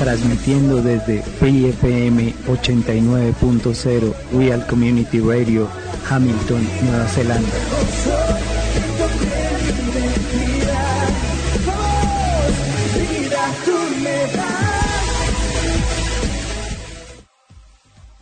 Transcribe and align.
transmitiendo 0.00 0.80
desde 0.80 1.18
FM 1.18 2.34
89.0 2.48 4.14
Real 4.32 4.66
Community 4.66 5.20
Radio, 5.20 5.68
Hamilton, 6.08 6.66
Nueva 6.82 7.06
Zelanda. 7.06 7.48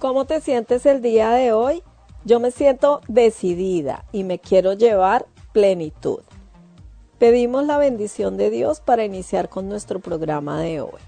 ¿Cómo 0.01 0.25
te 0.25 0.41
sientes 0.41 0.85
el 0.85 1.01
día 1.01 1.31
de 1.31 1.53
hoy? 1.53 1.85
Yo 2.25 2.41
me 2.41 2.51
siento 2.51 3.03
decidida 3.07 4.05
y 4.11 4.25
me 4.25 4.41
quiero 4.41 4.73
llevar 4.73 5.27
plenitud. 5.53 6.23
Pedimos 7.21 7.65
la 7.67 7.79
bendición 7.79 8.37
de 8.37 8.51
Dios 8.51 8.81
para 8.81 9.05
iniciar 9.05 9.49
con 9.49 9.69
nuestro 9.69 10.01
programa 10.01 10.61
de 10.61 10.81
hoy. 10.81 11.08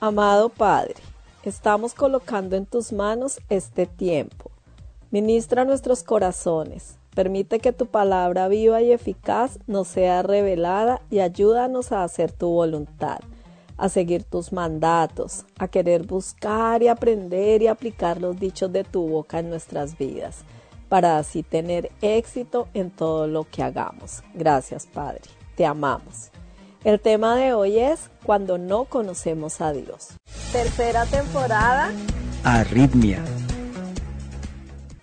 Amado 0.00 0.48
Padre, 0.48 0.96
estamos 1.44 1.94
colocando 1.94 2.56
en 2.56 2.66
tus 2.66 2.92
manos 2.92 3.40
este 3.48 3.86
tiempo. 3.86 4.50
Ministra 5.10 5.64
nuestros 5.64 6.02
corazones. 6.02 6.98
Permite 7.14 7.60
que 7.60 7.72
tu 7.72 7.86
palabra 7.86 8.48
viva 8.48 8.82
y 8.82 8.92
eficaz 8.92 9.58
nos 9.66 9.88
sea 9.88 10.22
revelada 10.22 11.00
y 11.10 11.20
ayúdanos 11.20 11.92
a 11.92 12.02
hacer 12.02 12.32
tu 12.32 12.48
voluntad, 12.48 13.20
a 13.76 13.88
seguir 13.88 14.24
tus 14.24 14.52
mandatos, 14.52 15.44
a 15.58 15.68
querer 15.68 16.04
buscar 16.04 16.82
y 16.82 16.88
aprender 16.88 17.62
y 17.62 17.68
aplicar 17.68 18.20
los 18.20 18.38
dichos 18.38 18.72
de 18.72 18.82
tu 18.82 19.08
boca 19.08 19.38
en 19.38 19.48
nuestras 19.48 19.96
vidas 19.96 20.44
para 20.88 21.18
así 21.18 21.42
tener 21.42 21.90
éxito 22.02 22.68
en 22.74 22.90
todo 22.90 23.26
lo 23.26 23.44
que 23.44 23.62
hagamos. 23.62 24.22
Gracias, 24.34 24.86
Padre. 24.86 25.22
Te 25.56 25.64
amamos. 25.64 26.30
El 26.84 27.00
tema 27.00 27.34
de 27.34 27.54
hoy 27.54 27.78
es 27.78 28.10
cuando 28.26 28.58
no 28.58 28.84
conocemos 28.84 29.62
a 29.62 29.72
Dios. 29.72 30.08
Tercera 30.52 31.06
temporada. 31.06 31.90
Arritmia. 32.42 33.24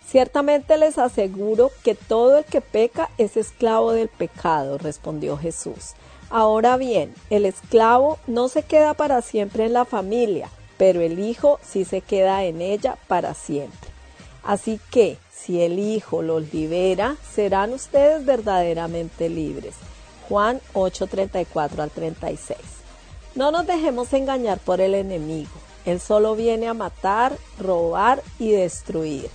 Ciertamente 0.06 0.78
les 0.78 1.00
aseguro 1.00 1.72
que 1.84 1.96
todo 1.96 2.38
el 2.38 2.46
que 2.46 2.62
peca 2.62 3.10
es 3.18 3.36
esclavo 3.36 3.94
del 3.94 4.10
pecado, 4.10 4.78
respondió 4.78 5.38
Jesús. 5.38 5.94
Ahora 6.30 6.78
bien, 6.78 7.16
el 7.32 7.46
esclavo 7.48 8.20
no 8.28 8.48
se 8.48 8.62
queda 8.62 8.94
para 8.94 9.24
siempre 9.24 9.66
en 9.66 9.74
la 9.74 9.86
familia, 9.86 10.50
pero 10.78 11.02
el 11.02 11.18
hijo 11.18 11.60
sí 11.64 11.84
se 11.84 12.02
queda 12.02 12.44
en 12.44 12.62
ella 12.62 12.96
para 13.08 13.34
siempre. 13.34 13.90
Así 14.44 14.80
que, 14.92 15.18
si 15.32 15.62
el 15.62 15.80
Hijo 15.80 16.22
los 16.22 16.54
libera, 16.54 17.16
serán 17.34 17.74
ustedes 17.74 18.24
verdaderamente 18.26 19.30
libres. 19.30 19.76
Juan 20.32 20.62
8:34 20.74 21.84
al 21.84 21.92
36. 21.92 22.58
No 23.36 23.52
nos 23.52 23.68
dejemos 23.68 24.14
engañar 24.14 24.60
por 24.60 24.80
el 24.80 24.96
enemigo. 24.96 25.52
Él 25.84 26.00
solo 26.00 26.38
viene 26.38 26.70
a 26.70 26.74
matar, 26.74 27.36
robar 27.60 28.24
y 28.40 28.52
destruir. 28.52 29.30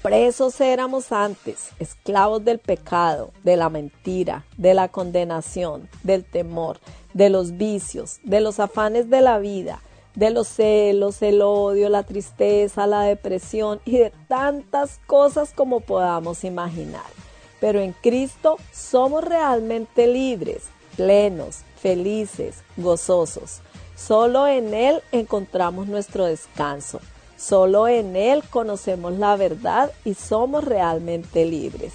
Presos 0.00 0.58
éramos 0.62 1.12
antes, 1.12 1.72
esclavos 1.78 2.42
del 2.46 2.60
pecado, 2.60 3.30
de 3.44 3.58
la 3.58 3.68
mentira, 3.68 4.46
de 4.56 4.72
la 4.72 4.88
condenación, 4.88 5.86
del 6.02 6.24
temor, 6.24 6.78
de 7.12 7.28
los 7.28 7.58
vicios, 7.58 8.18
de 8.22 8.40
los 8.40 8.58
afanes 8.58 9.10
de 9.10 9.20
la 9.20 9.38
vida 9.38 9.82
de 10.14 10.30
los 10.30 10.48
celos, 10.48 11.22
el 11.22 11.42
odio, 11.42 11.88
la 11.90 12.02
tristeza, 12.02 12.88
la 12.88 13.02
depresión 13.02 13.80
y 13.84 13.98
de 13.98 14.12
tantas 14.26 14.98
cosas 15.06 15.52
como 15.52 15.78
podamos 15.78 16.42
imaginar. 16.42 17.27
Pero 17.60 17.80
en 17.80 17.92
Cristo 17.92 18.56
somos 18.72 19.24
realmente 19.24 20.06
libres, 20.06 20.64
plenos, 20.96 21.60
felices, 21.80 22.56
gozosos. 22.76 23.60
Solo 23.96 24.46
en 24.46 24.74
Él 24.74 25.02
encontramos 25.12 25.88
nuestro 25.88 26.26
descanso. 26.26 27.00
Solo 27.36 27.88
en 27.88 28.16
Él 28.16 28.42
conocemos 28.50 29.12
la 29.12 29.36
verdad 29.36 29.92
y 30.04 30.14
somos 30.14 30.64
realmente 30.64 31.44
libres. 31.44 31.92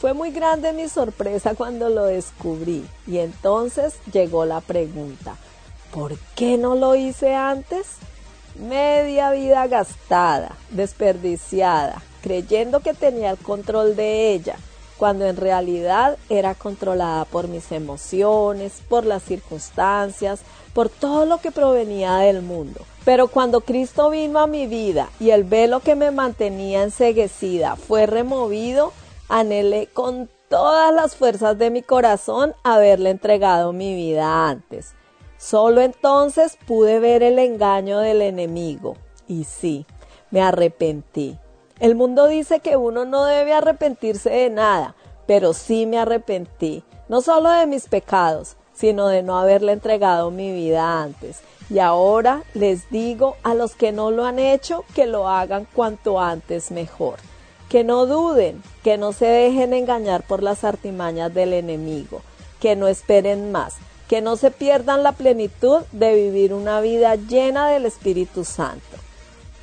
Fue 0.00 0.14
muy 0.14 0.30
grande 0.30 0.72
mi 0.72 0.88
sorpresa 0.88 1.54
cuando 1.54 1.88
lo 1.88 2.04
descubrí 2.04 2.86
y 3.06 3.18
entonces 3.18 3.94
llegó 4.12 4.44
la 4.44 4.60
pregunta, 4.60 5.36
¿Por 5.92 6.18
qué 6.36 6.58
no 6.58 6.74
lo 6.74 6.94
hice 6.94 7.34
antes? 7.34 7.86
Media 8.56 9.30
vida 9.30 9.66
gastada, 9.68 10.54
desperdiciada, 10.70 12.02
creyendo 12.22 12.80
que 12.80 12.92
tenía 12.92 13.30
el 13.30 13.38
control 13.38 13.96
de 13.96 14.32
ella, 14.32 14.56
cuando 14.98 15.26
en 15.26 15.36
realidad 15.36 16.18
era 16.28 16.54
controlada 16.54 17.24
por 17.24 17.48
mis 17.48 17.72
emociones, 17.72 18.82
por 18.88 19.06
las 19.06 19.22
circunstancias, 19.22 20.40
por 20.74 20.88
todo 20.88 21.24
lo 21.24 21.38
que 21.38 21.50
provenía 21.50 22.16
del 22.16 22.42
mundo. 22.42 22.80
Pero 23.04 23.28
cuando 23.28 23.62
Cristo 23.62 24.10
vino 24.10 24.38
a 24.40 24.46
mi 24.46 24.66
vida 24.66 25.08
y 25.18 25.30
el 25.30 25.44
velo 25.44 25.80
que 25.80 25.94
me 25.94 26.10
mantenía 26.10 26.82
enseguecida 26.82 27.76
fue 27.76 28.06
removido, 28.06 28.92
anhelé 29.28 29.86
con 29.86 30.28
todas 30.48 30.92
las 30.92 31.16
fuerzas 31.16 31.56
de 31.58 31.70
mi 31.70 31.82
corazón 31.82 32.54
haberle 32.64 33.10
entregado 33.10 33.72
mi 33.72 33.94
vida 33.94 34.48
antes. 34.48 34.94
Solo 35.38 35.80
entonces 35.80 36.58
pude 36.66 36.98
ver 36.98 37.22
el 37.22 37.38
engaño 37.38 38.00
del 38.00 38.22
enemigo. 38.22 38.96
Y 39.28 39.44
sí, 39.44 39.86
me 40.30 40.42
arrepentí. 40.42 41.38
El 41.80 41.94
mundo 41.94 42.26
dice 42.26 42.58
que 42.58 42.76
uno 42.76 43.04
no 43.04 43.24
debe 43.24 43.52
arrepentirse 43.52 44.30
de 44.30 44.50
nada, 44.50 44.96
pero 45.28 45.52
sí 45.52 45.86
me 45.86 45.98
arrepentí, 45.98 46.82
no 47.08 47.20
solo 47.20 47.50
de 47.50 47.66
mis 47.68 47.86
pecados, 47.86 48.56
sino 48.74 49.06
de 49.06 49.22
no 49.22 49.38
haberle 49.38 49.72
entregado 49.72 50.32
mi 50.32 50.52
vida 50.52 51.00
antes. 51.00 51.40
Y 51.70 51.78
ahora 51.78 52.42
les 52.52 52.90
digo 52.90 53.36
a 53.44 53.54
los 53.54 53.76
que 53.76 53.92
no 53.92 54.10
lo 54.10 54.24
han 54.24 54.40
hecho 54.40 54.84
que 54.92 55.06
lo 55.06 55.28
hagan 55.28 55.68
cuanto 55.72 56.18
antes 56.20 56.72
mejor. 56.72 57.18
Que 57.68 57.84
no 57.84 58.06
duden, 58.06 58.60
que 58.82 58.98
no 58.98 59.12
se 59.12 59.26
dejen 59.26 59.72
engañar 59.72 60.24
por 60.26 60.42
las 60.42 60.64
artimañas 60.64 61.32
del 61.32 61.52
enemigo, 61.52 62.22
que 62.58 62.74
no 62.74 62.88
esperen 62.88 63.52
más, 63.52 63.76
que 64.08 64.20
no 64.20 64.34
se 64.34 64.50
pierdan 64.50 65.04
la 65.04 65.12
plenitud 65.12 65.82
de 65.92 66.14
vivir 66.16 66.54
una 66.54 66.80
vida 66.80 67.14
llena 67.14 67.68
del 67.68 67.86
Espíritu 67.86 68.44
Santo. 68.44 68.97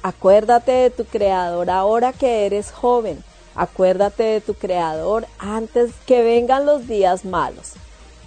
Acuérdate 0.06 0.72
de 0.72 0.90
tu 0.92 1.04
Creador 1.04 1.72
ahora 1.72 2.14
que 2.14 2.46
eres 2.46 2.70
joven. 2.70 3.24
Acuérdate 3.56 4.22
de 4.22 4.40
tu 4.40 4.54
Creador 4.54 5.26
antes 5.40 5.94
que 6.06 6.22
vengan 6.22 6.68
los 6.68 6.88
días 6.88 7.26
malos. 7.26 7.72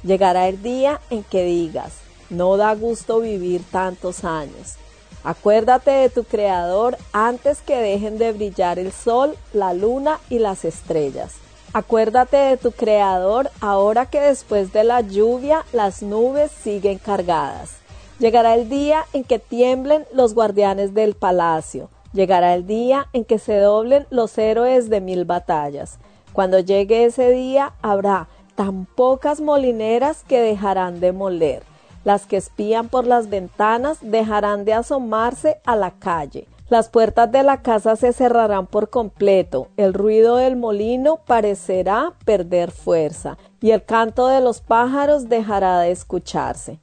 Llegará 0.02 0.48
el 0.48 0.60
día 0.60 1.00
en 1.08 1.22
que 1.22 1.44
digas, 1.44 1.92
no 2.30 2.56
da 2.56 2.74
gusto 2.74 3.20
vivir 3.20 3.62
tantos 3.70 4.24
años. 4.24 4.74
Acuérdate 5.22 5.92
de 5.92 6.10
tu 6.10 6.24
Creador 6.24 6.98
antes 7.12 7.60
que 7.60 7.76
dejen 7.76 8.18
de 8.18 8.32
brillar 8.32 8.80
el 8.80 8.90
sol, 8.90 9.36
la 9.52 9.72
luna 9.72 10.18
y 10.28 10.40
las 10.40 10.64
estrellas. 10.64 11.34
Acuérdate 11.74 12.38
de 12.38 12.56
tu 12.56 12.72
Creador 12.72 13.52
ahora 13.60 14.06
que 14.06 14.20
después 14.20 14.72
de 14.72 14.82
la 14.82 15.00
lluvia 15.02 15.64
las 15.72 16.02
nubes 16.02 16.50
siguen 16.50 16.98
cargadas. 16.98 17.70
Llegará 18.18 18.54
el 18.54 18.68
día 18.68 19.04
en 19.12 19.24
que 19.24 19.38
tiemblen 19.38 20.04
los 20.12 20.34
guardianes 20.34 20.94
del 20.94 21.14
palacio. 21.14 21.90
Llegará 22.12 22.54
el 22.54 22.66
día 22.66 23.06
en 23.12 23.24
que 23.24 23.38
se 23.38 23.58
doblen 23.58 24.06
los 24.10 24.36
héroes 24.38 24.90
de 24.90 25.00
mil 25.00 25.24
batallas. 25.24 25.98
Cuando 26.32 26.58
llegue 26.58 27.04
ese 27.04 27.30
día 27.30 27.74
habrá 27.82 28.28
tan 28.54 28.86
pocas 28.86 29.40
molineras 29.40 30.24
que 30.26 30.40
dejarán 30.40 31.00
de 31.00 31.12
moler 31.12 31.62
las 32.08 32.24
que 32.24 32.38
espían 32.38 32.88
por 32.88 33.06
las 33.06 33.28
ventanas 33.28 33.98
dejarán 34.00 34.64
de 34.64 34.72
asomarse 34.72 35.60
a 35.66 35.76
la 35.76 35.90
calle. 35.90 36.48
Las 36.70 36.88
puertas 36.88 37.30
de 37.30 37.42
la 37.42 37.60
casa 37.60 37.96
se 37.96 38.14
cerrarán 38.14 38.66
por 38.66 38.88
completo, 38.88 39.68
el 39.76 39.92
ruido 39.92 40.36
del 40.36 40.56
molino 40.56 41.20
parecerá 41.26 42.14
perder 42.24 42.70
fuerza, 42.70 43.36
y 43.60 43.72
el 43.72 43.84
canto 43.84 44.26
de 44.26 44.40
los 44.40 44.62
pájaros 44.62 45.28
dejará 45.28 45.80
de 45.80 45.90
escucharse. 45.90 46.78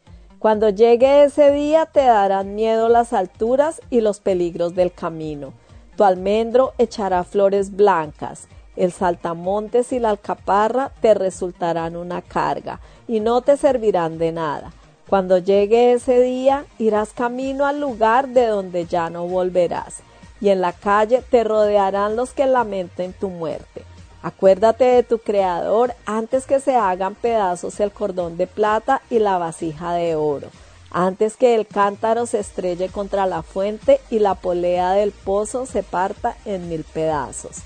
Cuando 0.45 0.69
llegue 0.69 1.23
ese 1.23 1.51
día 1.51 1.87
te 1.87 2.01
darán 2.01 2.53
miedo 2.53 2.87
las 2.87 3.13
alturas 3.13 3.81
y 3.89 4.01
los 4.01 4.19
peligros 4.19 4.75
del 4.75 4.93
camino. 4.93 5.53
Tu 5.97 6.03
almendro 6.03 6.75
echará 6.77 7.23
flores 7.23 7.75
blancas, 7.75 8.47
el 8.75 8.91
saltamontes 8.91 9.91
y 9.91 9.97
la 9.97 10.11
alcaparra 10.11 10.91
te 11.01 11.15
resultarán 11.15 11.95
una 11.95 12.21
carga, 12.21 12.79
y 13.07 13.21
no 13.21 13.41
te 13.41 13.57
servirán 13.57 14.19
de 14.19 14.33
nada. 14.33 14.71
Cuando 15.09 15.39
llegue 15.39 15.93
ese 15.93 16.21
día, 16.21 16.67
irás 16.77 17.13
camino 17.13 17.65
al 17.65 17.81
lugar 17.81 18.27
de 18.27 18.45
donde 18.45 18.85
ya 18.85 19.09
no 19.09 19.25
volverás, 19.25 20.03
y 20.39 20.49
en 20.49 20.61
la 20.61 20.73
calle 20.73 21.23
te 21.27 21.43
rodearán 21.43 22.15
los 22.15 22.33
que 22.33 22.45
lamenten 22.45 23.13
tu 23.13 23.29
muerte. 23.29 23.81
Acuérdate 24.25 24.85
de 24.85 25.03
tu 25.03 25.19
Creador 25.19 25.93
antes 26.07 26.47
que 26.47 26.59
se 26.59 26.75
hagan 26.75 27.13
pedazos 27.13 27.79
el 27.79 27.91
cordón 27.91 28.37
de 28.37 28.47
plata 28.47 29.03
y 29.11 29.19
la 29.19 29.37
vasija 29.37 29.93
de 29.93 30.15
oro, 30.15 30.47
antes 30.89 31.37
que 31.37 31.53
el 31.53 31.67
cántaro 31.67 32.25
se 32.25 32.39
estrelle 32.39 32.89
contra 32.89 33.27
la 33.27 33.43
fuente 33.43 34.01
y 34.09 34.17
la 34.17 34.33
polea 34.33 34.93
del 34.93 35.11
pozo 35.11 35.67
se 35.67 35.83
parta 35.83 36.35
en 36.43 36.69
mil 36.69 36.83
pedazos. 36.85 37.57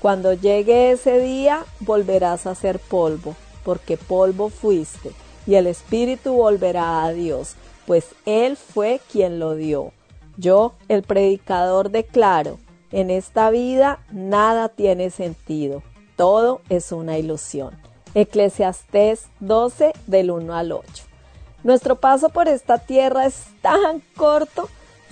Cuando 0.00 0.32
llegue 0.32 0.90
ese 0.90 1.18
día, 1.18 1.66
volverás 1.80 2.46
a 2.46 2.54
ser 2.54 2.78
polvo, 2.78 3.36
porque 3.62 3.98
polvo 3.98 4.48
fuiste 4.48 5.10
y 5.46 5.56
el 5.56 5.66
espíritu 5.66 6.32
volverá 6.32 7.04
a 7.04 7.12
Dios, 7.12 7.56
pues 7.86 8.06
Él 8.24 8.56
fue 8.56 9.02
quien 9.12 9.38
lo 9.38 9.54
dio. 9.54 9.92
Yo, 10.38 10.72
el 10.88 11.02
predicador, 11.02 11.90
declaro, 11.90 12.58
en 12.90 13.10
esta 13.10 13.50
vida 13.50 14.00
nada 14.10 14.70
tiene 14.70 15.10
sentido, 15.10 15.82
todo 16.20 16.60
es 16.68 16.92
una 16.92 17.16
ilusión. 17.16 17.70
Eclesiastés 18.14 19.22
12 19.40 19.94
del 20.06 20.30
1 20.30 20.54
al 20.54 20.72
8. 20.72 20.84
Nuestro 21.64 21.96
paso 21.96 22.28
por 22.28 22.46
esta 22.46 22.76
tierra 22.76 23.24
es 23.24 23.36
tan 23.62 24.02
corto. 24.18 24.68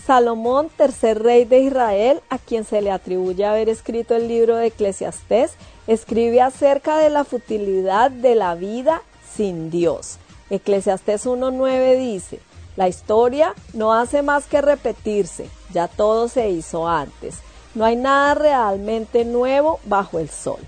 Salomón, 0.07 0.69
tercer 0.69 1.23
rey 1.23 1.47
de 1.47 1.61
Israel, 1.61 2.21
a 2.29 2.37
quien 2.37 2.65
se 2.65 2.83
le 2.83 2.91
atribuye 2.91 3.47
haber 3.47 3.71
escrito 3.71 4.17
el 4.17 4.29
libro 4.29 4.57
de 4.57 4.67
Eclesiastés, 4.67 5.53
escribe 5.87 6.43
acerca 6.43 6.99
de 6.99 7.09
la 7.09 7.25
futilidad 7.25 8.11
de 8.11 8.35
la 8.35 8.55
vida 8.55 9.01
sin 9.35 9.71
Dios. 9.71 10.19
Eclesiastés 10.51 11.25
1.9 11.25 11.97
dice, 11.99 12.39
la 12.77 12.87
historia 12.87 13.55
no 13.73 13.95
hace 13.95 14.21
más 14.21 14.45
que 14.45 14.61
repetirse, 14.61 15.49
ya 15.73 15.89
todo 15.89 16.29
se 16.29 16.51
hizo 16.51 16.87
antes, 16.87 17.37
no 17.75 17.87
hay 17.87 17.97
nada 17.97 18.35
realmente 18.35 19.25
nuevo 19.25 19.81
bajo 19.87 20.19
el 20.19 20.29
sol. 20.29 20.61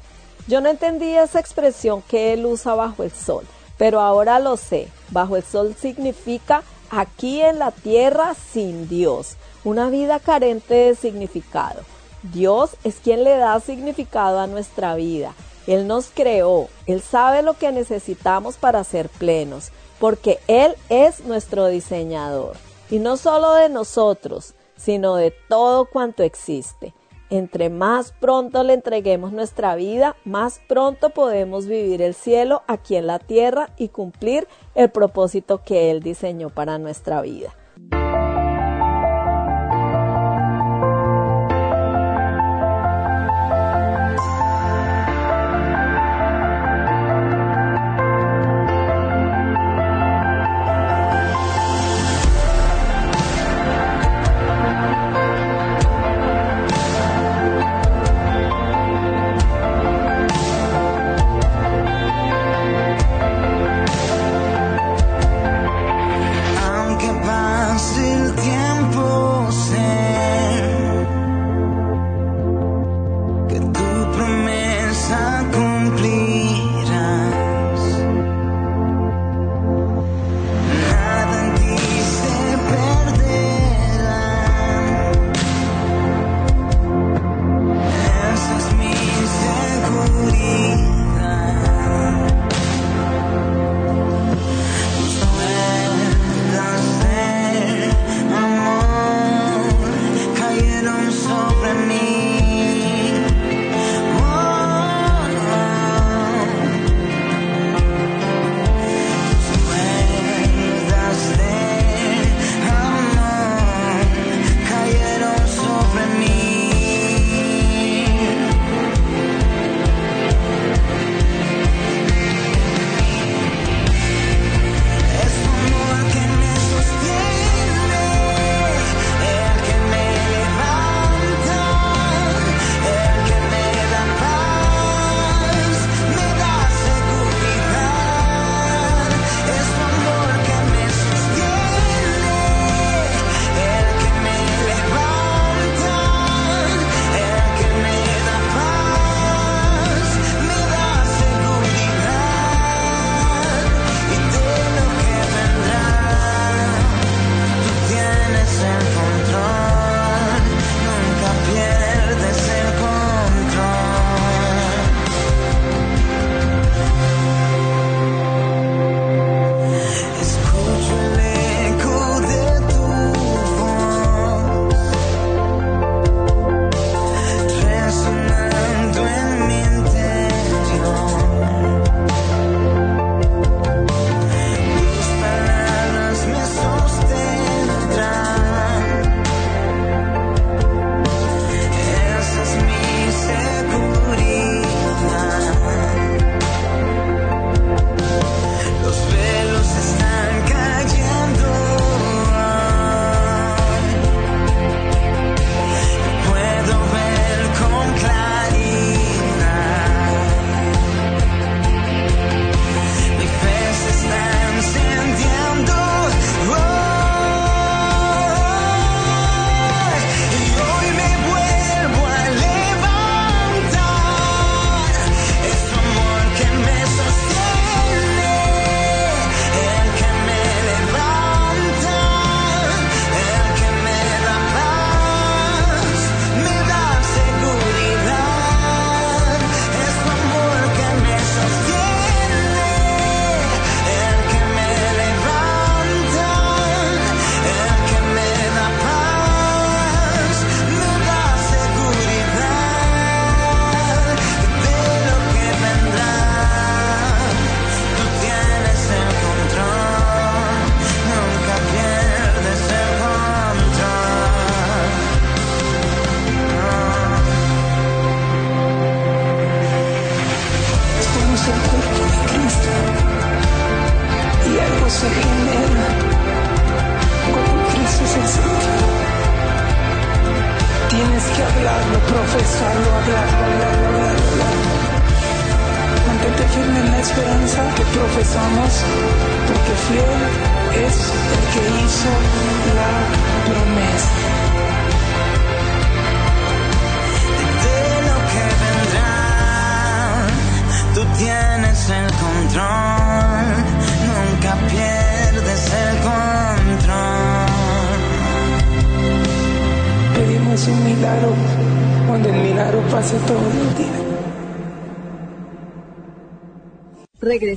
Yo 0.50 0.61
no 0.61 0.69
entendía 0.69 1.23
esa 1.23 1.38
expresión 1.38 2.02
que 2.02 2.32
él 2.32 2.44
usa 2.44 2.75
bajo 2.75 3.05
el 3.05 3.12
sol, 3.12 3.47
pero 3.79 4.00
ahora 4.00 4.41
lo 4.41 4.56
sé, 4.56 4.88
bajo 5.11 5.37
el 5.37 5.44
sol 5.44 5.76
significa 5.81 6.64
aquí 6.91 7.41
en 7.41 7.61
la 7.61 7.70
tierra 7.70 8.35
sin 8.35 8.88
Dios, 8.88 9.37
una 9.62 9.91
vida 9.91 10.19
carente 10.19 10.75
de 10.75 10.97
significado. 10.97 11.82
Dios 12.25 12.70
es 12.82 12.97
quien 12.97 13.23
le 13.23 13.37
da 13.37 13.61
significado 13.61 14.41
a 14.41 14.49
nuestra 14.49 14.97
vida. 14.97 15.35
Él 15.69 15.87
nos 15.87 16.08
creó, 16.12 16.69
Él 16.87 17.00
sabe 17.00 17.43
lo 17.43 17.55
que 17.55 17.70
necesitamos 17.70 18.56
para 18.56 18.82
ser 18.82 19.08
plenos, 19.08 19.70
porque 20.00 20.41
Él 20.49 20.75
es 20.88 21.20
nuestro 21.20 21.69
diseñador, 21.69 22.56
y 22.91 22.99
no 22.99 23.17
solo 23.19 23.55
de 23.55 23.69
nosotros, 23.69 24.55
sino 24.76 25.14
de 25.14 25.32
todo 25.49 25.85
cuanto 25.85 26.25
existe. 26.25 26.93
Entre 27.30 27.70
más 27.70 28.10
pronto 28.10 28.64
le 28.64 28.74
entreguemos 28.74 29.32
nuestra 29.32 29.76
vida, 29.76 30.16
más 30.24 30.60
pronto 30.68 31.10
podemos 31.10 31.66
vivir 31.66 32.02
el 32.02 32.14
cielo 32.14 32.62
aquí 32.66 32.96
en 32.96 33.06
la 33.06 33.20
tierra 33.20 33.70
y 33.76 33.88
cumplir 33.88 34.48
el 34.74 34.90
propósito 34.90 35.62
que 35.62 35.92
Él 35.92 36.00
diseñó 36.00 36.50
para 36.50 36.78
nuestra 36.78 37.22
vida. 37.22 37.54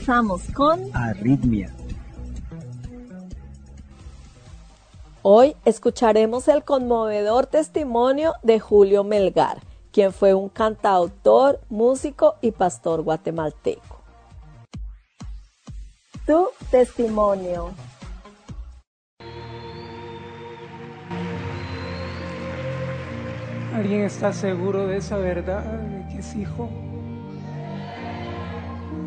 Regresamos 0.06 0.42
con 0.54 0.82
Arritmia. 0.94 1.74
Hoy 5.22 5.56
escucharemos 5.64 6.50
el 6.50 6.66
conmovedor 6.66 7.46
testimonio 7.46 8.34
de 8.44 8.60
Julio 8.60 9.06
Melgar, 9.06 9.62
quien 9.94 10.12
fue 10.12 10.34
un 10.34 10.50
cantautor, 10.50 11.62
músico 11.70 12.36
y 12.42 12.52
pastor 12.52 13.02
guatemalteco. 13.04 14.02
Tu 16.26 16.50
testimonio. 16.70 17.72
¿Alguien 23.74 24.02
está 24.02 24.34
seguro 24.34 24.86
de 24.86 24.98
esa 24.98 25.16
verdad, 25.16 25.64
de 25.64 26.08
que 26.12 26.20
es 26.20 26.36
hijo? 26.36 26.68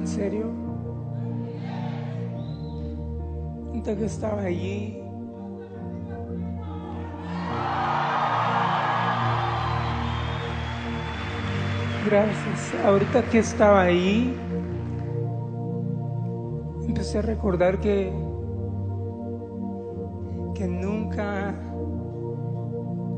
¿En 0.01 0.09
serio? 0.09 0.66
Que 3.85 4.05
estaba 4.05 4.43
allí, 4.43 5.01
Gracias. 12.05 12.75
Ahorita 12.85 13.23
que 13.31 13.39
estaba 13.39 13.83
ahí, 13.83 14.35
empecé 16.89 17.19
a 17.19 17.23
recordar 17.23 17.79
que 17.79 18.13
que 20.55 20.67
nunca 20.67 21.55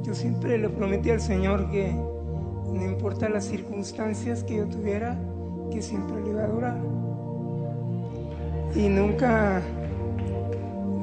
yo 0.02 0.12
siempre 0.12 0.58
le 0.58 0.68
prometí 0.68 1.10
al 1.10 1.20
Señor 1.20 1.70
que 1.70 1.92
no 1.92 2.84
importa 2.84 3.30
las 3.30 3.44
circunstancias 3.44 4.44
que 4.44 4.56
yo 4.56 4.66
tuviera, 4.66 5.18
que 5.70 5.80
siempre 5.80 6.20
le 6.20 6.30
iba 6.30 6.42
a 6.42 6.44
adorar. 6.44 6.76
Y 8.74 8.88
nunca 8.88 9.62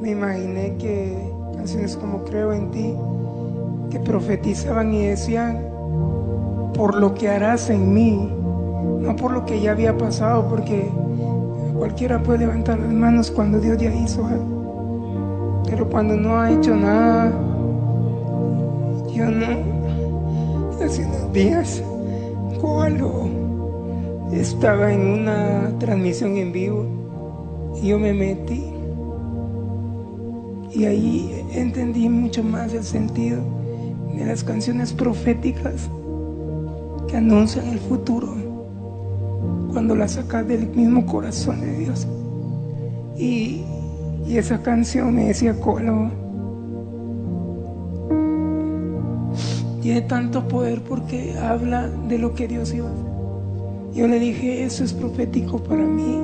me 0.05 0.11
imaginé 0.11 0.75
que 0.77 1.17
canciones 1.55 1.97
como 1.97 2.23
Creo 2.25 2.53
en 2.53 2.69
ti, 2.69 2.93
que 3.89 3.99
profetizaban 3.99 4.93
y 4.93 5.07
decían, 5.07 5.59
por 6.75 6.93
lo 6.93 7.15
que 7.15 7.27
harás 7.27 7.71
en 7.71 7.91
mí, 7.91 8.31
no 8.99 9.15
por 9.15 9.31
lo 9.31 9.47
que 9.47 9.59
ya 9.59 9.71
había 9.71 9.97
pasado, 9.97 10.47
porque 10.47 10.87
cualquiera 11.75 12.21
puede 12.21 12.39
levantar 12.39 12.77
las 12.77 12.93
manos 12.93 13.31
cuando 13.31 13.59
Dios 13.59 13.79
ya 13.79 13.91
hizo 13.95 14.23
algo. 14.27 15.63
Pero 15.67 15.89
cuando 15.89 16.15
no 16.15 16.39
ha 16.39 16.51
hecho 16.51 16.75
nada, 16.75 17.31
yo 19.11 19.25
no. 19.25 20.85
Hace 20.85 21.03
unos 21.03 21.33
días, 21.33 21.81
cuando 22.61 23.27
estaba 24.31 24.93
en 24.93 25.01
una 25.01 25.71
transmisión 25.79 26.37
en 26.37 26.51
vivo 26.51 26.85
y 27.81 27.87
yo 27.87 27.97
me 27.97 28.13
metí 28.13 28.74
y 30.75 30.85
ahí 30.85 31.45
entendí 31.53 32.09
mucho 32.09 32.43
más 32.43 32.73
el 32.73 32.83
sentido 32.83 33.41
de 34.13 34.25
las 34.25 34.43
canciones 34.43 34.91
proféticas 34.91 35.89
que 37.07 37.15
anuncian 37.15 37.67
el 37.67 37.79
futuro 37.79 38.35
cuando 39.71 39.95
las 39.95 40.11
sacas 40.13 40.45
del 40.47 40.67
mismo 40.67 41.05
corazón 41.05 41.61
de 41.61 41.77
Dios. 41.77 42.07
Y, 43.17 43.61
esa 44.27 44.61
canción 44.61 45.15
me 45.15 45.25
decía 45.25 45.57
Colo, 45.59 46.09
tiene 49.81 50.01
tanto 50.01 50.47
poder 50.47 50.81
porque 50.81 51.37
habla 51.37 51.87
de 51.87 52.17
lo 52.17 52.33
que 52.33 52.47
Dios 52.47 52.73
iba 52.73 52.89
a 52.89 52.91
hacer. 52.91 53.05
Yo 53.93 54.07
le 54.07 54.19
dije, 54.19 54.63
eso 54.65 54.83
es 54.83 54.93
profético 54.93 55.63
para 55.63 55.83
mí, 55.83 56.19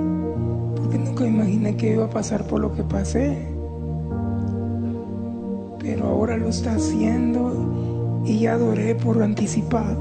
porque 0.75 0.97
nunca 0.97 1.25
imaginé 1.25 1.77
que 1.77 1.93
iba 1.93 2.05
a 2.05 2.09
pasar 2.09 2.47
por 2.47 2.59
lo 2.59 2.73
que 2.73 2.83
pasé. 2.83 3.60
Pero 5.81 6.05
ahora 6.05 6.37
lo 6.37 6.49
está 6.49 6.75
haciendo 6.75 8.21
y 8.23 8.39
ya 8.39 8.53
adoré 8.53 8.93
por 8.93 9.21
anticipado. 9.23 9.97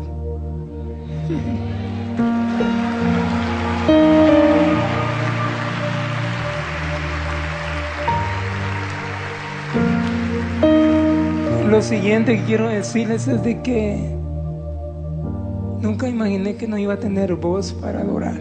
Lo 11.70 11.80
siguiente 11.80 12.36
que 12.36 12.44
quiero 12.44 12.68
decirles 12.68 13.26
es 13.26 13.42
de 13.42 13.62
que 13.62 13.96
nunca 15.80 16.08
imaginé 16.08 16.56
que 16.56 16.68
no 16.68 16.76
iba 16.76 16.94
a 16.94 16.98
tener 16.98 17.36
voz 17.36 17.72
para 17.72 18.00
adorar. 18.00 18.38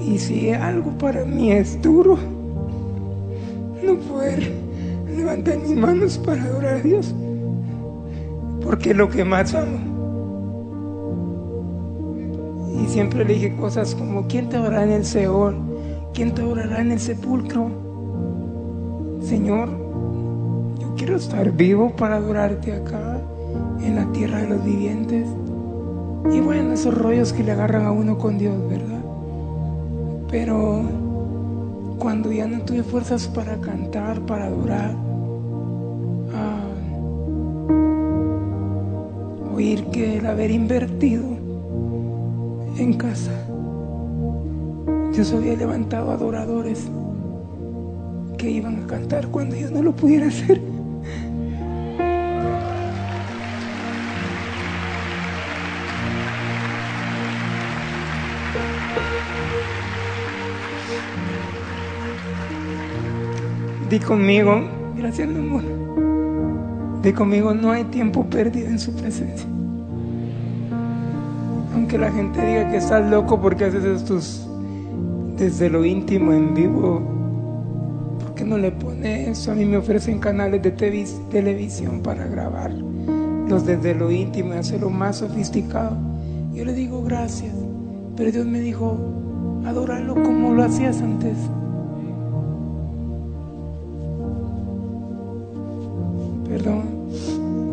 Y 0.00 0.18
si 0.18 0.50
algo 0.50 0.92
para 0.98 1.24
mí 1.24 1.50
es 1.50 1.80
duro, 1.82 2.18
no 3.82 3.96
poder 3.96 4.63
levantar 5.34 5.58
mis 5.58 5.76
manos 5.76 6.18
para 6.18 6.42
adorar 6.44 6.74
a 6.74 6.80
Dios, 6.80 7.14
porque 8.62 8.90
es 8.90 8.96
lo 8.96 9.08
que 9.08 9.24
más 9.24 9.54
amo. 9.54 9.92
Y 12.80 12.86
siempre 12.88 13.24
le 13.24 13.34
dije 13.34 13.56
cosas 13.56 13.94
como, 13.94 14.26
¿quién 14.26 14.48
te 14.48 14.58
orará 14.58 14.84
en 14.84 14.92
el 14.92 15.04
Seol? 15.04 15.56
¿Quién 16.12 16.34
te 16.34 16.42
orará 16.42 16.80
en 16.80 16.92
el 16.92 17.00
sepulcro? 17.00 17.68
Señor, 19.20 19.68
yo 20.78 20.94
quiero 20.96 21.16
estar 21.16 21.50
vivo 21.52 21.94
para 21.96 22.16
adorarte 22.16 22.72
acá, 22.72 23.20
en 23.80 23.96
la 23.96 24.10
tierra 24.12 24.42
de 24.42 24.48
los 24.48 24.64
vivientes. 24.64 25.26
Y 26.32 26.40
bueno, 26.40 26.72
esos 26.72 26.96
rollos 26.96 27.32
que 27.32 27.42
le 27.42 27.52
agarran 27.52 27.86
a 27.86 27.92
uno 27.92 28.18
con 28.18 28.38
Dios, 28.38 28.56
¿verdad? 28.68 29.02
Pero 30.30 30.82
cuando 31.98 32.32
ya 32.32 32.46
no 32.46 32.60
tuve 32.62 32.82
fuerzas 32.82 33.28
para 33.28 33.60
cantar, 33.60 34.20
para 34.22 34.46
adorar, 34.46 35.03
oír 39.64 39.84
que 39.86 40.18
el 40.18 40.26
haber 40.26 40.50
invertido 40.50 41.24
en 42.76 42.92
casa, 42.94 43.32
Dios 45.14 45.32
había 45.32 45.56
levantado 45.56 46.10
adoradores 46.10 46.86
que 48.36 48.50
iban 48.50 48.82
a 48.82 48.86
cantar 48.86 49.28
cuando 49.28 49.56
yo 49.56 49.70
no 49.70 49.82
lo 49.82 49.96
pudiera 49.96 50.26
hacer. 50.26 50.60
Di 63.88 63.98
conmigo, 64.00 64.62
gracias 64.96 65.26
mi 65.28 65.38
amor. 65.38 65.62
Di 67.02 67.12
conmigo, 67.14 67.54
no 67.54 67.70
hay 67.70 67.84
tiempo 67.84 68.24
perdido 68.24 68.68
en 68.68 68.78
su 68.78 68.92
presencia. 68.94 69.53
Aunque 71.94 72.10
la 72.10 72.12
gente 72.12 72.44
diga 72.44 72.68
que 72.72 72.78
estás 72.78 73.08
loco 73.08 73.40
porque 73.40 73.66
haces 73.66 73.84
estos 73.84 74.48
desde 75.36 75.70
lo 75.70 75.84
íntimo 75.84 76.32
en 76.32 76.52
vivo, 76.52 77.00
¿por 78.18 78.34
qué 78.34 78.44
no 78.44 78.58
le 78.58 78.72
pone 78.72 79.30
eso? 79.30 79.52
A 79.52 79.54
mí 79.54 79.64
me 79.64 79.76
ofrecen 79.76 80.18
canales 80.18 80.60
de 80.60 80.72
televisión 80.72 82.00
para 82.00 82.26
grabar 82.26 82.72
los 82.72 83.64
desde 83.64 83.94
lo 83.94 84.10
íntimo 84.10 84.54
y 84.54 84.56
hacerlo 84.56 84.90
más 84.90 85.18
sofisticado. 85.18 85.96
Yo 86.52 86.64
le 86.64 86.72
digo 86.72 87.00
gracias, 87.04 87.54
pero 88.16 88.32
Dios 88.32 88.44
me 88.44 88.58
dijo, 88.58 88.98
adóralo 89.64 90.14
como 90.14 90.52
lo 90.52 90.64
hacías 90.64 91.00
antes. 91.00 91.36
Perdón, 96.48 96.82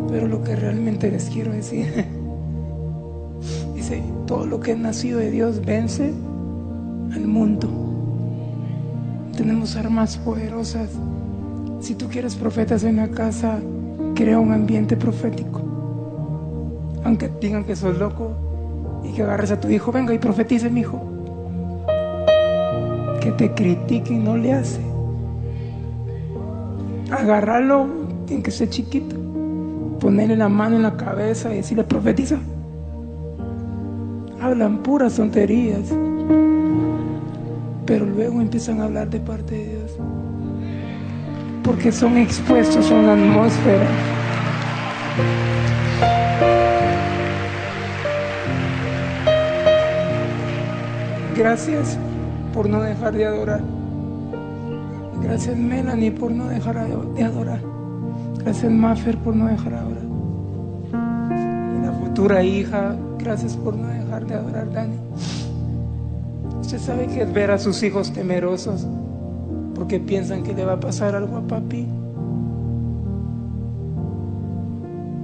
pero 0.08 0.28
lo 0.28 0.44
que 0.44 0.54
realmente 0.54 1.10
les 1.10 1.28
quiero 1.28 1.50
decir, 1.50 2.06
todo 4.26 4.46
lo 4.46 4.60
que 4.60 4.72
es 4.72 4.78
nacido 4.78 5.18
de 5.18 5.30
Dios 5.30 5.64
vence 5.64 6.12
al 7.12 7.26
mundo. 7.26 7.68
Tenemos 9.36 9.76
armas 9.76 10.16
poderosas. 10.18 10.90
Si 11.80 11.94
tú 11.94 12.08
quieres 12.08 12.36
profetas 12.36 12.84
en 12.84 12.96
la 12.96 13.08
casa, 13.08 13.58
crea 14.14 14.38
un 14.38 14.52
ambiente 14.52 14.96
profético. 14.96 15.60
aunque 17.04 17.28
digan 17.40 17.64
que 17.64 17.74
sos 17.74 17.98
loco 17.98 18.30
y 19.02 19.12
que 19.12 19.22
agarres 19.22 19.50
a 19.50 19.60
tu 19.60 19.68
hijo, 19.68 19.90
venga 19.90 20.14
y 20.14 20.18
profetice, 20.18 20.70
mi 20.70 20.80
hijo. 20.80 21.02
Que 23.20 23.32
te 23.32 23.52
critiquen 23.52 24.22
no 24.22 24.36
le 24.36 24.52
hace. 24.52 24.80
Agarrarlo, 27.10 27.86
en 28.28 28.42
que 28.42 28.52
sea 28.52 28.68
chiquito, 28.70 29.16
ponerle 29.98 30.36
la 30.36 30.48
mano 30.48 30.76
en 30.76 30.82
la 30.82 30.96
cabeza 30.96 31.52
y 31.52 31.56
decirle 31.56 31.82
profetiza. 31.84 32.38
Hablan 34.52 34.82
puras 34.82 35.14
tonterías, 35.14 35.80
pero 37.86 38.04
luego 38.04 38.38
empiezan 38.38 38.82
a 38.82 38.84
hablar 38.84 39.08
de 39.08 39.18
parte 39.18 39.54
de 39.54 39.66
Dios, 39.66 39.92
porque 41.64 41.90
son 41.90 42.18
expuestos 42.18 42.90
a 42.90 42.94
una 42.94 43.14
atmósfera. 43.14 43.86
Gracias 51.34 51.96
por 52.52 52.68
no 52.68 52.82
dejar 52.82 53.14
de 53.14 53.24
adorar. 53.24 53.62
Gracias 55.22 55.56
Melanie 55.56 56.12
por 56.12 56.30
no 56.30 56.48
dejar 56.48 56.86
de 57.14 57.24
adorar. 57.24 57.60
Gracias 58.44 58.70
Maffer 58.70 59.16
por 59.16 59.34
no 59.34 59.46
dejar 59.46 59.72
de 59.72 59.78
adorar. 59.78 60.04
Y 61.78 61.86
la 61.86 61.92
futura 61.92 62.42
hija, 62.42 62.94
gracias 63.18 63.56
por 63.56 63.74
no 63.74 63.91
de 64.26 64.34
adorar, 64.34 64.72
Dani. 64.72 64.96
Usted 66.60 66.78
sabe 66.78 67.06
que 67.06 67.22
es 67.22 67.32
ver 67.32 67.50
a 67.50 67.58
sus 67.58 67.82
hijos 67.82 68.12
temerosos 68.12 68.86
porque 69.74 69.98
piensan 69.98 70.42
que 70.42 70.54
le 70.54 70.64
va 70.64 70.74
a 70.74 70.80
pasar 70.80 71.14
algo 71.14 71.36
a 71.36 71.42
papi. 71.42 71.86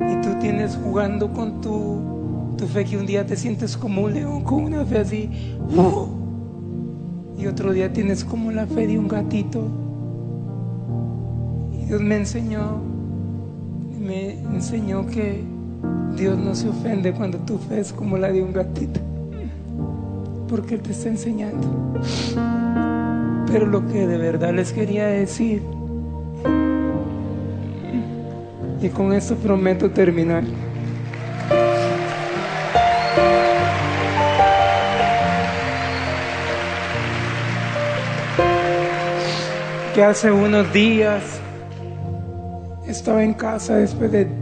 Y 0.00 0.20
tú 0.20 0.28
tienes 0.40 0.76
jugando 0.82 1.32
con 1.32 1.60
tu, 1.60 2.56
tu 2.56 2.66
fe 2.66 2.84
que 2.84 2.96
un 2.96 3.06
día 3.06 3.24
te 3.24 3.36
sientes 3.36 3.76
como 3.76 4.02
un 4.02 4.14
león 4.14 4.42
con 4.42 4.64
una 4.64 4.84
fe 4.84 4.98
así. 4.98 5.30
¡uh! 5.76 6.08
Y 7.38 7.46
otro 7.46 7.72
día 7.72 7.92
tienes 7.92 8.24
como 8.24 8.50
la 8.50 8.66
fe 8.66 8.88
de 8.88 8.98
un 8.98 9.06
gatito. 9.06 9.62
Y 11.72 11.84
Dios 11.84 12.00
me 12.00 12.16
enseñó, 12.16 12.80
me 14.00 14.40
enseñó 14.40 15.06
que 15.06 15.44
Dios 16.18 16.36
no 16.36 16.52
se 16.54 16.68
ofende 16.68 17.12
cuando 17.12 17.38
tu 17.38 17.58
fe 17.58 17.78
es 17.78 17.92
como 17.92 18.18
la 18.18 18.32
de 18.32 18.42
un 18.42 18.52
gatito. 18.52 18.98
Porque 20.48 20.74
Él 20.74 20.80
te 20.80 20.90
está 20.90 21.08
enseñando. 21.10 21.66
Pero 23.46 23.66
lo 23.66 23.86
que 23.86 24.06
de 24.06 24.18
verdad 24.18 24.52
les 24.52 24.72
quería 24.72 25.06
decir, 25.06 25.62
y 28.82 28.88
con 28.88 29.12
esto 29.12 29.36
prometo 29.36 29.90
terminar. 29.90 30.44
que 39.94 40.04
hace 40.04 40.30
unos 40.30 40.72
días 40.72 41.40
estaba 42.86 43.24
en 43.24 43.34
casa 43.34 43.74
después 43.78 44.12
de, 44.12 44.26
de, 44.26 44.37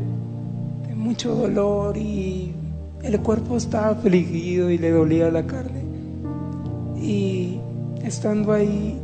mucho 1.16 1.34
dolor 1.34 1.96
y 1.96 2.52
el 3.02 3.18
cuerpo 3.20 3.56
estaba 3.56 3.88
afligido 3.88 4.70
y 4.70 4.76
le 4.76 4.90
dolía 4.90 5.30
la 5.30 5.46
carne. 5.46 5.82
Y 7.00 7.58
estando 8.04 8.52
ahí, 8.52 9.00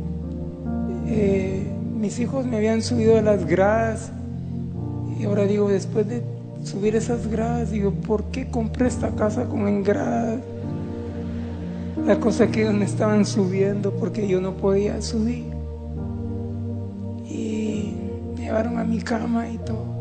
eh, 1.07 1.65
mis 1.99 2.19
hijos 2.19 2.45
me 2.45 2.57
habían 2.57 2.83
subido 2.83 3.17
a 3.17 3.23
las 3.23 3.47
gradas 3.47 4.11
y 5.19 5.23
ahora 5.25 5.45
digo, 5.45 5.69
después 5.69 6.07
de 6.07 6.21
subir 6.63 6.95
esas 6.95 7.25
gradas, 7.25 7.71
digo, 7.71 7.89
¿por 7.89 8.25
qué 8.25 8.45
compré 8.47 8.89
esta 8.89 9.09
casa 9.15 9.45
con 9.45 9.67
en 9.67 9.83
gradas? 9.83 10.39
La 12.05 12.19
cosa 12.19 12.45
que 12.45 12.61
ellos 12.61 12.75
me 12.75 12.85
estaban 12.85 13.25
subiendo 13.25 13.91
porque 13.91 14.27
yo 14.27 14.39
no 14.39 14.53
podía 14.53 15.01
subir 15.01 15.45
llevaron 18.37 18.77
a 18.77 18.83
mi 18.83 18.99
cama 19.01 19.49
y 19.49 19.57
todo. 19.57 19.92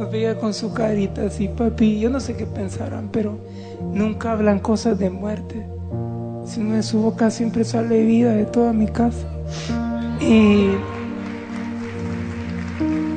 Nos 0.00 0.10
veía 0.10 0.38
con 0.38 0.54
su 0.54 0.72
carita 0.72 1.26
así, 1.26 1.46
papi. 1.48 2.00
Yo 2.00 2.08
no 2.08 2.20
sé 2.20 2.34
qué 2.34 2.46
pensarán, 2.46 3.10
pero 3.12 3.38
nunca 3.92 4.32
hablan 4.32 4.58
cosas 4.58 4.98
de 4.98 5.10
muerte. 5.10 5.66
Sino 6.46 6.76
de 6.76 6.82
su 6.82 7.02
boca 7.02 7.30
siempre 7.30 7.64
sale 7.64 8.02
vida 8.02 8.32
de 8.32 8.46
toda 8.46 8.72
mi 8.72 8.86
casa. 8.86 9.26
Y 10.18 10.70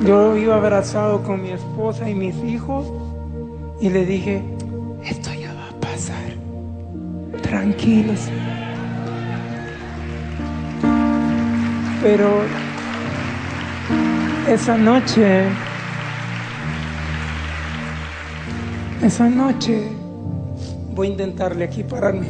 yo 0.06 0.36
iba 0.36 0.56
abrazado 0.56 1.22
con 1.22 1.42
mi 1.42 1.52
esposa 1.52 2.10
y 2.10 2.14
mis 2.14 2.36
hijos 2.44 2.86
y 3.80 3.88
le 3.88 4.04
dije, 4.04 4.42
esto 5.06 5.30
ya 5.32 5.54
va 5.54 5.70
a 5.70 5.80
pasar. 5.80 6.34
Tranquilos. 7.40 8.28
Pero 12.02 12.42
esa 14.46 14.76
noche, 14.76 15.46
esa 19.04 19.28
noche, 19.28 19.82
voy 20.94 21.08
a 21.08 21.10
intentarle 21.10 21.64
aquí 21.64 21.82
pararme. 21.82 22.26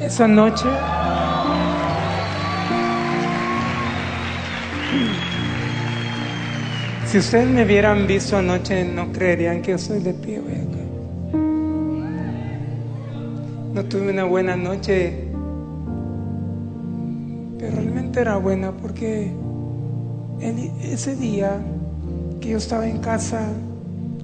Esa 0.00 0.26
noche, 0.26 0.66
si 7.06 7.18
ustedes 7.18 7.48
me 7.48 7.64
hubieran 7.64 8.06
visto 8.08 8.36
anoche, 8.36 8.84
no 8.84 9.12
creerían 9.12 9.62
que 9.62 9.70
yo 9.70 9.78
soy 9.78 10.00
de 10.00 10.12
pie 10.12 10.38
acá. 10.38 11.38
No 13.74 13.84
tuve 13.84 14.10
una 14.10 14.24
buena 14.24 14.56
noche, 14.56 15.28
pero 17.58 17.76
realmente 17.76 18.20
era 18.20 18.36
buena 18.38 18.72
porque 18.72 19.30
ese 20.82 21.14
día 21.14 21.60
que 22.40 22.50
yo 22.50 22.58
estaba 22.58 22.88
en 22.88 22.98
casa, 22.98 23.48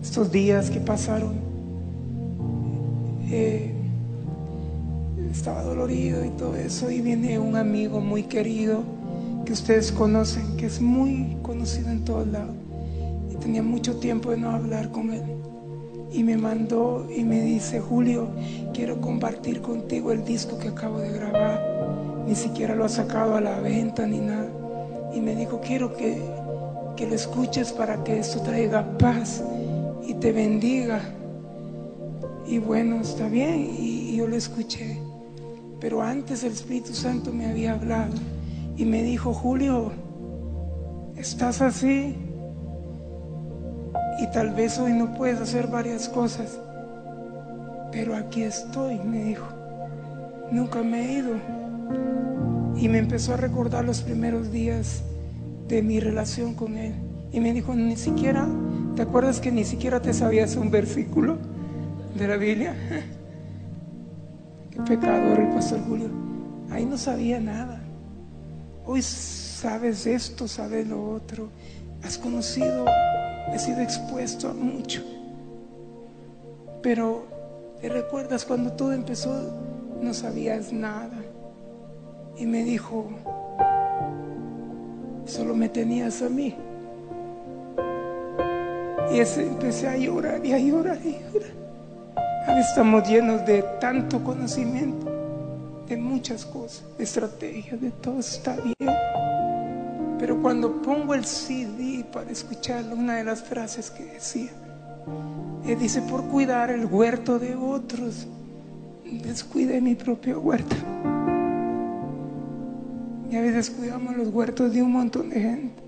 estos 0.02 0.32
días 0.32 0.70
que 0.70 0.80
pasaron, 0.80 1.34
eh, 3.30 3.72
estaba 5.30 5.62
dolorido 5.62 6.24
y 6.24 6.30
todo 6.30 6.56
eso, 6.56 6.90
y 6.90 7.00
viene 7.00 7.38
un 7.38 7.56
amigo 7.56 8.00
muy 8.00 8.24
querido 8.24 8.82
que 9.44 9.52
ustedes 9.52 9.92
conocen, 9.92 10.56
que 10.56 10.66
es 10.66 10.80
muy 10.80 11.36
conocido 11.42 11.90
en 11.90 12.04
todos 12.04 12.26
lados, 12.26 12.54
y 13.30 13.36
tenía 13.36 13.62
mucho 13.62 13.96
tiempo 13.96 14.30
de 14.30 14.38
no 14.38 14.50
hablar 14.50 14.90
con 14.90 15.12
él. 15.12 15.22
Y 16.12 16.24
me 16.24 16.36
mandó 16.36 17.06
y 17.14 17.22
me 17.22 17.40
dice, 17.40 17.78
Julio, 17.80 18.28
quiero 18.74 19.00
compartir 19.00 19.60
contigo 19.60 20.10
el 20.10 20.24
disco 20.24 20.58
que 20.58 20.68
acabo 20.68 20.98
de 20.98 21.12
grabar. 21.12 22.24
Ni 22.26 22.34
siquiera 22.34 22.74
lo 22.74 22.84
ha 22.84 22.88
sacado 22.88 23.36
a 23.36 23.40
la 23.40 23.60
venta 23.60 24.06
ni 24.06 24.18
nada 24.18 24.48
y 25.14 25.20
me 25.20 25.34
dijo, 25.34 25.60
quiero 25.60 25.96
que, 25.96 26.20
que 26.96 27.06
lo 27.06 27.14
escuches 27.14 27.72
para 27.72 28.02
que 28.04 28.18
esto 28.18 28.40
traiga 28.40 28.86
paz 28.98 29.42
y 30.10 30.14
te 30.14 30.32
bendiga. 30.32 31.00
Y 32.44 32.58
bueno, 32.58 33.00
está 33.00 33.28
bien, 33.28 33.76
y, 33.78 34.16
yo 34.16 34.26
lo 34.26 34.34
escuché. 34.34 34.98
Pero 35.78 36.02
antes 36.02 36.42
el 36.42 36.52
Espíritu 36.52 36.92
Santo 36.92 37.32
me 37.32 37.46
había 37.46 37.74
hablado 37.74 38.14
y 38.76 38.84
me 38.84 39.04
dijo, 39.04 39.32
Julio, 39.32 39.92
estás 41.16 41.62
así 41.62 42.16
y 44.20 44.26
tal 44.32 44.50
vez 44.50 44.78
hoy 44.80 44.92
no 44.92 45.14
puedes 45.14 45.40
hacer 45.40 45.68
varias 45.68 46.08
cosas, 46.08 46.58
pero 47.92 48.16
aquí 48.16 48.42
estoy, 48.42 48.98
me 48.98 49.22
dijo. 49.24 49.46
Nunca 50.50 50.82
me 50.82 51.06
he 51.06 51.12
ido 51.18 51.34
y 52.76 52.88
me 52.88 52.98
empezó 52.98 53.34
a 53.34 53.36
recordar 53.36 53.84
los 53.84 54.02
primeros 54.02 54.50
días 54.50 55.02
de 55.68 55.82
mi 55.82 56.00
relación 56.00 56.54
con 56.54 56.76
Él. 56.76 56.94
Y 57.32 57.38
me 57.38 57.52
dijo, 57.52 57.74
ni 57.76 57.96
siquiera, 57.96 58.48
¿te 58.96 59.02
acuerdas 59.02 59.40
que 59.40 59.50
ni 59.52 59.64
siquiera 59.64 60.00
te 60.00 60.12
sabías 60.12 60.56
un 60.56 60.70
versículo 60.70 61.38
de 62.14 62.28
la 62.28 62.36
Biblia? 62.36 62.74
Qué 64.70 64.80
pecador 64.82 65.40
el 65.40 65.48
pastor 65.48 65.80
Julio. 65.86 66.08
Ahí 66.70 66.84
no 66.84 66.96
sabía 66.96 67.40
nada. 67.40 67.80
Hoy 68.86 69.02
sabes 69.02 70.06
esto, 70.06 70.46
sabes 70.48 70.86
lo 70.86 71.10
otro. 71.10 71.48
Has 72.02 72.16
conocido, 72.16 72.86
has 73.52 73.64
sido 73.64 73.80
expuesto 73.80 74.48
a 74.48 74.54
mucho. 74.54 75.02
Pero 76.82 77.26
te 77.80 77.88
recuerdas 77.88 78.44
cuando 78.44 78.72
todo 78.72 78.92
empezó, 78.92 79.32
no 80.00 80.14
sabías 80.14 80.72
nada 80.72 81.18
y 82.36 82.46
me 82.46 82.64
dijo, 82.64 83.06
solo 85.26 85.54
me 85.54 85.68
tenías 85.68 86.22
a 86.22 86.28
mí. 86.28 86.54
Y 89.12 89.18
empecé 89.18 89.88
a 89.88 89.96
llorar 89.96 90.44
y 90.44 90.52
a 90.52 90.58
llorar 90.58 90.98
y 91.04 91.16
a 91.16 91.30
llorar. 91.32 91.50
Ahora 92.46 92.60
estamos 92.60 93.08
llenos 93.08 93.44
de 93.44 93.62
tanto 93.80 94.22
conocimiento, 94.22 95.06
de 95.88 95.96
muchas 95.96 96.44
cosas, 96.44 96.84
de 96.96 97.04
estrategias, 97.04 97.80
de 97.80 97.90
todo 97.90 98.20
está 98.20 98.56
bien. 98.56 98.74
Pero 100.18 100.40
cuando 100.40 100.80
pongo 100.82 101.14
el 101.14 101.24
CD 101.24 102.04
para 102.12 102.30
escucharlo, 102.30 102.94
una 102.94 103.16
de 103.16 103.24
las 103.24 103.42
frases 103.42 103.90
que 103.90 104.04
decía, 104.04 104.50
Él 105.66 105.78
dice, 105.78 106.02
por 106.02 106.24
cuidar 106.24 106.70
el 106.70 106.86
huerto 106.86 107.38
de 107.38 107.56
otros, 107.56 108.26
descuide 109.04 109.80
mi 109.80 109.94
propio 109.94 110.40
huerto. 110.40 110.76
Y 113.30 113.36
a 113.36 113.40
veces 113.40 113.70
cuidamos 113.70 114.16
los 114.16 114.28
huertos 114.28 114.72
de 114.72 114.82
un 114.82 114.92
montón 114.92 115.30
de 115.30 115.40
gente 115.40 115.79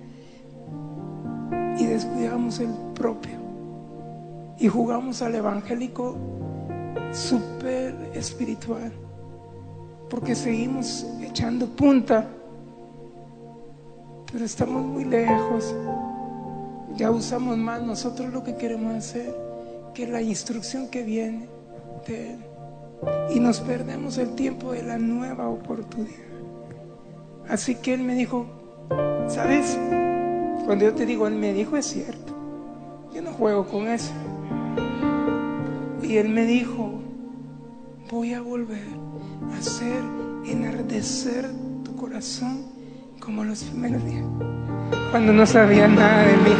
y 2.02 2.06
descuidamos 2.06 2.60
el 2.60 2.70
propio. 2.94 3.38
Y 4.58 4.68
jugamos 4.68 5.22
al 5.22 5.34
evangélico 5.34 6.16
súper 7.12 7.94
espiritual 8.14 8.92
porque 10.08 10.34
seguimos 10.34 11.06
echando 11.22 11.66
punta, 11.66 12.28
pero 14.30 14.44
estamos 14.44 14.84
muy 14.84 15.04
lejos. 15.04 15.74
Ya 16.96 17.10
usamos 17.10 17.56
más 17.56 17.82
nosotros 17.82 18.30
lo 18.30 18.44
que 18.44 18.56
queremos 18.56 18.94
hacer 18.94 19.34
que 19.94 20.06
la 20.06 20.20
instrucción 20.20 20.88
que 20.88 21.02
viene 21.02 21.48
de 22.06 22.34
Él. 22.34 22.38
Y 23.34 23.40
nos 23.40 23.60
perdemos 23.60 24.18
el 24.18 24.34
tiempo 24.34 24.72
de 24.72 24.82
la 24.82 24.98
nueva 24.98 25.48
oportunidad. 25.48 26.12
Así 27.48 27.76
que 27.76 27.94
Él 27.94 28.02
me 28.02 28.14
dijo, 28.14 28.46
¿sabes? 29.28 29.78
Cuando 30.66 30.84
yo 30.84 30.94
te 30.94 31.06
digo, 31.06 31.26
Él 31.26 31.34
me 31.34 31.52
dijo, 31.52 31.76
es 31.76 31.86
cierto. 31.86 32.32
Yo 33.14 33.20
no 33.20 33.32
juego 33.32 33.66
con 33.66 33.88
eso. 33.88 34.12
Y 36.02 36.16
Él 36.16 36.28
me 36.28 36.46
dijo, 36.46 37.02
voy 38.10 38.34
a 38.34 38.40
volver 38.40 38.86
a 39.52 39.58
hacer 39.58 40.02
enardecer 40.44 41.50
tu 41.84 41.96
corazón 41.96 42.64
como 43.20 43.44
los 43.44 43.62
primeros 43.64 44.04
días, 44.04 44.24
cuando 45.10 45.32
no 45.32 45.46
sabía 45.46 45.86
nada 45.88 46.24
de 46.24 46.36
mí. 46.36 46.54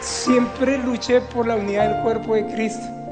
Siempre 0.00 0.78
luché 0.78 1.20
por 1.20 1.46
la 1.46 1.56
unidad 1.56 1.94
del 1.94 2.02
cuerpo 2.02 2.34
de 2.34 2.46
Cristo. 2.46 3.03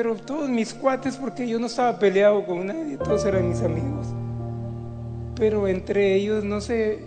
Pero 0.00 0.16
todos 0.16 0.48
mis 0.48 0.72
cuates, 0.72 1.18
porque 1.18 1.46
yo 1.46 1.58
no 1.58 1.66
estaba 1.66 1.98
peleado 1.98 2.46
con 2.46 2.66
nadie, 2.66 2.96
todos 2.96 3.22
eran 3.26 3.50
mis 3.50 3.60
amigos. 3.60 4.06
Pero 5.36 5.68
entre 5.68 6.14
ellos, 6.14 6.42
no 6.42 6.62
sé, 6.62 7.04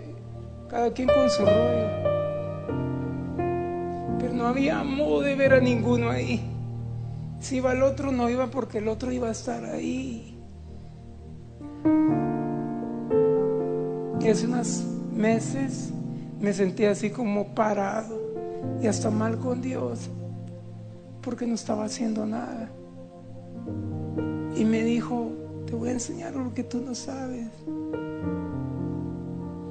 cada 0.70 0.94
quien 0.94 1.08
con 1.08 1.28
su 1.28 1.42
rollo. 1.42 1.88
Pero 4.20 4.34
no 4.36 4.46
había 4.46 4.84
modo 4.84 5.22
de 5.22 5.34
ver 5.34 5.56
a 5.56 5.60
ninguno 5.60 6.12
ahí. 6.12 6.48
Si 7.40 7.56
iba 7.56 7.72
el 7.74 7.82
otro, 7.82 8.12
no 8.12 8.30
iba 8.30 8.46
porque 8.52 8.78
el 8.78 8.88
otro 8.88 9.12
iba 9.12 9.30
a 9.30 9.32
estar 9.32 9.66
ahí. 9.66 10.38
Y 14.22 14.28
hace 14.28 14.46
unos 14.46 14.84
meses 15.12 15.92
me 16.40 16.54
sentí 16.54 16.86
así 16.86 17.10
como 17.10 17.56
parado 17.56 18.22
y 18.84 18.86
hasta 18.86 19.10
mal 19.10 19.40
con 19.40 19.64
Dios 19.64 20.12
porque 21.24 21.48
no 21.48 21.56
estaba 21.56 21.86
haciendo 21.86 22.24
nada. 22.28 22.70
Y 24.56 24.66
me 24.66 24.84
dijo, 24.84 25.32
te 25.66 25.74
voy 25.74 25.90
a 25.90 25.94
enseñar 25.94 26.36
lo 26.36 26.54
que 26.54 26.64
tú 26.64 26.82
no 26.82 26.94
sabes. 26.96 27.48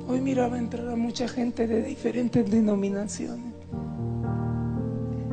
Hoy 0.08 0.20
miraba 0.20 0.58
entrar 0.58 0.88
a 0.88 0.96
mucha 0.96 1.28
gente 1.28 1.66
de 1.66 1.82
diferentes 1.82 2.50
denominaciones 2.50 3.52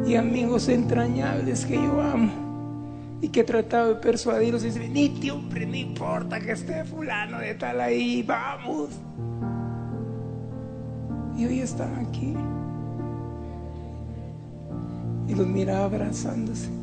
y 0.06 0.16
amigos 0.16 0.70
entrañables 0.70 1.66
que 1.66 1.76
yo 1.76 2.02
amo 2.02 2.32
y 3.22 3.30
que 3.30 3.42
he 3.42 3.44
tratado 3.44 3.90
de 3.90 3.96
persuadirlos 3.96 4.64
y 4.64 4.68
dice, 4.68 4.80
venite 4.80 5.32
hombre, 5.32 5.66
no 5.66 5.76
importa 5.76 6.40
que 6.40 6.54
esté 6.54 6.86
fulano 6.86 7.40
de 7.40 7.54
tal 7.56 7.82
ahí, 7.82 8.24
vamos. 8.24 8.90
Y 11.38 11.46
hoy 11.46 11.60
están 11.60 12.06
aquí. 12.06 12.34
Y 15.28 15.36
los 15.36 15.48
miraba 15.48 15.86
abrazándose. 15.86 16.79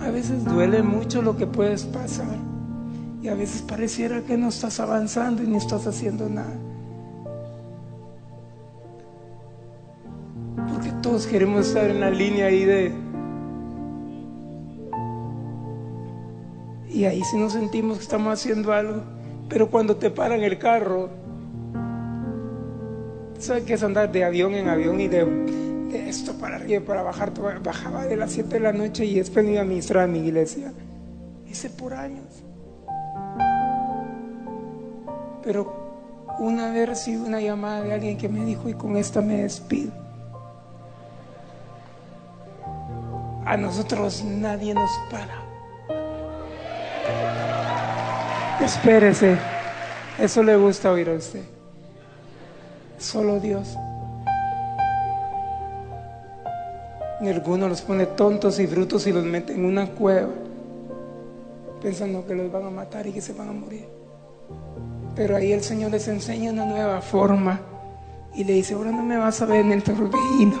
A 0.00 0.10
veces 0.10 0.44
duele 0.44 0.82
mucho 0.82 1.22
lo 1.22 1.36
que 1.36 1.46
puedes 1.46 1.84
pasar. 1.84 2.36
Y 3.22 3.28
a 3.28 3.34
veces 3.34 3.62
pareciera 3.62 4.20
que 4.20 4.36
no 4.36 4.48
estás 4.48 4.78
avanzando 4.78 5.42
y 5.42 5.46
ni 5.46 5.56
estás 5.56 5.86
haciendo 5.86 6.28
nada. 6.28 6.54
Porque 10.72 10.90
todos 11.02 11.26
queremos 11.26 11.68
estar 11.68 11.90
en 11.90 12.00
la 12.00 12.10
línea 12.10 12.46
ahí 12.46 12.64
de... 12.64 12.92
Y 16.88 17.04
ahí 17.04 17.22
sí 17.24 17.36
nos 17.36 17.52
sentimos 17.52 17.98
que 17.98 18.04
estamos 18.04 18.32
haciendo 18.32 18.72
algo. 18.72 19.02
Pero 19.48 19.70
cuando 19.70 19.96
te 19.96 20.10
paran 20.10 20.42
el 20.42 20.58
carro, 20.58 21.10
¿sabes 23.38 23.64
qué 23.64 23.74
es 23.74 23.82
andar 23.82 24.10
de 24.12 24.24
avión 24.24 24.54
en 24.54 24.68
avión 24.68 25.00
y 25.00 25.08
de, 25.08 25.24
de 25.24 25.65
esto 25.96 26.34
para 26.34 26.56
arriba 26.56 26.84
para 26.84 27.02
bajar? 27.02 27.32
Bajaba 27.62 28.06
de 28.06 28.16
las 28.16 28.32
7 28.32 28.48
de 28.48 28.60
la 28.60 28.72
noche 28.72 29.04
y 29.04 29.18
iba 29.18 29.60
a 29.60 29.64
ministrar 29.64 30.04
a 30.04 30.06
mi 30.06 30.20
iglesia. 30.20 30.72
Hice 31.46 31.70
por 31.70 31.94
años. 31.94 32.42
Pero 35.42 35.86
una 36.38 36.70
vez 36.70 36.88
recibí 36.88 37.16
una 37.16 37.40
llamada 37.40 37.82
de 37.82 37.94
alguien 37.94 38.18
que 38.18 38.28
me 38.28 38.44
dijo, 38.44 38.68
y 38.68 38.74
con 38.74 38.96
esta 38.96 39.20
me 39.20 39.42
despido. 39.42 39.92
A 43.44 43.56
nosotros 43.56 44.24
nadie 44.24 44.74
nos 44.74 44.90
para. 45.10 45.46
Espérese, 48.60 49.38
eso 50.18 50.42
le 50.42 50.56
gusta 50.56 50.90
oír 50.90 51.10
a 51.10 51.14
usted. 51.14 51.44
Solo 52.98 53.38
Dios. 53.38 53.76
Y 57.20 57.28
algunos 57.28 57.68
los 57.68 57.82
pone 57.82 58.06
tontos 58.06 58.58
y 58.58 58.66
brutos 58.66 59.06
y 59.06 59.12
los 59.12 59.24
mete 59.24 59.54
en 59.54 59.64
una 59.64 59.86
cueva, 59.86 60.28
pensando 61.80 62.26
que 62.26 62.34
los 62.34 62.52
van 62.52 62.64
a 62.66 62.70
matar 62.70 63.06
y 63.06 63.12
que 63.12 63.20
se 63.20 63.32
van 63.32 63.48
a 63.48 63.52
morir. 63.52 63.86
Pero 65.14 65.36
ahí 65.36 65.52
el 65.52 65.62
Señor 65.62 65.90
les 65.92 66.08
enseña 66.08 66.52
una 66.52 66.66
nueva 66.66 67.00
forma 67.00 67.60
y 68.34 68.44
le 68.44 68.52
dice, 68.52 68.74
ahora 68.74 68.92
no 68.92 69.02
me 69.02 69.16
vas 69.16 69.40
a 69.40 69.46
ver 69.46 69.64
en 69.64 69.72
el 69.72 69.82
torbellino, 69.82 70.60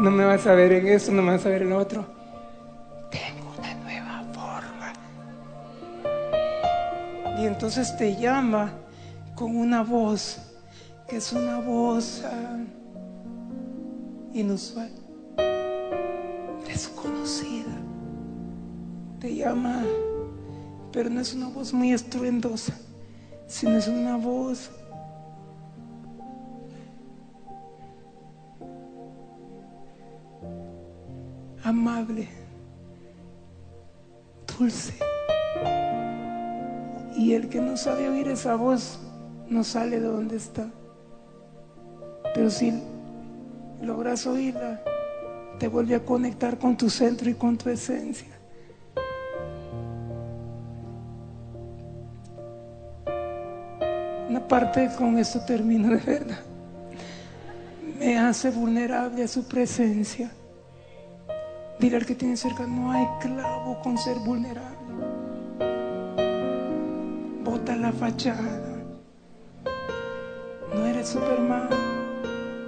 no 0.00 0.10
me 0.10 0.26
vas 0.26 0.46
a 0.46 0.54
ver 0.54 0.72
en 0.72 0.86
esto, 0.86 1.12
no 1.12 1.22
me 1.22 1.32
vas 1.32 1.46
a 1.46 1.48
ver 1.48 1.62
en 1.62 1.70
lo 1.70 1.78
otro. 1.78 2.04
Tengo 3.10 3.54
una 3.58 3.74
nueva 3.74 4.22
forma. 4.34 4.92
Y 7.40 7.46
entonces 7.46 7.96
te 7.96 8.16
llama 8.16 8.70
con 9.34 9.56
una 9.56 9.82
voz, 9.82 10.38
que 11.08 11.16
es 11.16 11.32
una 11.32 11.58
voz 11.60 12.22
ah, 12.26 12.58
inusual, 14.34 14.90
desconocida. 16.74 17.74
Te 19.20 19.34
llama, 19.34 19.82
pero 20.92 21.08
no 21.08 21.20
es 21.20 21.32
una 21.32 21.48
voz 21.48 21.72
muy 21.72 21.92
estruendosa 21.92 22.74
sino 23.46 23.76
es 23.76 23.88
una 23.88 24.16
voz 24.16 24.70
amable, 31.62 32.28
dulce. 34.58 34.94
Y 37.16 37.34
el 37.34 37.48
que 37.48 37.60
no 37.60 37.76
sabe 37.76 38.08
oír 38.08 38.28
esa 38.28 38.56
voz 38.56 38.98
no 39.48 39.62
sale 39.62 40.00
de 40.00 40.06
donde 40.08 40.36
está. 40.36 40.68
Pero 42.34 42.50
si 42.50 42.72
logras 43.80 44.26
oírla, 44.26 44.82
te 45.58 45.68
vuelve 45.68 45.94
a 45.94 46.04
conectar 46.04 46.58
con 46.58 46.76
tu 46.76 46.90
centro 46.90 47.30
y 47.30 47.34
con 47.34 47.56
tu 47.56 47.70
esencia. 47.70 48.28
Una 54.28 54.48
parte 54.48 54.90
con 54.96 55.18
esto 55.18 55.40
termino 55.44 55.90
de 55.90 55.96
verdad. 55.96 56.40
Me 57.98 58.18
hace 58.18 58.50
vulnerable 58.50 59.22
a 59.22 59.28
su 59.28 59.46
presencia. 59.46 60.30
Dile 61.78 61.96
al 61.96 62.06
que 62.06 62.14
tiene 62.14 62.36
cerca, 62.36 62.66
no 62.66 62.90
hay 62.90 63.06
clavo 63.20 63.80
con 63.82 63.96
ser 63.98 64.16
vulnerable. 64.18 64.74
Bota 67.44 67.76
la 67.76 67.92
fachada. 67.92 68.60
No 70.74 70.86
eres 70.86 71.08
Superman. 71.08 71.93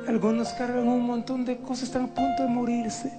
Algunos 0.09 0.51
cargan 0.51 0.87
un 0.87 1.05
montón 1.05 1.45
de 1.45 1.57
cosas, 1.57 1.85
están 1.85 2.05
a 2.05 2.07
punto 2.07 2.43
de 2.43 2.49
morirse. 2.49 3.13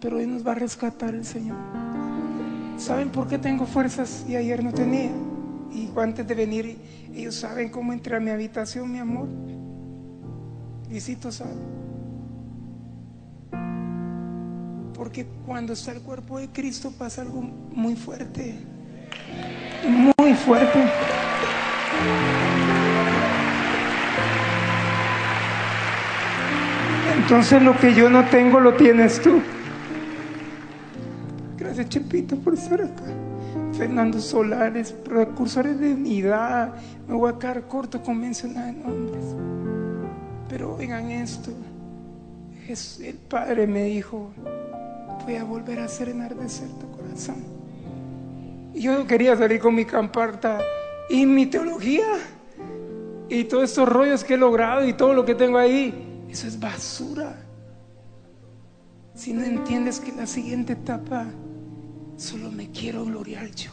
Pero 0.00 0.16
hoy 0.16 0.26
nos 0.26 0.44
va 0.44 0.52
a 0.52 0.54
rescatar 0.56 1.14
el 1.14 1.24
Señor. 1.24 1.56
¿Saben 2.76 3.10
por 3.10 3.28
qué 3.28 3.38
tengo 3.38 3.66
fuerzas 3.66 4.24
y 4.28 4.34
ayer 4.34 4.64
no 4.64 4.72
tenía? 4.72 5.10
Y 5.72 5.88
antes 5.96 6.26
de 6.26 6.34
venir, 6.34 6.76
ellos 7.14 7.36
saben 7.36 7.68
cómo 7.68 7.92
entré 7.92 8.16
a 8.16 8.20
mi 8.20 8.30
habitación, 8.30 8.90
mi 8.90 8.98
amor. 8.98 9.28
Visito 10.88 11.30
sabe. 11.30 11.52
Porque 14.94 15.26
cuando 15.46 15.72
está 15.72 15.92
el 15.92 16.00
cuerpo 16.02 16.38
de 16.38 16.48
Cristo 16.48 16.92
pasa 16.98 17.22
algo 17.22 17.40
muy 17.40 17.94
fuerte. 17.94 18.56
Muy 20.18 20.34
fuerte. 20.34 20.80
Entonces 27.32 27.62
lo 27.62 27.74
que 27.78 27.94
yo 27.94 28.10
no 28.10 28.26
tengo 28.26 28.60
lo 28.60 28.74
tienes 28.74 29.18
tú. 29.22 29.40
Gracias 31.56 31.88
Chepito 31.88 32.36
por 32.36 32.52
estar 32.52 32.82
acá. 32.82 33.04
Fernando 33.72 34.20
Solares, 34.20 34.92
precursores 34.92 35.80
de 35.80 35.94
unidad. 35.94 36.74
Me 37.08 37.14
voy 37.14 37.32
a 37.32 37.38
quedar 37.38 37.62
corto 37.62 38.02
con 38.02 38.20
mencionar 38.20 38.74
nombres. 38.74 39.24
Pero 40.50 40.74
oigan 40.74 41.10
esto. 41.10 41.52
el 42.68 43.14
Padre 43.30 43.66
me 43.66 43.84
dijo, 43.84 44.30
voy 45.24 45.36
a 45.36 45.44
volver 45.44 45.78
a 45.78 45.84
hacer 45.86 46.10
enardecer 46.10 46.68
tu 46.68 46.90
corazón. 46.90 47.36
Y 48.74 48.82
yo 48.82 49.06
quería 49.06 49.34
salir 49.38 49.58
con 49.58 49.74
mi 49.74 49.86
camparta 49.86 50.60
y 51.08 51.24
mi 51.24 51.46
teología 51.46 52.08
y 53.30 53.44
todos 53.44 53.64
estos 53.64 53.88
rollos 53.88 54.22
que 54.22 54.34
he 54.34 54.36
logrado 54.36 54.84
y 54.86 54.92
todo 54.92 55.14
lo 55.14 55.24
que 55.24 55.34
tengo 55.34 55.56
ahí 55.56 56.11
eso 56.32 56.46
es 56.46 56.58
basura. 56.58 57.36
Si 59.14 59.34
no 59.34 59.42
entiendes 59.42 60.00
que 60.00 60.12
la 60.12 60.26
siguiente 60.26 60.72
etapa 60.72 61.26
solo 62.16 62.50
me 62.50 62.70
quiero 62.70 63.04
gloriar 63.04 63.50
yo 63.50 63.70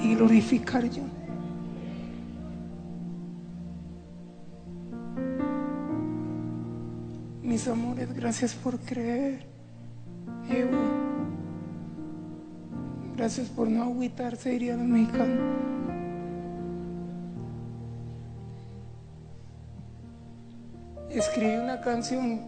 y 0.00 0.14
glorificar 0.14 0.88
yo. 0.88 1.02
Mis 7.42 7.66
amores, 7.66 8.12
gracias 8.14 8.54
por 8.54 8.78
creer. 8.78 9.44
Evo. 10.48 10.78
Gracias 13.16 13.48
por 13.48 13.68
no 13.68 13.82
agüitarse, 13.82 14.50
dirían 14.50 14.78
los 14.78 14.86
mexicanos. 14.86 15.81
Escribí 21.18 21.56
una 21.56 21.80
canción, 21.80 22.40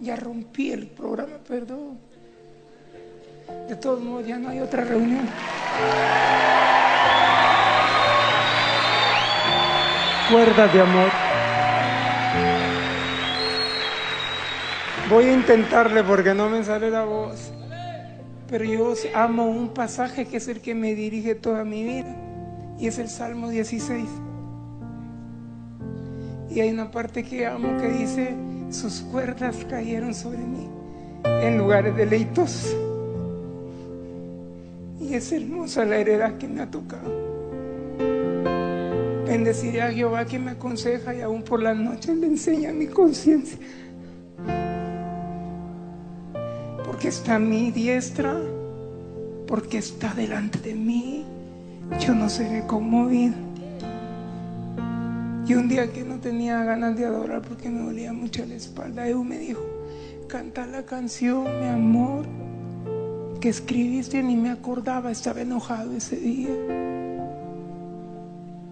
ya 0.00 0.16
rompí 0.16 0.72
el 0.72 0.86
programa, 0.86 1.38
perdón. 1.46 1.98
De 3.68 3.76
todos 3.76 4.00
modos, 4.00 4.26
ya 4.26 4.38
no 4.38 4.48
hay 4.48 4.60
otra 4.60 4.84
reunión. 4.84 5.28
Cuerdas 10.30 10.72
de 10.72 10.80
amor. 10.80 11.10
Voy 15.08 15.26
a 15.26 15.32
intentarle 15.32 16.02
porque 16.04 16.32
no 16.32 16.48
me 16.48 16.64
sale 16.64 16.90
la 16.90 17.04
voz. 17.04 17.52
Pero 18.48 18.64
yo 18.64 18.94
amo 19.14 19.46
un 19.46 19.74
pasaje 19.74 20.26
que 20.26 20.38
es 20.38 20.48
el 20.48 20.60
que 20.60 20.74
me 20.74 20.94
dirige 20.94 21.34
toda 21.34 21.64
mi 21.64 21.84
vida. 21.84 22.16
Y 22.78 22.86
es 22.86 22.98
el 22.98 23.08
Salmo 23.08 23.50
16. 23.50 24.08
Y 26.54 26.60
hay 26.60 26.70
una 26.70 26.90
parte 26.90 27.22
que 27.24 27.46
amo 27.46 27.78
que 27.80 27.88
dice, 27.88 28.34
sus 28.70 29.00
cuerdas 29.00 29.56
cayeron 29.70 30.14
sobre 30.14 30.38
mí 30.38 30.68
en 31.24 31.56
lugares 31.56 31.96
deleitos. 31.96 32.76
Y 35.00 35.14
es 35.14 35.32
hermosa 35.32 35.84
la 35.86 35.96
heredad 35.96 36.36
que 36.36 36.48
me 36.48 36.60
ha 36.60 36.70
tocado. 36.70 37.10
Bendeciré 39.26 39.80
a 39.80 39.90
Jehová 39.90 40.26
que 40.26 40.38
me 40.38 40.50
aconseja 40.50 41.14
y 41.14 41.22
aún 41.22 41.42
por 41.42 41.62
las 41.62 41.76
noches 41.76 42.16
le 42.18 42.26
enseña 42.26 42.70
mi 42.72 42.86
conciencia. 42.86 43.58
Porque 46.84 47.08
está 47.08 47.38
mi 47.38 47.70
diestra, 47.70 48.36
porque 49.46 49.78
está 49.78 50.12
delante 50.12 50.58
de 50.58 50.74
mí, 50.74 51.24
yo 51.98 52.14
no 52.14 52.28
seré 52.28 52.66
conmovido. 52.66 53.51
Y 55.46 55.54
un 55.54 55.68
día 55.68 55.92
que 55.92 56.04
no 56.04 56.18
tenía 56.18 56.62
ganas 56.64 56.96
de 56.96 57.04
adorar 57.04 57.42
porque 57.42 57.68
me 57.68 57.80
dolía 57.80 58.12
mucho 58.12 58.44
la 58.46 58.54
espalda, 58.54 59.08
Evo 59.08 59.24
me 59.24 59.38
dijo, 59.38 59.60
canta 60.28 60.66
la 60.66 60.84
canción, 60.84 61.44
mi 61.60 61.66
amor, 61.66 62.24
que 63.40 63.48
escribiste, 63.48 64.22
ni 64.22 64.36
me 64.36 64.50
acordaba, 64.50 65.10
estaba 65.10 65.40
enojado 65.40 65.92
ese 65.96 66.16
día. 66.16 66.50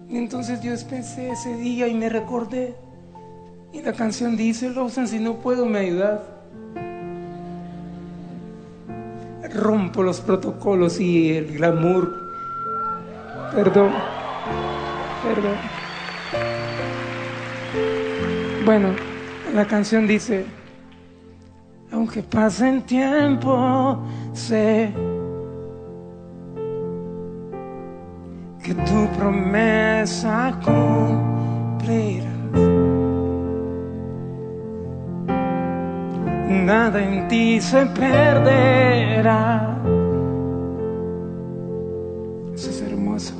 Y 0.09 0.17
entonces 0.17 0.61
yo 0.61 0.71
pensé 0.89 1.31
ese 1.31 1.55
día 1.57 1.87
y 1.87 1.93
me 1.93 2.09
recordé. 2.09 2.73
Y 3.73 3.81
la 3.81 3.93
canción 3.93 4.37
dice, 4.37 4.69
Lawson, 4.69 5.07
si 5.07 5.19
no 5.19 5.35
puedo, 5.35 5.65
me 5.65 5.79
ayudas. 5.79 6.21
Rompo 9.53 10.03
los 10.03 10.21
protocolos 10.21 11.01
y 11.01 11.31
el 11.33 11.57
glamour. 11.57 12.31
Perdón, 13.53 13.91
perdón. 15.23 15.80
Bueno, 18.63 18.89
la 19.55 19.65
canción 19.65 20.05
dice, 20.05 20.45
aunque 21.91 22.21
pase 22.21 22.81
tiempo, 22.81 23.99
sé 24.33 24.93
que 28.63 28.75
tu 28.75 29.07
promesa 29.17 30.59
cumplirá. 30.63 32.29
Nada 36.47 37.03
en 37.03 37.27
ti 37.27 37.59
se 37.59 37.83
perderá. 37.87 39.75
Eso 42.53 42.69
es 42.69 42.81
hermoso. 42.83 43.33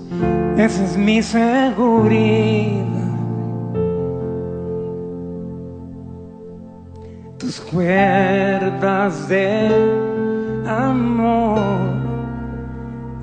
Esa 0.58 0.84
es 0.84 0.98
mi 0.98 1.22
seguridad. 1.22 2.91
Cuerdas 7.72 9.30
de 9.30 9.68
amor 10.68 11.60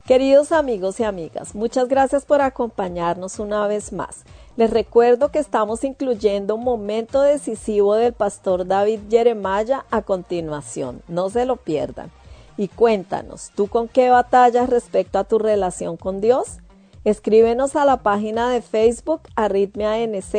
Queridos 0.05 0.51
amigos 0.51 0.99
y 0.99 1.03
amigas, 1.03 1.53
muchas 1.55 1.89
gracias 1.89 2.23
por 2.23 2.41
acompañarnos 2.41 3.39
una 3.39 3.67
vez 3.67 3.91
más. 3.91 4.23
Les 4.55 4.69
recuerdo 4.69 5.31
que 5.31 5.39
estamos 5.39 5.83
incluyendo 5.83 6.55
un 6.55 6.63
momento 6.63 7.21
decisivo 7.21 7.95
del 7.95 8.13
pastor 8.13 8.65
David 8.65 9.01
Jeremiah 9.09 9.85
a 9.91 10.03
continuación. 10.03 11.01
No 11.07 11.29
se 11.29 11.45
lo 11.45 11.57
pierdan. 11.57 12.09
Y 12.57 12.67
cuéntanos, 12.69 13.51
¿tú 13.55 13.67
con 13.67 13.87
qué 13.87 14.09
batallas 14.09 14.67
respecto 14.69 15.19
a 15.19 15.23
tu 15.23 15.37
relación 15.37 15.95
con 15.95 16.19
Dios? 16.21 16.57
Escríbenos 17.03 17.75
a 17.75 17.85
la 17.85 17.97
página 17.97 18.49
de 18.49 18.63
Facebook 18.63 19.21
AritmiaNZ 19.35 20.33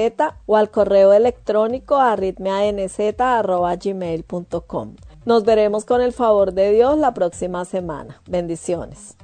o 0.44 0.57
al 0.57 0.70
correo 0.70 1.12
electrónico 1.12 1.94
arritmianz.gmail.com. 1.96 4.96
Nos 5.24 5.44
veremos 5.44 5.85
con 5.85 6.02
el 6.02 6.12
favor 6.12 6.52
de 6.52 6.72
Dios 6.72 6.98
la 6.98 7.14
próxima 7.14 7.64
semana. 7.64 8.20
Bendiciones. 8.26 9.16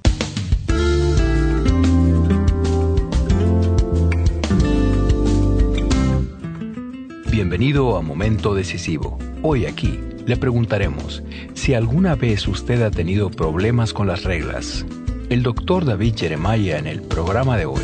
Bienvenido 7.31 7.97
a 7.97 8.01
Momento 8.01 8.55
Decisivo. 8.55 9.19
Hoy 9.43 9.67
aquí 9.67 10.14
le 10.27 10.37
preguntaremos 10.37 11.23
si 11.55 11.75
alguna 11.75 12.15
vez 12.15 12.47
usted 12.49 12.83
ha 12.83 12.91
tenido 12.91 13.31
problemas 13.31 13.93
con 13.93 14.07
las 14.07 14.25
reglas. 14.25 14.87
El 15.31 15.43
doctor 15.43 15.85
David 15.85 16.15
Jeremiah 16.17 16.79
en 16.79 16.87
el 16.87 17.03
programa 17.03 17.57
de 17.57 17.67
hoy 17.67 17.83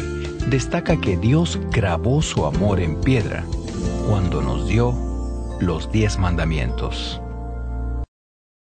destaca 0.49 1.01
que 1.01 1.17
Dios 1.17 1.59
grabó 1.71 2.23
su 2.23 2.45
amor 2.45 2.81
en 2.81 3.01
piedra 3.01 3.45
cuando 4.09 4.43
nos 4.43 4.69
dio 4.69 4.95
los 5.61 5.91
diez 5.93 6.19
mandamientos. 6.19 7.21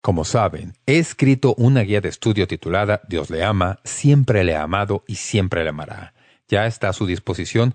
Como 0.03 0.25
saben, 0.25 0.75
he 0.87 0.99
escrito 0.99 1.55
una 1.59 1.83
guía 1.83 2.01
de 2.01 2.09
estudio 2.09 2.47
titulada 2.47 3.03
Dios 3.09 3.29
le 3.29 3.45
ama, 3.45 3.81
siempre 3.85 4.45
le 4.45 4.57
ha 4.57 4.63
amado 4.63 5.05
y 5.07 5.17
siempre 5.17 5.63
le 5.63 5.71
amará. 5.71 6.15
Ya 6.49 6.67
está 6.67 6.89
a 6.89 6.93
su 6.95 7.07
disposición 7.07 7.75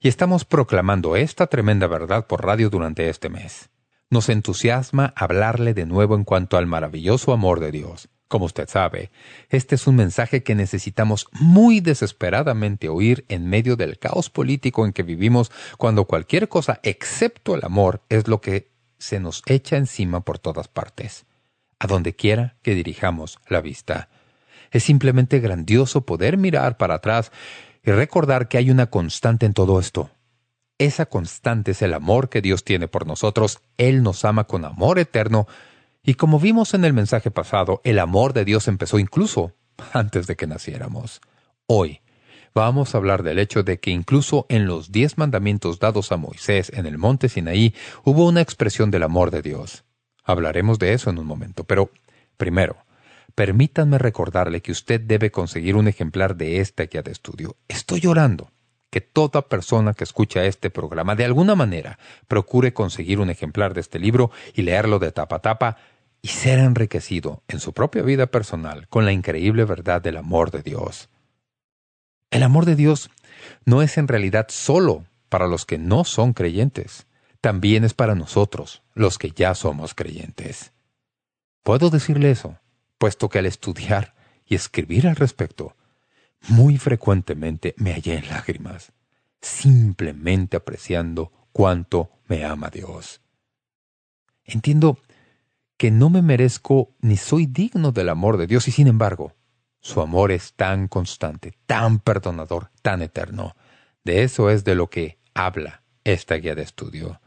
y 0.00 0.08
estamos 0.08 0.44
proclamando 0.44 1.16
esta 1.16 1.46
tremenda 1.48 1.86
verdad 1.86 2.26
por 2.26 2.44
radio 2.44 2.70
durante 2.70 3.08
este 3.08 3.28
mes. 3.28 3.68
Nos 4.08 4.28
entusiasma 4.28 5.12
hablarle 5.16 5.74
de 5.74 5.84
nuevo 5.84 6.14
en 6.14 6.22
cuanto 6.22 6.56
al 6.56 6.66
maravilloso 6.66 7.32
amor 7.32 7.58
de 7.58 7.72
Dios. 7.72 8.08
Como 8.28 8.44
usted 8.44 8.68
sabe, 8.68 9.10
este 9.50 9.74
es 9.74 9.86
un 9.88 9.96
mensaje 9.96 10.44
que 10.44 10.54
necesitamos 10.54 11.26
muy 11.32 11.80
desesperadamente 11.80 12.88
oír 12.88 13.24
en 13.28 13.48
medio 13.48 13.74
del 13.74 13.98
caos 13.98 14.30
político 14.30 14.84
en 14.84 14.92
que 14.92 15.02
vivimos 15.02 15.50
cuando 15.76 16.04
cualquier 16.04 16.48
cosa 16.48 16.78
excepto 16.84 17.56
el 17.56 17.64
amor 17.64 18.02
es 18.08 18.28
lo 18.28 18.40
que 18.40 18.70
se 18.98 19.18
nos 19.18 19.42
echa 19.46 19.76
encima 19.76 20.20
por 20.20 20.38
todas 20.38 20.68
partes, 20.68 21.26
a 21.80 21.88
donde 21.88 22.14
quiera 22.14 22.56
que 22.62 22.74
dirijamos 22.74 23.38
la 23.48 23.60
vista. 23.60 24.08
Es 24.70 24.84
simplemente 24.84 25.40
grandioso 25.40 26.06
poder 26.06 26.36
mirar 26.36 26.76
para 26.76 26.94
atrás 26.94 27.32
y 27.84 27.90
recordar 27.90 28.48
que 28.48 28.58
hay 28.58 28.70
una 28.70 28.86
constante 28.86 29.46
en 29.46 29.52
todo 29.52 29.80
esto. 29.80 30.10
Esa 30.78 31.06
constante 31.06 31.70
es 31.70 31.80
el 31.80 31.94
amor 31.94 32.28
que 32.28 32.42
Dios 32.42 32.62
tiene 32.62 32.86
por 32.86 33.06
nosotros. 33.06 33.60
Él 33.78 34.02
nos 34.02 34.24
ama 34.26 34.44
con 34.44 34.64
amor 34.66 34.98
eterno. 34.98 35.46
Y 36.02 36.14
como 36.14 36.38
vimos 36.38 36.74
en 36.74 36.84
el 36.84 36.92
mensaje 36.92 37.30
pasado, 37.30 37.80
el 37.82 37.98
amor 37.98 38.34
de 38.34 38.44
Dios 38.44 38.68
empezó 38.68 38.98
incluso 38.98 39.54
antes 39.92 40.26
de 40.26 40.36
que 40.36 40.46
naciéramos. 40.46 41.22
Hoy 41.66 42.02
vamos 42.54 42.94
a 42.94 42.98
hablar 42.98 43.22
del 43.22 43.38
hecho 43.38 43.62
de 43.62 43.80
que 43.80 43.90
incluso 43.90 44.44
en 44.50 44.66
los 44.66 44.92
diez 44.92 45.16
mandamientos 45.16 45.78
dados 45.78 46.12
a 46.12 46.18
Moisés 46.18 46.70
en 46.74 46.84
el 46.84 46.98
monte 46.98 47.28
Sinaí 47.30 47.74
hubo 48.04 48.26
una 48.26 48.42
expresión 48.42 48.90
del 48.90 49.02
amor 49.02 49.30
de 49.30 49.42
Dios. 49.42 49.84
Hablaremos 50.24 50.78
de 50.78 50.92
eso 50.92 51.08
en 51.08 51.18
un 51.18 51.26
momento, 51.26 51.64
pero 51.64 51.90
primero, 52.36 52.76
permítanme 53.34 53.96
recordarle 53.98 54.60
que 54.60 54.72
usted 54.72 55.00
debe 55.00 55.30
conseguir 55.30 55.76
un 55.76 55.88
ejemplar 55.88 56.36
de 56.36 56.60
esta 56.60 56.84
guía 56.84 57.02
de 57.02 57.12
estudio. 57.12 57.56
Estoy 57.68 58.00
llorando 58.00 58.50
que 58.90 59.00
toda 59.00 59.48
persona 59.48 59.94
que 59.94 60.04
escucha 60.04 60.44
este 60.44 60.70
programa 60.70 61.14
de 61.14 61.24
alguna 61.24 61.54
manera 61.54 61.98
procure 62.28 62.72
conseguir 62.72 63.18
un 63.18 63.30
ejemplar 63.30 63.74
de 63.74 63.80
este 63.80 63.98
libro 63.98 64.30
y 64.54 64.62
leerlo 64.62 64.98
de 64.98 65.12
tapa 65.12 65.36
a 65.36 65.42
tapa 65.42 65.76
y 66.22 66.28
ser 66.28 66.58
enriquecido 66.58 67.42
en 67.48 67.60
su 67.60 67.72
propia 67.72 68.02
vida 68.02 68.26
personal 68.26 68.88
con 68.88 69.04
la 69.04 69.12
increíble 69.12 69.64
verdad 69.64 70.00
del 70.00 70.16
amor 70.16 70.50
de 70.50 70.62
Dios. 70.62 71.08
El 72.30 72.42
amor 72.42 72.64
de 72.64 72.76
Dios 72.76 73.10
no 73.64 73.82
es 73.82 73.98
en 73.98 74.08
realidad 74.08 74.46
solo 74.48 75.04
para 75.28 75.46
los 75.46 75.66
que 75.66 75.78
no 75.78 76.04
son 76.04 76.32
creyentes, 76.32 77.06
también 77.40 77.84
es 77.84 77.94
para 77.94 78.14
nosotros, 78.14 78.82
los 78.94 79.18
que 79.18 79.30
ya 79.30 79.54
somos 79.54 79.94
creyentes. 79.94 80.72
Puedo 81.62 81.90
decirle 81.90 82.30
eso, 82.30 82.58
puesto 82.98 83.28
que 83.28 83.38
al 83.38 83.46
estudiar 83.46 84.14
y 84.46 84.54
escribir 84.54 85.06
al 85.06 85.16
respecto, 85.16 85.76
muy 86.48 86.78
frecuentemente 86.78 87.74
me 87.78 87.92
hallé 87.92 88.16
en 88.16 88.28
lágrimas, 88.28 88.92
simplemente 89.40 90.56
apreciando 90.56 91.32
cuánto 91.52 92.10
me 92.28 92.44
ama 92.44 92.70
Dios. 92.70 93.20
Entiendo 94.44 94.98
que 95.76 95.90
no 95.90 96.10
me 96.10 96.22
merezco 96.22 96.94
ni 97.00 97.16
soy 97.16 97.46
digno 97.46 97.92
del 97.92 98.08
amor 98.08 98.36
de 98.36 98.46
Dios 98.46 98.68
y 98.68 98.72
sin 98.72 98.86
embargo, 98.86 99.34
su 99.80 100.00
amor 100.00 100.32
es 100.32 100.54
tan 100.54 100.88
constante, 100.88 101.54
tan 101.66 102.00
perdonador, 102.00 102.70
tan 102.82 103.02
eterno. 103.02 103.54
De 104.04 104.22
eso 104.22 104.50
es 104.50 104.64
de 104.64 104.74
lo 104.74 104.88
que 104.88 105.18
habla 105.34 105.82
esta 106.04 106.36
guía 106.36 106.54
de 106.54 106.62
estudio. 106.62 107.20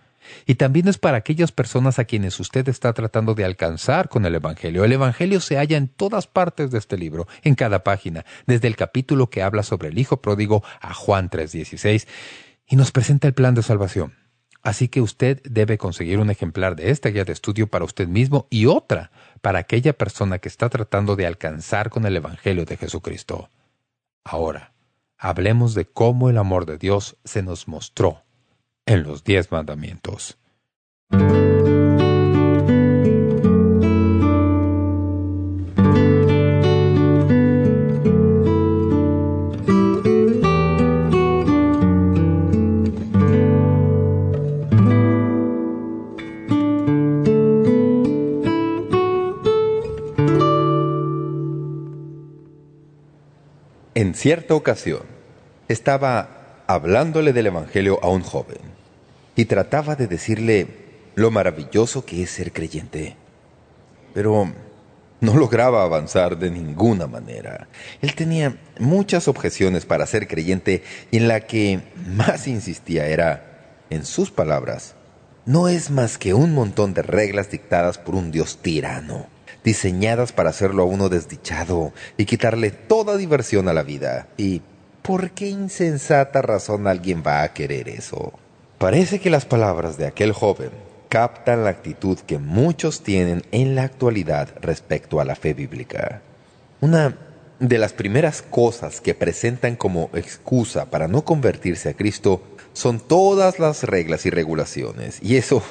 Y 0.46 0.56
también 0.56 0.88
es 0.88 0.98
para 0.98 1.18
aquellas 1.18 1.52
personas 1.52 2.00
a 2.00 2.06
quienes 2.06 2.40
usted 2.40 2.68
está 2.70 2.94
tratando 2.94 3.36
de 3.36 3.46
alcanzar 3.46 4.10
con 4.10 4.26
el 4.26 4.36
Evangelio. 4.36 4.84
El 4.84 4.94
Evangelio 4.94 5.40
se 5.40 5.58
halla 5.58 5.78
en 5.78 5.88
todas 5.88 6.28
partes 6.28 6.72
de 6.72 6.78
este 6.78 6.98
libro, 6.98 7.28
en 7.44 7.56
cada 7.56 7.84
página, 7.84 8.26
desde 8.46 8.68
el 8.68 8.76
capítulo 8.76 9.30
que 9.30 9.44
habla 9.44 9.64
sobre 9.64 9.90
el 9.90 9.98
Hijo 9.98 10.22
pródigo 10.22 10.64
a 10.82 10.94
Juan 10.94 11.30
3.16, 11.30 12.08
y 12.68 12.76
nos 12.76 12.92
presenta 12.92 13.28
el 13.28 13.34
plan 13.34 13.56
de 13.56 13.64
salvación. 13.64 14.14
Así 14.62 14.90
que 14.90 15.02
usted 15.02 15.42
debe 15.44 15.78
conseguir 15.78 16.20
un 16.20 16.30
ejemplar 16.30 16.76
de 16.76 16.92
esta 16.92 17.10
guía 17.10 17.24
de 17.24 17.32
estudio 17.32 17.68
para 17.68 17.86
usted 17.86 18.08
mismo 18.08 18.48
y 18.50 18.66
otra 18.66 19.12
para 19.42 19.60
aquella 19.60 19.94
persona 19.94 20.40
que 20.40 20.50
está 20.50 20.70
tratando 20.70 21.16
de 21.16 21.26
alcanzar 21.26 21.90
con 21.90 22.06
el 22.06 22.18
Evangelio 22.18 22.66
de 22.66 22.76
Jesucristo. 22.76 23.50
Ahora, 24.26 24.74
hablemos 25.18 25.76
de 25.76 25.86
cómo 25.86 26.30
el 26.30 26.38
amor 26.38 26.66
de 26.66 26.78
Dios 26.78 27.18
se 27.24 27.42
nos 27.42 27.68
mostró 27.68 28.24
en 28.90 29.04
los 29.04 29.24
diez 29.24 29.52
mandamientos. 29.52 30.40
En 53.94 54.16
cierta 54.16 54.56
ocasión, 54.56 55.02
estaba 55.68 56.64
hablándole 56.66 57.34
del 57.34 57.48
Evangelio 57.48 58.00
a 58.02 58.10
un 58.10 58.24
joven 58.24 58.79
y 59.40 59.46
trataba 59.46 59.96
de 59.96 60.08
decirle 60.08 60.68
lo 61.16 61.32
maravilloso 61.32 62.04
que 62.04 62.24
es 62.24 62.30
ser 62.30 62.52
creyente. 62.52 63.16
Pero 64.14 64.52
no 65.22 65.34
lograba 65.38 65.84
avanzar 65.84 66.38
de 66.38 66.52
ninguna 66.52 67.08
manera. 67.08 67.70
Él 68.02 68.16
tenía 68.16 68.58
muchas 68.80 69.30
objeciones 69.30 69.86
para 69.86 70.06
ser 70.08 70.28
creyente 70.28 70.84
y 71.10 71.16
en 71.20 71.30
la 71.30 71.40
que 71.40 71.80
más 72.06 72.48
insistía 72.48 73.08
era, 73.08 73.86
en 73.90 74.04
sus 74.04 74.30
palabras, 74.30 74.96
no 75.46 75.70
es 75.70 75.90
más 75.90 76.18
que 76.18 76.34
un 76.34 76.54
montón 76.54 76.94
de 76.94 77.02
reglas 77.02 77.50
dictadas 77.50 77.98
por 77.98 78.16
un 78.16 78.32
Dios 78.32 78.58
tirano, 78.62 79.28
diseñadas 79.64 80.34
para 80.34 80.50
hacerlo 80.50 80.84
a 80.84 80.88
uno 80.88 81.08
desdichado 81.08 81.94
y 82.18 82.26
quitarle 82.26 82.72
toda 82.72 83.16
diversión 83.16 83.70
a 83.70 83.74
la 83.74 83.84
vida. 83.84 84.28
¿Y 84.36 84.64
por 85.02 85.32
qué 85.32 85.48
insensata 85.48 86.42
razón 86.42 86.88
alguien 86.88 87.24
va 87.26 87.44
a 87.44 87.54
querer 87.54 87.88
eso? 87.88 88.38
Parece 88.80 89.20
que 89.20 89.30
las 89.30 89.44
palabras 89.44 89.98
de 89.98 90.08
aquel 90.08 90.32
joven 90.32 90.70
captan 91.10 91.66
la 91.66 91.70
actitud 91.70 92.18
que 92.18 92.38
muchos 92.38 93.04
tienen 93.04 93.44
en 93.52 93.76
la 93.76 93.84
actualidad 93.84 94.48
respecto 94.62 95.20
a 95.20 95.26
la 95.26 95.36
fe 95.36 95.54
bíblica. 95.54 96.22
Una 96.80 97.18
de 97.60 97.78
las 97.78 97.92
primeras 97.92 98.42
cosas 98.42 99.02
que 99.02 99.14
presentan 99.14 99.76
como 99.76 100.10
excusa 100.14 100.86
para 100.90 101.10
no 101.10 101.26
convertirse 101.26 101.90
a 101.90 101.94
Cristo 101.94 102.42
son 102.72 103.02
todas 103.02 103.60
las 103.60 103.84
reglas 103.84 104.26
y 104.26 104.30
regulaciones, 104.30 105.20
y 105.22 105.36
eso 105.36 105.62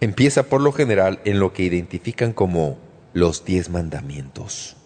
empieza 0.00 0.44
por 0.44 0.60
lo 0.60 0.70
general 0.70 1.18
en 1.24 1.40
lo 1.40 1.52
que 1.52 1.64
identifican 1.64 2.32
como 2.32 2.78
los 3.12 3.44
diez 3.44 3.70
mandamientos. 3.70 4.76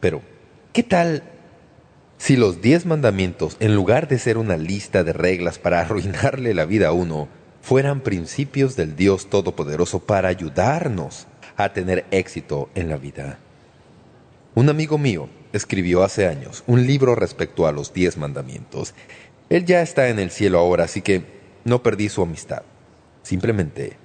Pero, 0.00 0.22
¿qué 0.72 0.82
tal 0.82 1.22
si 2.22 2.36
los 2.36 2.62
diez 2.62 2.86
mandamientos, 2.86 3.56
en 3.58 3.74
lugar 3.74 4.06
de 4.06 4.16
ser 4.16 4.38
una 4.38 4.56
lista 4.56 5.02
de 5.02 5.12
reglas 5.12 5.58
para 5.58 5.80
arruinarle 5.82 6.54
la 6.54 6.66
vida 6.66 6.86
a 6.86 6.92
uno, 6.92 7.26
fueran 7.60 8.00
principios 8.00 8.76
del 8.76 8.94
Dios 8.94 9.28
Todopoderoso 9.28 9.98
para 9.98 10.28
ayudarnos 10.28 11.26
a 11.56 11.72
tener 11.72 12.04
éxito 12.12 12.70
en 12.76 12.88
la 12.88 12.96
vida. 12.96 13.40
Un 14.54 14.68
amigo 14.68 14.98
mío 14.98 15.28
escribió 15.52 16.04
hace 16.04 16.28
años 16.28 16.62
un 16.68 16.86
libro 16.86 17.16
respecto 17.16 17.66
a 17.66 17.72
los 17.72 17.92
diez 17.92 18.16
mandamientos. 18.16 18.94
Él 19.50 19.64
ya 19.64 19.82
está 19.82 20.08
en 20.08 20.20
el 20.20 20.30
cielo 20.30 20.60
ahora, 20.60 20.84
así 20.84 21.02
que 21.02 21.24
no 21.64 21.82
perdí 21.82 22.08
su 22.08 22.22
amistad. 22.22 22.62
Simplemente 23.24 23.96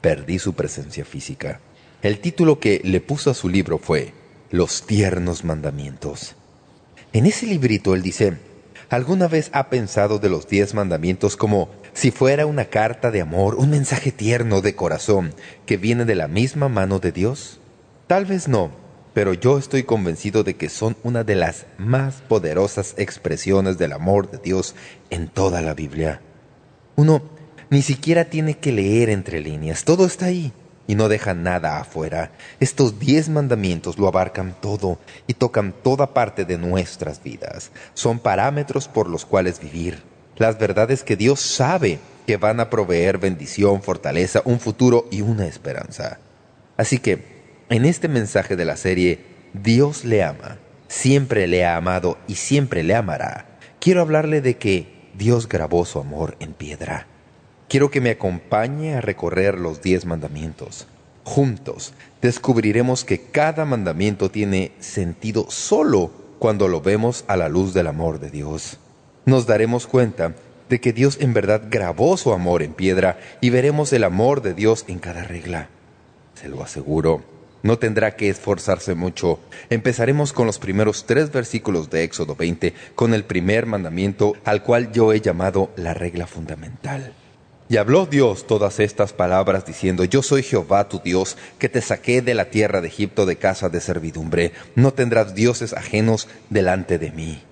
perdí 0.00 0.38
su 0.38 0.54
presencia 0.54 1.04
física. 1.04 1.60
El 2.00 2.20
título 2.20 2.58
que 2.58 2.80
le 2.84 3.02
puso 3.02 3.30
a 3.30 3.34
su 3.34 3.50
libro 3.50 3.76
fue 3.76 4.14
Los 4.50 4.86
tiernos 4.86 5.44
mandamientos. 5.44 6.36
En 7.16 7.24
ese 7.24 7.46
librito 7.46 7.94
él 7.94 8.02
dice, 8.02 8.36
¿alguna 8.90 9.26
vez 9.26 9.48
ha 9.54 9.70
pensado 9.70 10.18
de 10.18 10.28
los 10.28 10.48
diez 10.48 10.74
mandamientos 10.74 11.38
como 11.38 11.70
si 11.94 12.10
fuera 12.10 12.44
una 12.44 12.66
carta 12.66 13.10
de 13.10 13.22
amor, 13.22 13.54
un 13.54 13.70
mensaje 13.70 14.12
tierno 14.12 14.60
de 14.60 14.74
corazón 14.74 15.32
que 15.64 15.78
viene 15.78 16.04
de 16.04 16.14
la 16.14 16.28
misma 16.28 16.68
mano 16.68 16.98
de 16.98 17.12
Dios? 17.12 17.58
Tal 18.06 18.26
vez 18.26 18.48
no, 18.48 18.70
pero 19.14 19.32
yo 19.32 19.56
estoy 19.56 19.84
convencido 19.84 20.44
de 20.44 20.56
que 20.56 20.68
son 20.68 20.94
una 21.04 21.24
de 21.24 21.36
las 21.36 21.64
más 21.78 22.16
poderosas 22.16 22.92
expresiones 22.98 23.78
del 23.78 23.94
amor 23.94 24.30
de 24.30 24.36
Dios 24.36 24.74
en 25.08 25.28
toda 25.28 25.62
la 25.62 25.72
Biblia. 25.72 26.20
Uno 26.96 27.22
ni 27.70 27.80
siquiera 27.80 28.26
tiene 28.26 28.58
que 28.58 28.72
leer 28.72 29.08
entre 29.08 29.40
líneas, 29.40 29.84
todo 29.84 30.04
está 30.04 30.26
ahí 30.26 30.52
y 30.86 30.94
no 30.94 31.08
dejan 31.08 31.42
nada 31.42 31.78
afuera. 31.78 32.32
Estos 32.60 32.98
diez 32.98 33.28
mandamientos 33.28 33.98
lo 33.98 34.08
abarcan 34.08 34.54
todo 34.60 34.98
y 35.26 35.34
tocan 35.34 35.74
toda 35.82 36.14
parte 36.14 36.44
de 36.44 36.58
nuestras 36.58 37.22
vidas. 37.22 37.70
Son 37.94 38.18
parámetros 38.18 38.88
por 38.88 39.08
los 39.08 39.24
cuales 39.24 39.60
vivir. 39.60 40.02
Las 40.36 40.58
verdades 40.58 41.02
que 41.02 41.16
Dios 41.16 41.40
sabe 41.40 41.98
que 42.26 42.36
van 42.36 42.60
a 42.60 42.70
proveer 42.70 43.18
bendición, 43.18 43.82
fortaleza, 43.82 44.42
un 44.44 44.60
futuro 44.60 45.06
y 45.10 45.22
una 45.22 45.46
esperanza. 45.46 46.18
Así 46.76 46.98
que, 46.98 47.64
en 47.68 47.84
este 47.84 48.08
mensaje 48.08 48.56
de 48.56 48.64
la 48.64 48.76
serie, 48.76 49.24
Dios 49.54 50.04
le 50.04 50.22
ama, 50.22 50.58
siempre 50.88 51.46
le 51.46 51.64
ha 51.64 51.76
amado 51.76 52.18
y 52.26 52.34
siempre 52.34 52.82
le 52.82 52.94
amará. 52.94 53.58
Quiero 53.80 54.02
hablarle 54.02 54.40
de 54.40 54.56
que 54.56 55.10
Dios 55.14 55.48
grabó 55.48 55.84
su 55.84 55.98
amor 55.98 56.36
en 56.40 56.52
piedra. 56.52 57.06
Quiero 57.68 57.90
que 57.90 58.00
me 58.00 58.10
acompañe 58.10 58.94
a 58.94 59.00
recorrer 59.00 59.58
los 59.58 59.82
diez 59.82 60.06
mandamientos. 60.06 60.86
Juntos 61.24 61.94
descubriremos 62.22 63.04
que 63.04 63.20
cada 63.20 63.64
mandamiento 63.64 64.30
tiene 64.30 64.70
sentido 64.78 65.50
solo 65.50 66.12
cuando 66.38 66.68
lo 66.68 66.80
vemos 66.80 67.24
a 67.26 67.36
la 67.36 67.48
luz 67.48 67.74
del 67.74 67.88
amor 67.88 68.20
de 68.20 68.30
Dios. 68.30 68.78
Nos 69.24 69.46
daremos 69.46 69.88
cuenta 69.88 70.36
de 70.68 70.80
que 70.80 70.92
Dios 70.92 71.18
en 71.20 71.34
verdad 71.34 71.62
grabó 71.68 72.16
su 72.16 72.32
amor 72.32 72.62
en 72.62 72.72
piedra 72.72 73.18
y 73.40 73.50
veremos 73.50 73.92
el 73.92 74.04
amor 74.04 74.42
de 74.42 74.54
Dios 74.54 74.84
en 74.86 75.00
cada 75.00 75.24
regla. 75.24 75.68
Se 76.34 76.48
lo 76.48 76.62
aseguro, 76.62 77.24
no 77.64 77.80
tendrá 77.80 78.14
que 78.14 78.28
esforzarse 78.28 78.94
mucho. 78.94 79.40
Empezaremos 79.70 80.32
con 80.32 80.46
los 80.46 80.60
primeros 80.60 81.04
tres 81.04 81.32
versículos 81.32 81.90
de 81.90 82.04
Éxodo 82.04 82.36
20, 82.36 82.74
con 82.94 83.12
el 83.12 83.24
primer 83.24 83.66
mandamiento, 83.66 84.34
al 84.44 84.62
cual 84.62 84.92
yo 84.92 85.12
he 85.12 85.20
llamado 85.20 85.72
la 85.74 85.94
regla 85.94 86.28
fundamental. 86.28 87.12
Y 87.68 87.78
habló 87.78 88.06
Dios 88.06 88.46
todas 88.46 88.78
estas 88.78 89.12
palabras 89.12 89.66
diciendo, 89.66 90.04
Yo 90.04 90.22
soy 90.22 90.42
Jehová 90.42 90.88
tu 90.88 91.00
Dios, 91.00 91.36
que 91.58 91.68
te 91.68 91.82
saqué 91.82 92.22
de 92.22 92.34
la 92.34 92.50
tierra 92.50 92.80
de 92.80 92.88
Egipto 92.88 93.26
de 93.26 93.36
casa 93.36 93.68
de 93.68 93.80
servidumbre. 93.80 94.52
No 94.76 94.92
tendrás 94.92 95.34
dioses 95.34 95.72
ajenos 95.72 96.28
delante 96.48 96.98
de 96.98 97.10
mí. 97.10 97.42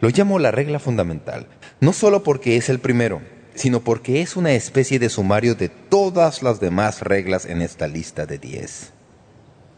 Lo 0.00 0.08
llamo 0.08 0.40
la 0.40 0.50
regla 0.50 0.80
fundamental, 0.80 1.46
no 1.80 1.92
solo 1.92 2.24
porque 2.24 2.56
es 2.56 2.68
el 2.68 2.80
primero, 2.80 3.22
sino 3.54 3.80
porque 3.80 4.22
es 4.22 4.36
una 4.36 4.52
especie 4.52 4.98
de 4.98 5.08
sumario 5.08 5.54
de 5.54 5.68
todas 5.68 6.42
las 6.42 6.58
demás 6.58 7.00
reglas 7.00 7.46
en 7.46 7.62
esta 7.62 7.86
lista 7.86 8.26
de 8.26 8.38
diez. 8.38 8.92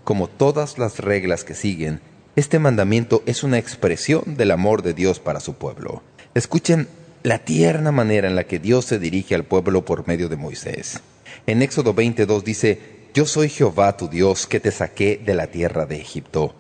Como 0.05 0.27
todas 0.27 0.79
las 0.79 1.01
reglas 1.01 1.45
que 1.45 1.55
siguen, 1.55 2.01
este 2.35 2.59
mandamiento 2.59 3.23
es 3.27 3.45
una 3.45 3.59
expresión 3.59 4.37
del 4.37 4.53
amor 4.53 4.83
de 4.83 4.95
Dios 4.95 5.21
para 5.21 5.41
su 5.41 5.55
pueblo. 5.55 6.03
Escuchen 6.35 6.89
la 7.27 7.41
tierna 7.41 7.91
manera 7.91 8.29
en 8.29 8.37
la 8.37 8.45
que 8.45 8.61
Dios 8.61 8.85
se 8.85 9.01
dirige 9.01 9.35
al 9.35 9.43
pueblo 9.43 9.85
por 9.85 10.07
medio 10.07 10.29
de 10.29 10.37
Moisés. 10.37 11.01
En 11.49 11.61
Éxodo 11.61 11.93
22 11.93 12.45
dice, 12.45 12.79
Yo 13.15 13.27
soy 13.27 13.49
Jehová 13.49 13.97
tu 13.97 14.07
Dios 14.07 14.47
que 14.47 14.61
te 14.61 14.71
saqué 14.71 15.21
de 15.27 15.35
la 15.35 15.49
tierra 15.49 15.87
de 15.87 15.97
Egipto. 15.97 16.55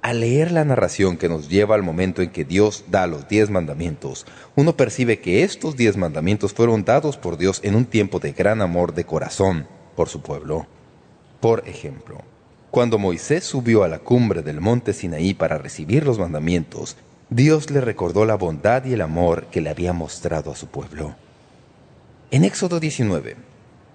Al 0.00 0.20
leer 0.20 0.52
la 0.52 0.64
narración 0.64 1.16
que 1.16 1.28
nos 1.28 1.48
lleva 1.48 1.74
al 1.74 1.82
momento 1.82 2.22
en 2.22 2.30
que 2.30 2.44
Dios 2.44 2.84
da 2.88 3.08
los 3.08 3.26
diez 3.26 3.50
mandamientos, 3.50 4.26
uno 4.54 4.76
percibe 4.76 5.18
que 5.18 5.42
estos 5.42 5.74
diez 5.74 5.96
mandamientos 5.96 6.52
fueron 6.52 6.84
dados 6.84 7.16
por 7.16 7.36
Dios 7.36 7.58
en 7.64 7.74
un 7.74 7.84
tiempo 7.84 8.20
de 8.20 8.30
gran 8.34 8.62
amor 8.62 8.94
de 8.94 9.06
corazón 9.06 9.66
por 9.96 10.08
su 10.08 10.22
pueblo. 10.22 10.68
Por 11.40 11.68
ejemplo, 11.68 12.22
cuando 12.70 12.96
Moisés 12.96 13.42
subió 13.42 13.82
a 13.82 13.88
la 13.88 13.98
cumbre 13.98 14.42
del 14.42 14.60
monte 14.60 14.92
Sinaí 14.92 15.34
para 15.34 15.58
recibir 15.58 16.06
los 16.06 16.20
mandamientos, 16.20 16.96
Dios 17.30 17.70
le 17.70 17.82
recordó 17.82 18.24
la 18.24 18.36
bondad 18.36 18.86
y 18.86 18.94
el 18.94 19.02
amor 19.02 19.48
que 19.50 19.60
le 19.60 19.68
había 19.68 19.92
mostrado 19.92 20.50
a 20.50 20.56
su 20.56 20.68
pueblo. 20.68 21.14
En 22.30 22.42
Éxodo 22.42 22.80
19, 22.80 23.36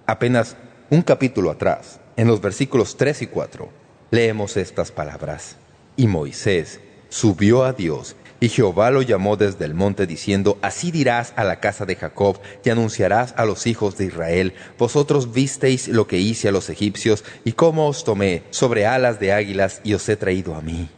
apenas 0.06 0.56
un 0.88 1.02
capítulo 1.02 1.50
atrás, 1.50 1.98
en 2.16 2.28
los 2.28 2.40
versículos 2.40 2.96
3 2.96 3.22
y 3.22 3.26
4, 3.26 3.68
leemos 4.12 4.56
estas 4.56 4.92
palabras. 4.92 5.56
Y 5.96 6.06
Moisés 6.06 6.78
subió 7.08 7.64
a 7.64 7.72
Dios, 7.72 8.14
y 8.38 8.50
Jehová 8.50 8.92
lo 8.92 9.02
llamó 9.02 9.36
desde 9.36 9.64
el 9.64 9.74
monte 9.74 10.06
diciendo, 10.06 10.56
Así 10.62 10.92
dirás 10.92 11.32
a 11.34 11.42
la 11.42 11.58
casa 11.58 11.86
de 11.86 11.96
Jacob, 11.96 12.38
y 12.64 12.70
anunciarás 12.70 13.34
a 13.36 13.44
los 13.46 13.66
hijos 13.66 13.98
de 13.98 14.04
Israel, 14.04 14.54
Vosotros 14.78 15.32
visteis 15.32 15.88
lo 15.88 16.06
que 16.06 16.18
hice 16.18 16.48
a 16.48 16.52
los 16.52 16.70
egipcios, 16.70 17.24
y 17.44 17.52
cómo 17.52 17.88
os 17.88 18.04
tomé 18.04 18.44
sobre 18.50 18.86
alas 18.86 19.18
de 19.18 19.32
águilas, 19.32 19.80
y 19.82 19.94
os 19.94 20.08
he 20.08 20.14
traído 20.14 20.54
a 20.54 20.60
mí. 20.60 20.88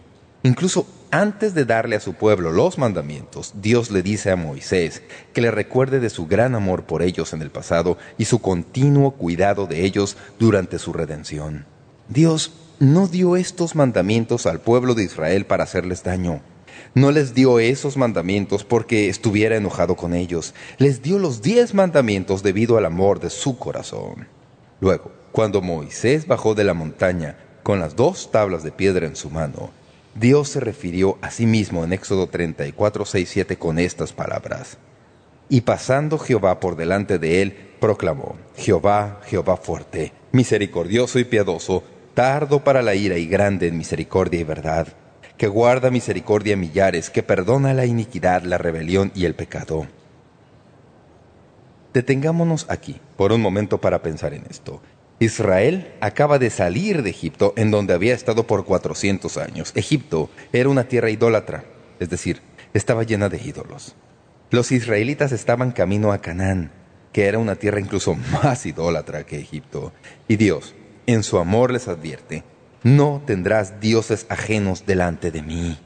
Incluso 0.42 0.86
antes 1.10 1.54
de 1.54 1.64
darle 1.64 1.96
a 1.96 2.00
su 2.00 2.14
pueblo 2.14 2.52
los 2.52 2.78
mandamientos, 2.78 3.54
Dios 3.60 3.90
le 3.90 4.02
dice 4.02 4.30
a 4.30 4.36
Moisés 4.36 5.02
que 5.32 5.40
le 5.40 5.50
recuerde 5.50 6.00
de 6.00 6.10
su 6.10 6.26
gran 6.26 6.54
amor 6.54 6.84
por 6.84 7.02
ellos 7.02 7.32
en 7.32 7.42
el 7.42 7.50
pasado 7.50 7.98
y 8.18 8.24
su 8.26 8.40
continuo 8.40 9.12
cuidado 9.12 9.66
de 9.66 9.84
ellos 9.84 10.16
durante 10.38 10.78
su 10.78 10.92
redención. 10.92 11.66
Dios 12.08 12.52
no 12.78 13.08
dio 13.08 13.36
estos 13.36 13.74
mandamientos 13.74 14.46
al 14.46 14.60
pueblo 14.60 14.94
de 14.94 15.04
Israel 15.04 15.46
para 15.46 15.64
hacerles 15.64 16.02
daño. 16.02 16.42
No 16.94 17.10
les 17.10 17.34
dio 17.34 17.58
esos 17.58 17.96
mandamientos 17.96 18.64
porque 18.64 19.08
estuviera 19.08 19.56
enojado 19.56 19.96
con 19.96 20.14
ellos. 20.14 20.54
Les 20.78 21.02
dio 21.02 21.18
los 21.18 21.42
diez 21.42 21.74
mandamientos 21.74 22.42
debido 22.42 22.78
al 22.78 22.84
amor 22.84 23.20
de 23.20 23.30
su 23.30 23.58
corazón. 23.58 24.28
Luego, 24.80 25.10
cuando 25.32 25.62
Moisés 25.62 26.26
bajó 26.26 26.54
de 26.54 26.64
la 26.64 26.74
montaña 26.74 27.36
con 27.62 27.80
las 27.80 27.96
dos 27.96 28.30
tablas 28.30 28.62
de 28.62 28.72
piedra 28.72 29.06
en 29.06 29.16
su 29.16 29.30
mano, 29.30 29.70
Dios 30.18 30.48
se 30.48 30.60
refirió 30.60 31.18
a 31.20 31.30
sí 31.30 31.44
mismo 31.44 31.84
en 31.84 31.92
Éxodo 31.92 32.26
34, 32.26 33.04
6, 33.04 33.28
7 33.28 33.58
con 33.58 33.78
estas 33.78 34.14
palabras. 34.14 34.78
Y 35.50 35.60
pasando 35.60 36.18
Jehová 36.18 36.58
por 36.58 36.74
delante 36.76 37.18
de 37.18 37.42
él, 37.42 37.56
proclamó, 37.80 38.36
Jehová, 38.56 39.20
Jehová 39.26 39.58
fuerte, 39.58 40.14
misericordioso 40.32 41.18
y 41.18 41.24
piadoso, 41.24 41.84
tardo 42.14 42.64
para 42.64 42.80
la 42.80 42.94
ira 42.94 43.18
y 43.18 43.26
grande 43.26 43.68
en 43.68 43.76
misericordia 43.76 44.40
y 44.40 44.44
verdad, 44.44 44.88
que 45.36 45.48
guarda 45.48 45.90
misericordia 45.90 46.54
a 46.54 46.56
millares, 46.56 47.10
que 47.10 47.22
perdona 47.22 47.74
la 47.74 47.84
iniquidad, 47.84 48.42
la 48.42 48.56
rebelión 48.56 49.12
y 49.14 49.26
el 49.26 49.34
pecado. 49.34 49.86
Detengámonos 51.92 52.64
aquí 52.70 52.98
por 53.18 53.32
un 53.32 53.42
momento 53.42 53.82
para 53.82 54.00
pensar 54.02 54.32
en 54.32 54.44
esto. 54.48 54.80
Israel 55.18 55.94
acaba 56.00 56.38
de 56.38 56.50
salir 56.50 57.02
de 57.02 57.08
Egipto, 57.08 57.54
en 57.56 57.70
donde 57.70 57.94
había 57.94 58.12
estado 58.12 58.46
por 58.46 58.66
400 58.66 59.38
años. 59.38 59.72
Egipto 59.74 60.28
era 60.52 60.68
una 60.68 60.84
tierra 60.84 61.08
idólatra, 61.08 61.64
es 61.98 62.10
decir, 62.10 62.42
estaba 62.74 63.02
llena 63.02 63.30
de 63.30 63.40
ídolos. 63.42 63.96
Los 64.50 64.72
israelitas 64.72 65.32
estaban 65.32 65.72
camino 65.72 66.12
a 66.12 66.20
Canaán, 66.20 66.70
que 67.12 67.26
era 67.26 67.38
una 67.38 67.56
tierra 67.56 67.80
incluso 67.80 68.14
más 68.42 68.66
idólatra 68.66 69.24
que 69.24 69.38
Egipto. 69.38 69.92
Y 70.28 70.36
Dios, 70.36 70.74
en 71.06 71.22
su 71.22 71.38
amor 71.38 71.72
les 71.72 71.88
advierte, 71.88 72.44
no 72.82 73.22
tendrás 73.26 73.80
dioses 73.80 74.26
ajenos 74.28 74.84
delante 74.84 75.30
de 75.30 75.40
mí. 75.40 75.78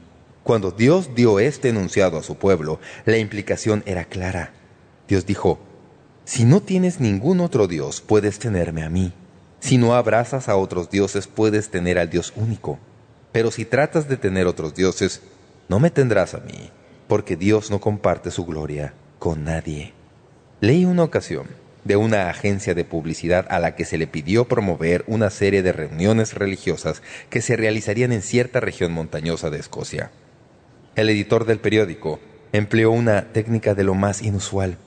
Cuando 0.43 0.71
Dios 0.71 1.15
dio 1.15 1.39
este 1.39 1.69
enunciado 1.69 2.17
a 2.17 2.23
su 2.23 2.35
pueblo, 2.35 2.81
la 3.05 3.17
implicación 3.17 3.81
era 3.85 4.03
clara. 4.03 4.51
Dios 5.07 5.25
dijo, 5.25 5.59
si 6.25 6.43
no 6.43 6.61
tienes 6.61 6.99
ningún 6.99 7.39
otro 7.39 7.67
Dios, 7.67 8.01
puedes 8.01 8.37
tenerme 8.37 8.83
a 8.83 8.89
mí. 8.89 9.13
Si 9.61 9.77
no 9.77 9.95
abrazas 9.95 10.49
a 10.49 10.55
otros 10.55 10.89
dioses, 10.89 11.27
puedes 11.27 11.69
tener 11.69 11.99
al 11.99 12.09
Dios 12.09 12.33
único. 12.35 12.79
Pero 13.31 13.51
si 13.51 13.63
tratas 13.63 14.09
de 14.09 14.17
tener 14.17 14.47
otros 14.47 14.73
dioses, 14.73 15.21
no 15.69 15.79
me 15.79 15.91
tendrás 15.91 16.33
a 16.33 16.39
mí, 16.39 16.71
porque 17.07 17.37
Dios 17.37 17.69
no 17.69 17.79
comparte 17.79 18.31
su 18.31 18.45
gloria 18.45 18.93
con 19.19 19.45
nadie. 19.45 19.93
Leí 20.59 20.83
una 20.83 21.03
ocasión 21.03 21.47
de 21.83 21.95
una 21.95 22.29
agencia 22.29 22.73
de 22.73 22.85
publicidad 22.85 23.45
a 23.49 23.59
la 23.59 23.75
que 23.75 23.85
se 23.85 23.97
le 23.97 24.07
pidió 24.07 24.47
promover 24.47 25.03
una 25.07 25.29
serie 25.29 25.61
de 25.61 25.71
reuniones 25.73 26.33
religiosas 26.33 27.01
que 27.29 27.41
se 27.41 27.55
realizarían 27.55 28.11
en 28.11 28.23
cierta 28.23 28.59
región 28.59 28.91
montañosa 28.91 29.49
de 29.51 29.59
Escocia. 29.59 30.11
El 30.95 31.09
editor 31.09 31.45
del 31.45 31.59
periódico 31.59 32.19
empleó 32.51 32.91
una 32.91 33.31
técnica 33.31 33.75
de 33.75 33.83
lo 33.83 33.93
más 33.93 34.23
inusual. 34.23 34.77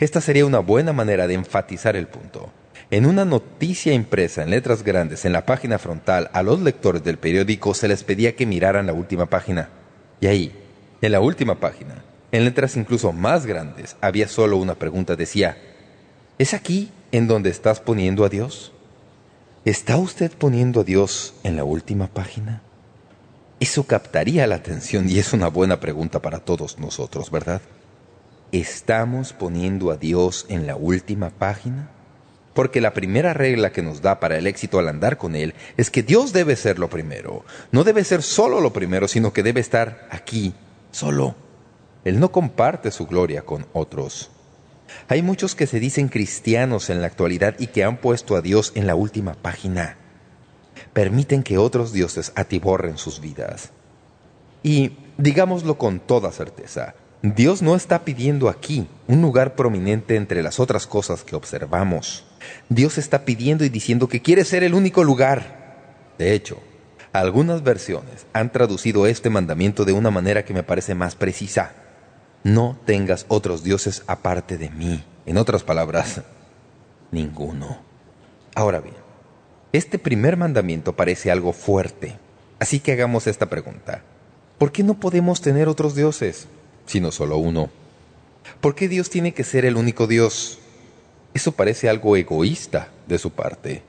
Esta 0.00 0.20
sería 0.20 0.44
una 0.44 0.58
buena 0.58 0.92
manera 0.92 1.28
de 1.28 1.34
enfatizar 1.34 1.96
el 1.96 2.08
punto. 2.08 2.52
En 2.90 3.04
una 3.04 3.26
noticia 3.26 3.92
impresa 3.92 4.42
en 4.42 4.48
letras 4.48 4.82
grandes 4.82 5.26
en 5.26 5.34
la 5.34 5.44
página 5.44 5.78
frontal 5.78 6.30
a 6.32 6.42
los 6.42 6.60
lectores 6.62 7.04
del 7.04 7.18
periódico 7.18 7.74
se 7.74 7.86
les 7.86 8.02
pedía 8.02 8.34
que 8.34 8.46
miraran 8.46 8.86
la 8.86 8.94
última 8.94 9.26
página. 9.26 9.68
Y 10.22 10.26
ahí, 10.26 10.54
en 11.02 11.12
la 11.12 11.20
última 11.20 11.60
página, 11.60 12.02
en 12.32 12.46
letras 12.46 12.78
incluso 12.78 13.12
más 13.12 13.44
grandes, 13.44 13.96
había 14.00 14.26
solo 14.26 14.56
una 14.56 14.74
pregunta. 14.74 15.16
Decía, 15.16 15.58
¿es 16.38 16.54
aquí 16.54 16.90
en 17.12 17.26
donde 17.26 17.50
estás 17.50 17.78
poniendo 17.78 18.24
a 18.24 18.30
Dios? 18.30 18.72
¿Está 19.66 19.98
usted 19.98 20.32
poniendo 20.32 20.80
a 20.80 20.84
Dios 20.84 21.34
en 21.42 21.56
la 21.56 21.64
última 21.64 22.06
página? 22.06 22.62
Eso 23.60 23.82
captaría 23.82 24.46
la 24.46 24.54
atención 24.54 25.10
y 25.10 25.18
es 25.18 25.34
una 25.34 25.48
buena 25.48 25.78
pregunta 25.78 26.22
para 26.22 26.38
todos 26.38 26.78
nosotros, 26.78 27.30
¿verdad? 27.30 27.60
¿Estamos 28.50 29.34
poniendo 29.34 29.90
a 29.90 29.98
Dios 29.98 30.46
en 30.48 30.66
la 30.66 30.74
última 30.74 31.28
página? 31.28 31.90
Porque 32.58 32.80
la 32.80 32.92
primera 32.92 33.34
regla 33.34 33.70
que 33.70 33.82
nos 33.82 34.02
da 34.02 34.18
para 34.18 34.36
el 34.36 34.48
éxito 34.48 34.80
al 34.80 34.88
andar 34.88 35.16
con 35.16 35.36
Él 35.36 35.54
es 35.76 35.92
que 35.92 36.02
Dios 36.02 36.32
debe 36.32 36.56
ser 36.56 36.80
lo 36.80 36.90
primero. 36.90 37.44
No 37.70 37.84
debe 37.84 38.02
ser 38.02 38.20
solo 38.20 38.60
lo 38.60 38.72
primero, 38.72 39.06
sino 39.06 39.32
que 39.32 39.44
debe 39.44 39.60
estar 39.60 40.08
aquí, 40.10 40.54
solo. 40.90 41.36
Él 42.04 42.18
no 42.18 42.32
comparte 42.32 42.90
su 42.90 43.06
gloria 43.06 43.42
con 43.42 43.64
otros. 43.74 44.32
Hay 45.06 45.22
muchos 45.22 45.54
que 45.54 45.68
se 45.68 45.78
dicen 45.78 46.08
cristianos 46.08 46.90
en 46.90 47.00
la 47.00 47.06
actualidad 47.06 47.54
y 47.60 47.68
que 47.68 47.84
han 47.84 47.98
puesto 47.98 48.34
a 48.34 48.40
Dios 48.40 48.72
en 48.74 48.88
la 48.88 48.96
última 48.96 49.34
página. 49.34 49.96
Permiten 50.92 51.44
que 51.44 51.58
otros 51.58 51.92
dioses 51.92 52.32
atiborren 52.34 52.98
sus 52.98 53.20
vidas. 53.20 53.70
Y, 54.64 54.96
digámoslo 55.16 55.78
con 55.78 56.00
toda 56.00 56.32
certeza, 56.32 56.96
Dios 57.22 57.62
no 57.62 57.76
está 57.76 58.04
pidiendo 58.04 58.48
aquí 58.48 58.88
un 59.06 59.22
lugar 59.22 59.54
prominente 59.54 60.16
entre 60.16 60.42
las 60.42 60.58
otras 60.58 60.88
cosas 60.88 61.22
que 61.22 61.36
observamos. 61.36 62.27
Dios 62.68 62.98
está 62.98 63.24
pidiendo 63.24 63.64
y 63.64 63.68
diciendo 63.68 64.08
que 64.08 64.22
quiere 64.22 64.44
ser 64.44 64.62
el 64.62 64.74
único 64.74 65.04
lugar. 65.04 66.14
De 66.18 66.32
hecho, 66.32 66.58
algunas 67.12 67.62
versiones 67.62 68.26
han 68.32 68.52
traducido 68.52 69.06
este 69.06 69.30
mandamiento 69.30 69.84
de 69.84 69.92
una 69.92 70.10
manera 70.10 70.44
que 70.44 70.54
me 70.54 70.62
parece 70.62 70.94
más 70.94 71.14
precisa. 71.14 71.72
No 72.44 72.78
tengas 72.84 73.26
otros 73.28 73.62
dioses 73.62 74.02
aparte 74.06 74.58
de 74.58 74.70
mí. 74.70 75.04
En 75.26 75.36
otras 75.36 75.62
palabras, 75.62 76.22
ninguno. 77.10 77.78
Ahora 78.54 78.80
bien, 78.80 78.96
este 79.72 79.98
primer 79.98 80.36
mandamiento 80.36 80.94
parece 80.94 81.30
algo 81.30 81.52
fuerte. 81.52 82.16
Así 82.58 82.80
que 82.80 82.92
hagamos 82.92 83.26
esta 83.26 83.46
pregunta. 83.46 84.02
¿Por 84.58 84.72
qué 84.72 84.82
no 84.82 84.94
podemos 84.94 85.40
tener 85.40 85.68
otros 85.68 85.94
dioses? 85.94 86.48
sino 86.88 87.12
solo 87.12 87.36
uno. 87.36 87.70
¿Por 88.60 88.74
qué 88.74 88.88
Dios 88.88 89.10
tiene 89.10 89.32
que 89.32 89.44
ser 89.44 89.64
el 89.64 89.76
único 89.76 90.06
Dios? 90.08 90.58
Eso 91.34 91.52
parece 91.52 91.88
algo 91.88 92.16
egoísta 92.16 92.88
de 93.06 93.18
su 93.18 93.30
parte. 93.30 93.82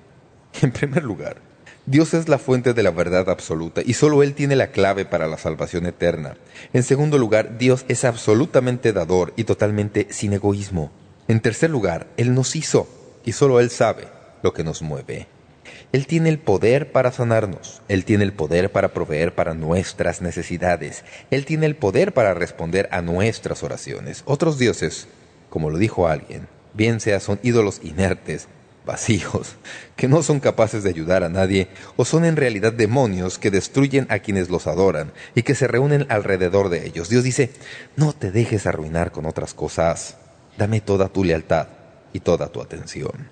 En 0.62 0.72
primer 0.72 1.04
lugar, 1.04 1.38
Dios 1.86 2.14
es 2.14 2.30
la 2.30 2.38
fuente 2.38 2.74
de 2.74 2.84
la 2.84 2.92
verdad 2.92 3.30
absoluta 3.30 3.82
y 3.84 3.94
solo 3.94 4.22
Él 4.22 4.36
tiene 4.36 4.56
la 4.56 4.72
clave 4.72 5.06
para 5.06 5.28
la 5.28 5.38
salvación 5.38 5.86
eterna. 5.86 6.38
En 6.74 6.84
segundo 6.84 7.18
lugar, 7.18 7.58
Dios 7.58 7.86
es 7.88 8.06
absolutamente 8.06 8.94
dador 8.94 9.34
y 9.36 9.46
totalmente 9.46 10.08
sin 10.12 10.34
egoísmo. 10.34 10.92
En 11.28 11.40
tercer 11.40 11.70
lugar, 11.70 12.08
Él 12.18 12.36
nos 12.36 12.56
hizo 12.56 12.88
y 13.26 13.32
solo 13.32 13.60
Él 13.60 13.70
sabe 13.70 14.08
lo 14.44 14.54
que 14.54 14.64
nos 14.64 14.82
mueve. 14.82 15.28
Él 15.92 16.06
tiene 16.06 16.30
el 16.30 16.38
poder 16.38 16.92
para 16.92 17.12
sanarnos. 17.12 17.82
Él 17.88 18.06
tiene 18.06 18.24
el 18.24 18.34
poder 18.34 18.72
para 18.72 18.90
proveer 18.90 19.34
para 19.34 19.56
nuestras 19.56 20.22
necesidades. 20.22 21.04
Él 21.32 21.46
tiene 21.46 21.66
el 21.66 21.76
poder 21.76 22.14
para 22.14 22.36
responder 22.36 22.88
a 22.92 23.02
nuestras 23.02 23.64
oraciones. 23.64 24.22
Otros 24.26 24.60
dioses, 24.60 25.08
como 25.50 25.72
lo 25.72 25.80
dijo 25.80 26.08
alguien, 26.08 26.48
bien 26.80 27.02
sea 27.02 27.20
son 27.20 27.40
ídolos 27.44 27.82
inertes, 27.84 28.48
vacíos, 28.86 29.58
que 29.98 30.08
no 30.08 30.24
son 30.24 30.40
capaces 30.40 30.82
de 30.82 30.90
ayudar 30.90 31.26
a 31.26 31.30
nadie, 31.30 31.68
o 31.98 32.06
son 32.06 32.24
en 32.24 32.38
realidad 32.38 32.72
demonios 32.72 33.38
que 33.38 33.52
destruyen 33.52 34.08
a 34.10 34.20
quienes 34.20 34.50
los 34.50 34.66
adoran 34.66 35.12
y 35.36 35.44
que 35.44 35.56
se 35.56 35.68
reúnen 35.68 36.08
alrededor 36.08 36.70
de 36.70 36.88
ellos. 36.88 37.10
Dios 37.10 37.26
dice, 37.26 37.52
no 37.98 38.14
te 38.14 38.32
dejes 38.32 38.66
arruinar 38.66 39.12
con 39.12 39.26
otras 39.26 39.54
cosas. 39.54 40.16
Dame 40.58 40.80
toda 40.80 41.10
tu 41.10 41.26
lealtad 41.26 41.68
y 42.14 42.22
toda 42.22 42.48
tu 42.48 42.62
atención. 42.62 43.28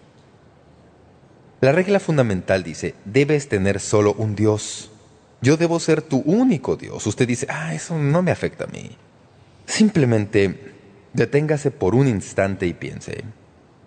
La 1.61 1.71
regla 1.71 2.01
fundamental 2.01 2.63
dice, 2.63 2.95
debes 3.05 3.47
tener 3.47 3.79
solo 3.79 4.13
un 4.13 4.35
Dios. 4.35 4.91
Yo 5.41 5.55
debo 5.55 5.79
ser 5.79 6.01
tu 6.01 6.19
único 6.19 6.75
Dios. 6.75 7.07
Usted 7.07 7.25
dice, 7.25 7.47
ah, 7.49 7.73
eso 7.73 7.97
no 7.97 8.21
me 8.21 8.31
afecta 8.31 8.65
a 8.65 8.67
mí. 8.67 8.91
Simplemente 9.65 10.75
deténgase 11.17 11.71
por 11.71 11.95
un 11.95 12.07
instante 12.07 12.67
y 12.67 12.73
piense, 12.73 13.23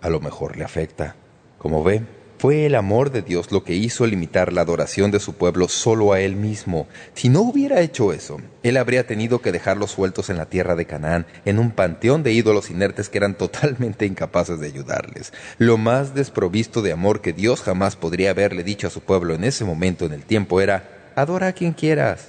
a 0.01 0.09
lo 0.09 0.20
mejor 0.20 0.57
le 0.57 0.64
afecta. 0.64 1.16
Como 1.59 1.82
ve, 1.82 2.03
fue 2.40 2.64
el 2.64 2.74
amor 2.74 3.11
de 3.11 3.20
Dios 3.20 3.53
lo 3.53 3.64
que 3.64 3.74
hizo 3.74 4.07
limitar 4.07 4.51
la 4.51 4.62
adoración 4.62 5.11
de 5.11 5.20
su 5.20 5.34
pueblo 5.34 5.68
solo 5.68 6.14
a 6.14 6.20
Él 6.20 6.36
mismo. 6.36 6.88
Si 7.12 7.28
no 7.28 7.42
hubiera 7.42 7.82
hecho 7.82 8.14
eso, 8.14 8.38
Él 8.62 8.78
habría 8.78 9.07
tenido 9.07 9.42
que 9.42 9.53
dejarlos 9.53 9.90
sueltos 9.90 10.30
en 10.30 10.38
la 10.38 10.46
tierra 10.46 10.74
de 10.74 10.86
Canaán, 10.86 11.26
en 11.44 11.59
un 11.59 11.70
panteón 11.70 12.22
de 12.22 12.32
ídolos 12.32 12.70
inertes 12.70 13.11
que 13.11 13.18
eran 13.18 13.34
totalmente 13.36 14.07
incapaces 14.07 14.59
de 14.59 14.68
ayudarles. 14.68 15.34
Lo 15.59 15.76
más 15.76 16.14
desprovisto 16.14 16.80
de 16.80 16.92
amor 16.92 17.20
que 17.20 17.34
Dios 17.34 17.61
jamás 17.61 17.96
podría 17.96 18.30
haberle 18.30 18.64
dicho 18.64 18.86
a 18.86 18.90
su 18.90 19.03
pueblo 19.03 19.34
en 19.34 19.44
ese 19.44 19.66
momento 19.66 20.07
en 20.07 20.12
el 20.12 20.24
tiempo 20.24 20.62
era, 20.62 21.12
adora 21.16 21.48
a 21.48 21.53
quien 21.53 21.74
quieras. 21.74 22.28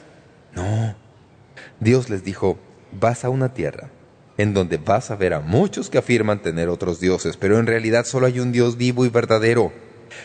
No. 0.53 0.93
Dios 1.79 2.09
les 2.09 2.25
dijo, 2.25 2.59
vas 2.91 3.23
a 3.23 3.29
una 3.29 3.53
tierra 3.53 3.89
en 4.41 4.53
donde 4.53 4.77
vas 4.77 5.11
a 5.11 5.15
ver 5.15 5.33
a 5.33 5.39
muchos 5.39 5.89
que 5.89 5.97
afirman 5.97 6.41
tener 6.41 6.69
otros 6.69 6.99
dioses, 6.99 7.37
pero 7.37 7.59
en 7.59 7.67
realidad 7.67 8.05
solo 8.05 8.27
hay 8.27 8.39
un 8.39 8.51
Dios 8.51 8.77
vivo 8.77 9.05
y 9.05 9.09
verdadero 9.09 9.71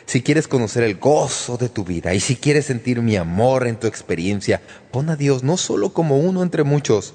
si 0.04 0.22
quieres 0.22 0.48
conocer 0.48 0.82
el 0.82 0.96
gozo 0.96 1.56
de 1.56 1.68
tu 1.68 1.84
vida 1.84 2.14
y 2.14 2.20
si 2.20 2.36
quieres 2.36 2.66
sentir 2.66 3.02
mi 3.02 3.16
amor 3.16 3.66
en 3.66 3.76
tu 3.76 3.86
experiencia, 3.86 4.60
pon 4.90 5.10
a 5.10 5.16
Dios 5.16 5.42
no 5.42 5.56
solo 5.56 5.92
como 5.92 6.18
uno 6.18 6.42
entre 6.42 6.64
muchos, 6.64 7.14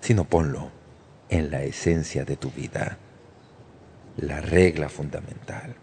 sino 0.00 0.24
ponlo 0.24 0.70
en 1.28 1.50
la 1.50 1.62
esencia 1.62 2.24
de 2.24 2.36
tu 2.36 2.50
vida, 2.50 2.98
la 4.16 4.40
regla 4.40 4.88
fundamental. 4.88 5.76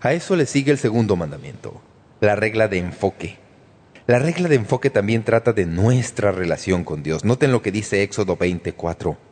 A 0.00 0.12
eso 0.12 0.36
le 0.36 0.46
sigue 0.46 0.72
el 0.72 0.78
segundo 0.78 1.16
mandamiento, 1.16 1.80
la 2.20 2.36
regla 2.36 2.68
de 2.68 2.78
enfoque. 2.78 3.38
La 4.06 4.18
regla 4.18 4.48
de 4.48 4.56
enfoque 4.56 4.90
también 4.90 5.22
trata 5.22 5.52
de 5.52 5.64
nuestra 5.64 6.32
relación 6.32 6.82
con 6.82 7.02
Dios. 7.02 7.24
Noten 7.24 7.52
lo 7.52 7.62
que 7.62 7.70
dice 7.70 8.02
Éxodo 8.02 8.36
24. 8.36 9.31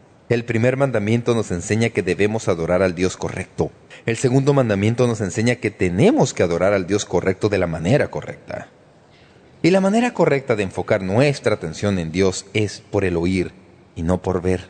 El 0.31 0.45
primer 0.45 0.77
mandamiento 0.77 1.35
nos 1.35 1.51
enseña 1.51 1.89
que 1.89 2.03
debemos 2.03 2.47
adorar 2.47 2.81
al 2.81 2.95
Dios 2.95 3.17
correcto. 3.17 3.69
El 4.05 4.15
segundo 4.15 4.53
mandamiento 4.53 5.05
nos 5.05 5.19
enseña 5.19 5.57
que 5.57 5.71
tenemos 5.71 6.33
que 6.33 6.41
adorar 6.41 6.71
al 6.71 6.87
Dios 6.87 7.03
correcto 7.03 7.49
de 7.49 7.57
la 7.57 7.67
manera 7.67 8.09
correcta. 8.09 8.69
Y 9.61 9.71
la 9.71 9.81
manera 9.81 10.13
correcta 10.13 10.55
de 10.55 10.63
enfocar 10.63 11.01
nuestra 11.01 11.55
atención 11.55 11.99
en 11.99 12.13
Dios 12.13 12.45
es 12.53 12.81
por 12.91 13.03
el 13.03 13.17
oír 13.17 13.51
y 13.93 14.03
no 14.03 14.21
por 14.21 14.41
ver. 14.41 14.69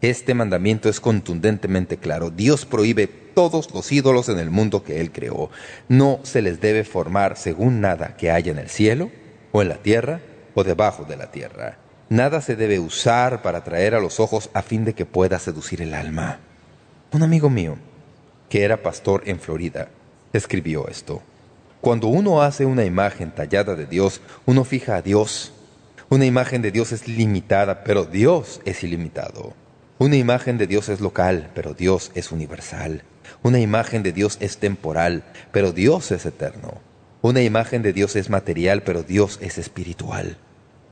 Este 0.00 0.32
mandamiento 0.34 0.88
es 0.88 1.00
contundentemente 1.00 1.96
claro. 1.96 2.30
Dios 2.30 2.64
prohíbe 2.64 3.08
todos 3.08 3.74
los 3.74 3.90
ídolos 3.90 4.28
en 4.28 4.38
el 4.38 4.50
mundo 4.50 4.84
que 4.84 5.00
Él 5.00 5.10
creó. 5.10 5.50
No 5.88 6.20
se 6.22 6.40
les 6.40 6.60
debe 6.60 6.84
formar 6.84 7.36
según 7.36 7.80
nada 7.80 8.16
que 8.16 8.30
haya 8.30 8.52
en 8.52 8.60
el 8.60 8.68
cielo, 8.68 9.10
o 9.50 9.60
en 9.60 9.70
la 9.70 9.78
tierra, 9.78 10.20
o 10.54 10.62
debajo 10.62 11.02
de 11.02 11.16
la 11.16 11.32
tierra. 11.32 11.78
Nada 12.10 12.40
se 12.40 12.56
debe 12.56 12.78
usar 12.78 13.42
para 13.42 13.58
atraer 13.58 13.94
a 13.94 14.00
los 14.00 14.18
ojos 14.18 14.48
a 14.54 14.62
fin 14.62 14.86
de 14.86 14.94
que 14.94 15.04
pueda 15.04 15.38
seducir 15.38 15.82
el 15.82 15.92
alma. 15.92 16.38
Un 17.12 17.22
amigo 17.22 17.50
mío, 17.50 17.76
que 18.48 18.64
era 18.64 18.82
pastor 18.82 19.24
en 19.26 19.38
Florida, 19.38 19.88
escribió 20.32 20.88
esto. 20.88 21.20
Cuando 21.82 22.08
uno 22.08 22.40
hace 22.40 22.64
una 22.64 22.86
imagen 22.86 23.30
tallada 23.30 23.74
de 23.74 23.84
Dios, 23.84 24.22
uno 24.46 24.64
fija 24.64 24.96
a 24.96 25.02
Dios. 25.02 25.52
Una 26.08 26.24
imagen 26.24 26.62
de 26.62 26.70
Dios 26.70 26.92
es 26.92 27.06
limitada, 27.08 27.84
pero 27.84 28.06
Dios 28.06 28.62
es 28.64 28.82
ilimitado. 28.82 29.52
Una 29.98 30.16
imagen 30.16 30.56
de 30.56 30.66
Dios 30.66 30.88
es 30.88 31.02
local, 31.02 31.50
pero 31.54 31.74
Dios 31.74 32.10
es 32.14 32.32
universal. 32.32 33.02
Una 33.42 33.60
imagen 33.60 34.02
de 34.02 34.12
Dios 34.12 34.38
es 34.40 34.56
temporal, 34.56 35.24
pero 35.52 35.72
Dios 35.72 36.10
es 36.10 36.24
eterno. 36.24 36.80
Una 37.20 37.42
imagen 37.42 37.82
de 37.82 37.92
Dios 37.92 38.16
es 38.16 38.30
material, 38.30 38.82
pero 38.82 39.02
Dios 39.02 39.38
es 39.42 39.58
espiritual. 39.58 40.38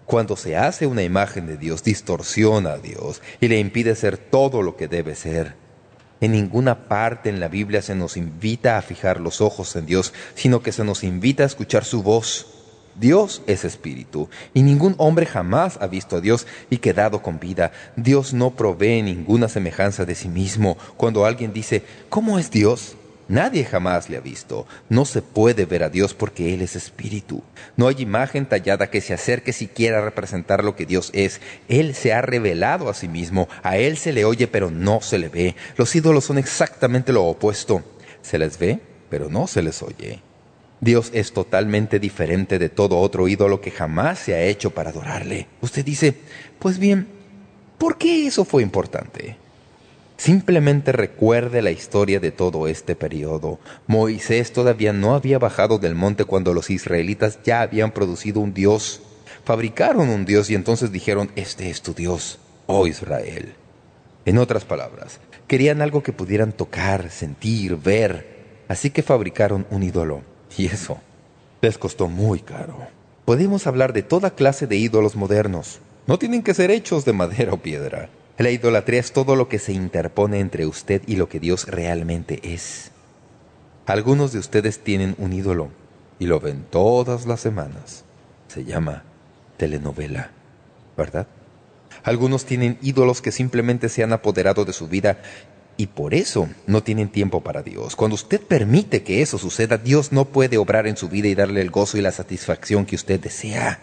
Cuando 0.07 0.36
se 0.36 0.57
hace 0.57 0.86
una 0.86 1.02
imagen 1.02 1.46
de 1.46 1.57
Dios, 1.57 1.82
distorsiona 1.82 2.74
a 2.74 2.78
Dios 2.78 3.20
y 3.40 3.48
le 3.48 3.59
impide 3.59 3.96
ser 3.96 4.16
todo 4.16 4.62
lo 4.62 4.76
que 4.76 4.86
debe 4.86 5.16
ser. 5.16 5.54
En 6.20 6.32
ninguna 6.32 6.88
parte 6.88 7.28
en 7.28 7.40
la 7.40 7.48
Biblia 7.48 7.82
se 7.82 7.94
nos 7.94 8.16
invita 8.16 8.78
a 8.78 8.82
fijar 8.82 9.20
los 9.20 9.40
ojos 9.40 9.74
en 9.76 9.84
Dios, 9.84 10.14
sino 10.34 10.62
que 10.62 10.72
se 10.72 10.84
nos 10.84 11.02
invita 11.02 11.42
a 11.42 11.46
escuchar 11.46 11.84
su 11.84 12.02
voz. 12.04 12.46
Dios 12.94 13.42
es 13.46 13.64
espíritu, 13.64 14.30
y 14.54 14.62
ningún 14.62 14.94
hombre 14.96 15.26
jamás 15.26 15.76
ha 15.82 15.86
visto 15.86 16.16
a 16.16 16.20
Dios 16.20 16.46
y 16.70 16.78
quedado 16.78 17.20
con 17.20 17.38
vida. 17.38 17.72
Dios 17.96 18.32
no 18.32 18.52
provee 18.52 19.02
ninguna 19.02 19.48
semejanza 19.48 20.07
de 20.07 20.14
sí 20.14 20.28
mismo. 20.28 20.78
Cuando 20.96 21.26
alguien 21.26 21.52
dice, 21.52 21.82
¿cómo 22.09 22.38
es 22.38 22.50
Dios?, 22.50 22.96
Nadie 23.29 23.64
jamás 23.64 24.09
le 24.09 24.16
ha 24.16 24.20
visto. 24.20 24.66
No 24.89 25.05
se 25.05 25.20
puede 25.20 25.66
ver 25.66 25.83
a 25.83 25.91
Dios 25.91 26.14
porque 26.14 26.55
Él 26.55 26.62
es 26.62 26.77
espíritu. 26.77 27.43
No 27.77 27.89
hay 27.89 27.97
imagen 27.99 28.47
tallada 28.47 28.89
que 28.89 29.01
se 29.01 29.14
acerque 29.14 29.53
siquiera 29.53 29.99
a 29.99 30.05
representar 30.05 30.62
lo 30.62 30.77
que 30.77 30.87
Dios 30.87 31.11
es. 31.12 31.41
Él 31.68 31.95
se 31.95 32.12
ha 32.12 32.22
revelado 32.22 32.89
a 32.89 32.95
sí 32.95 33.09
mismo. 33.09 33.49
A 33.62 33.79
Él 33.79 33.97
se 33.97 34.12
le 34.12 34.24
oye 34.24 34.47
pero 34.47 34.70
no 34.70 35.01
se 35.01 35.18
le 35.18 35.29
ve. 35.29 35.57
Los 35.77 35.95
ídolos 35.97 36.24
son 36.24 36.39
exactamente 36.39 37.12
lo 37.12 37.24
opuesto. 37.24 37.83
Se 38.22 38.39
les 38.39 38.59
ve 38.59 38.81
pero 39.09 39.29
no 39.29 39.47
se 39.47 39.62
les 39.62 39.83
oye. 39.83 40.20
Dios 40.81 41.11
es 41.14 41.33
totalmente 41.33 41.99
diferente 41.99 42.59
de 42.59 42.68
todo 42.68 42.99
otro 42.99 43.29
ídolo 43.29 43.61
que 43.61 43.70
jamás 43.70 44.18
se 44.18 44.35
ha 44.35 44.43
hecho 44.43 44.70
para 44.70 44.91
adorarle. 44.91 45.49
Usted 45.62 45.85
dice, 45.85 46.14
pues 46.59 46.79
bien, 46.79 47.09
¿por 47.79 47.99
qué 47.99 48.27
eso 48.27 48.45
fue 48.45 48.62
importante? 48.62 49.37
Simplemente 50.17 50.93
recuerde 50.93 51.61
la 51.61 51.71
historia 51.71 52.21
de 52.21 52.31
todo 52.31 52.69
este 52.69 52.97
periodo. 52.97 53.59
Moisés 53.87 54.53
todavía 54.53 54.93
no 54.93 55.14
había 55.14 55.39
bajado 55.39 55.79
del 55.79 55.95
monte 55.95 56.25
cuando 56.25 56.55
los 56.55 56.71
israelitas 56.71 57.39
ya 57.45 57.61
habían 57.61 57.93
producido 57.93 58.41
un 58.41 58.55
Dios. 58.55 59.03
Fabricaron 59.45 60.09
un 60.09 60.25
Dios 60.25 60.49
y 60.51 60.55
entonces 60.55 60.91
dijeron, 60.91 61.31
este 61.37 61.69
es 61.69 61.83
tu 61.83 61.93
Dios, 61.93 62.39
oh 62.67 62.87
Israel. 62.87 63.55
En 64.25 64.39
otras 64.39 64.64
palabras, 64.64 65.21
querían 65.47 65.83
algo 65.83 66.03
que 66.03 66.12
pudieran 66.12 66.53
tocar, 66.53 67.11
sentir, 67.11 67.77
ver. 67.77 68.64
Así 68.69 68.91
que 68.91 69.03
fabricaron 69.03 69.67
un 69.71 69.83
ídolo. 69.83 70.23
Y 70.57 70.67
eso 70.67 70.99
les 71.61 71.79
costó 71.79 72.09
muy 72.09 72.41
caro. 72.41 72.77
Podemos 73.25 73.67
hablar 73.67 73.93
de 73.93 74.03
toda 74.03 74.31
clase 74.31 74.67
de 74.67 74.77
ídolos 74.77 75.14
modernos. 75.14 75.81
No 76.07 76.19
tienen 76.19 76.43
que 76.43 76.55
ser 76.55 76.71
hechos 76.71 77.05
de 77.05 77.12
madera 77.12 77.53
o 77.53 77.59
piedra. 77.59 78.09
La 78.39 78.51
idolatría 78.51 79.01
es 79.01 79.12
todo 79.12 79.34
lo 79.34 79.49
que 79.49 79.59
se 79.59 79.72
interpone 79.72 80.41
entre 80.41 80.66
usted 80.66 81.03
y 81.07 81.16
lo 81.16 81.28
que 81.28 81.41
Dios 81.41 81.66
realmente 81.66 82.41
es. 82.43 82.91
Algunos 83.87 84.32
de 84.32 84.39
ustedes 84.39 84.80
tienen 84.80 85.14
un 85.18 85.32
ídolo 85.32 85.70
y 86.18 86.26
lo 86.26 86.39
ven 86.39 86.66
todas 86.68 87.24
las 87.26 87.41
semanas. 87.41 88.05
Se 88.49 88.64
llama 88.64 89.05
telenovela, 89.57 90.30
¿verdad? 90.97 91.26
Algunos 92.05 92.45
tienen 92.45 92.78
ídolos 92.82 93.22
que 93.22 93.32
simplemente 93.32 93.89
se 93.89 94.03
han 94.03 94.12
apoderado 94.12 94.64
de 94.64 94.74
su 94.74 94.87
vida 94.87 95.18
y 95.78 95.89
por 95.89 96.12
eso 96.12 96.49
no 96.66 96.82
tienen 96.82 97.09
tiempo 97.09 97.43
para 97.43 97.62
Dios. 97.62 97.97
Cuando 97.97 98.14
usted 98.16 98.41
permite 98.41 99.03
que 99.03 99.22
eso 99.22 99.39
suceda, 99.39 99.78
Dios 99.78 100.12
no 100.12 100.26
puede 100.26 100.59
obrar 100.59 100.87
en 100.87 100.97
su 100.97 101.09
vida 101.09 101.28
y 101.28 101.34
darle 101.34 101.62
el 101.62 101.70
gozo 101.70 101.97
y 101.97 102.03
la 102.03 102.12
satisfacción 102.12 102.84
que 102.84 102.97
usted 102.97 103.18
desea. 103.18 103.78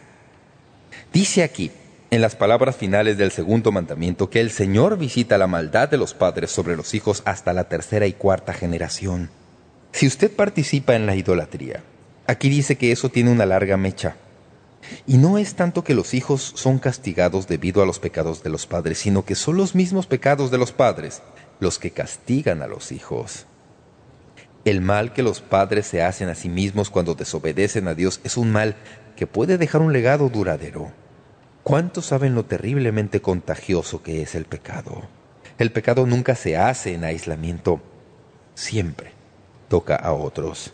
Dice 1.11 1.43
aquí, 1.43 1.71
en 2.13 2.21
las 2.21 2.35
palabras 2.35 2.75
finales 2.75 3.17
del 3.17 3.31
segundo 3.31 3.71
mandamiento, 3.71 4.29
que 4.29 4.39
el 4.39 4.51
Señor 4.51 4.99
visita 4.99 5.39
la 5.39 5.47
maldad 5.47 5.89
de 5.89 5.97
los 5.97 6.13
padres 6.13 6.51
sobre 6.51 6.75
los 6.75 6.93
hijos 6.93 7.23
hasta 7.25 7.53
la 7.53 7.63
tercera 7.63 8.05
y 8.05 8.13
cuarta 8.13 8.53
generación. 8.53 9.31
Si 9.93 10.05
usted 10.05 10.31
participa 10.31 10.93
en 10.93 11.07
la 11.07 11.15
idolatría, 11.15 11.81
aquí 12.27 12.49
dice 12.49 12.75
que 12.75 12.91
eso 12.91 13.09
tiene 13.09 13.31
una 13.31 13.47
larga 13.47 13.77
mecha. 13.77 14.15
Y 15.07 15.17
no 15.17 15.39
es 15.39 15.55
tanto 15.55 15.83
que 15.83 15.95
los 15.95 16.13
hijos 16.13 16.53
son 16.55 16.77
castigados 16.77 17.47
debido 17.47 17.81
a 17.81 17.85
los 17.87 17.97
pecados 17.97 18.43
de 18.43 18.51
los 18.51 18.67
padres, 18.67 18.99
sino 18.99 19.25
que 19.25 19.33
son 19.33 19.57
los 19.57 19.73
mismos 19.73 20.05
pecados 20.05 20.51
de 20.51 20.59
los 20.59 20.71
padres 20.71 21.23
los 21.59 21.79
que 21.79 21.89
castigan 21.89 22.61
a 22.61 22.67
los 22.67 22.91
hijos. 22.91 23.47
El 24.65 24.81
mal 24.81 25.13
que 25.13 25.23
los 25.23 25.41
padres 25.41 25.87
se 25.87 26.03
hacen 26.03 26.29
a 26.29 26.35
sí 26.35 26.49
mismos 26.49 26.91
cuando 26.91 27.15
desobedecen 27.15 27.87
a 27.87 27.95
Dios 27.95 28.21
es 28.23 28.37
un 28.37 28.51
mal 28.51 28.75
que 29.15 29.25
puede 29.25 29.57
dejar 29.57 29.81
un 29.81 29.93
legado 29.93 30.29
duradero. 30.29 30.91
¿Cuántos 31.63 32.07
saben 32.07 32.35
lo 32.35 32.43
terriblemente 32.43 33.21
contagioso 33.21 34.03
que 34.03 34.21
es 34.21 34.35
el 34.35 34.43
pecado? 34.43 35.03
El 35.57 35.71
pecado 35.71 36.05
nunca 36.05 36.35
se 36.35 36.57
hace 36.57 36.93
en 36.93 37.05
aislamiento, 37.05 37.79
siempre 38.53 39.11
toca 39.69 39.95
a 39.95 40.11
otros. 40.11 40.73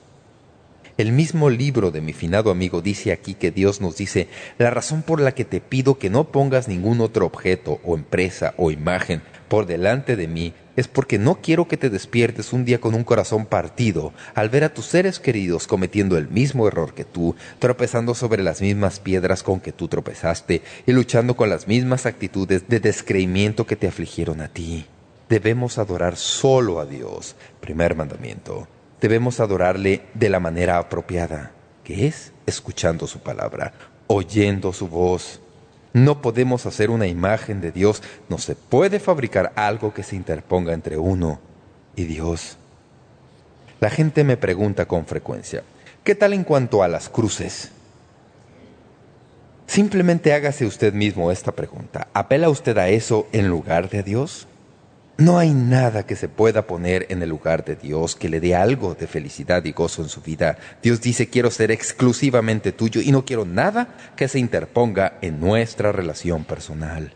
El 0.98 1.12
mismo 1.12 1.52
libro 1.52 1.92
de 1.92 2.02
mi 2.02 2.12
finado 2.12 2.50
amigo 2.50 2.82
dice 2.82 3.12
aquí 3.12 3.36
que 3.36 3.52
Dios 3.52 3.82
nos 3.82 3.98
dice, 3.98 4.30
la 4.58 4.72
razón 4.72 5.04
por 5.04 5.22
la 5.22 5.34
que 5.36 5.46
te 5.46 5.62
pido 5.62 6.00
que 6.00 6.10
no 6.10 6.32
pongas 6.32 6.68
ningún 6.68 7.02
otro 7.02 7.28
objeto 7.28 7.80
o 7.86 7.96
empresa 7.96 8.56
o 8.58 8.72
imagen 8.72 9.22
por 9.48 9.68
delante 9.68 10.16
de 10.16 10.28
mí 10.28 10.56
es 10.76 10.88
porque 10.88 11.18
no 11.18 11.42
quiero 11.42 11.68
que 11.68 11.78
te 11.78 11.90
despiertes 11.90 12.54
un 12.54 12.66
día 12.66 12.80
con 12.80 12.96
un 12.96 13.04
corazón 13.04 13.46
partido 13.46 14.14
al 14.36 14.50
ver 14.50 14.64
a 14.64 14.74
tus 14.74 14.86
seres 14.86 15.20
queridos 15.20 15.68
cometiendo 15.68 16.18
el 16.18 16.30
mismo 16.30 16.68
error 16.68 16.94
que 16.94 17.06
tú, 17.06 17.36
tropezando 17.60 18.16
sobre 18.16 18.44
las 18.44 18.62
mismas 18.62 19.00
piedras 19.00 19.44
con 19.44 19.60
que 19.60 19.72
tú 19.72 19.88
tropezaste 19.88 20.62
y 20.86 20.92
luchando 20.92 21.36
con 21.36 21.50
las 21.50 21.68
mismas 21.68 22.06
actitudes 22.06 22.68
de 22.68 22.80
descreimiento 22.80 23.66
que 23.66 23.76
te 23.76 23.88
afligieron 23.88 24.42
a 24.42 24.48
ti. 24.48 24.86
Debemos 25.30 25.78
adorar 25.78 26.16
solo 26.16 26.80
a 26.80 26.86
Dios. 26.86 27.36
Primer 27.60 27.96
mandamiento. 27.96 28.68
Debemos 29.00 29.40
adorarle 29.40 30.02
de 30.14 30.30
la 30.30 30.40
manera 30.40 30.78
apropiada, 30.78 31.52
que 31.84 32.08
es 32.08 32.34
escuchando 32.46 33.06
su 33.08 33.20
palabra, 33.20 33.74
oyendo 34.08 34.74
su 34.74 34.88
voz, 34.88 35.40
no 35.94 36.22
podemos 36.22 36.66
hacer 36.66 36.90
una 36.90 37.08
imagen 37.08 37.62
de 37.62 37.72
Dios. 37.72 38.02
No 38.28 38.38
se 38.38 38.56
puede 38.56 39.00
fabricar 39.00 39.52
algo 39.56 39.94
que 39.94 40.04
se 40.04 40.16
interponga 40.16 40.74
entre 40.74 40.98
uno 40.98 41.40
y 41.96 42.06
Dios. 42.06 42.58
La 43.80 43.90
gente 43.90 44.24
me 44.24 44.38
pregunta 44.38 44.88
con 44.88 45.06
frecuencia, 45.06 45.64
¿qué 46.04 46.16
tal 46.16 46.34
en 46.34 46.44
cuanto 46.44 46.84
a 46.84 46.88
las 46.88 47.10
cruces? 47.10 47.72
Simplemente 49.68 50.34
hágase 50.34 50.66
usted 50.66 50.94
mismo 50.94 51.32
esta 51.32 51.52
pregunta. 51.52 52.08
¿Apela 52.14 52.50
usted 52.50 52.78
a 52.78 52.90
eso 52.90 53.28
en 53.32 53.48
lugar 53.48 53.90
de 53.90 54.04
Dios? 54.04 54.48
No 55.20 55.38
hay 55.38 55.54
nada 55.54 56.06
que 56.06 56.16
se 56.16 56.30
pueda 56.30 56.66
poner 56.66 57.08
en 57.10 57.22
el 57.22 57.28
lugar 57.28 57.66
de 57.66 57.76
Dios 57.76 58.16
que 58.16 58.30
le 58.30 58.40
dé 58.40 58.56
algo 58.56 58.96
de 58.96 59.06
felicidad 59.06 59.66
y 59.66 59.74
gozo 59.74 60.02
en 60.02 60.08
su 60.08 60.22
vida. 60.22 60.58
Dios 60.82 61.02
dice, 61.02 61.28
quiero 61.28 61.52
ser 61.52 61.72
exclusivamente 61.72 62.72
tuyo 62.72 63.02
y 63.02 63.12
no 63.12 63.26
quiero 63.26 63.44
nada 63.44 63.98
que 64.16 64.30
se 64.30 64.40
interponga 64.40 65.18
en 65.22 65.42
nuestra 65.42 65.92
relación 65.92 66.46
personal. 66.46 67.12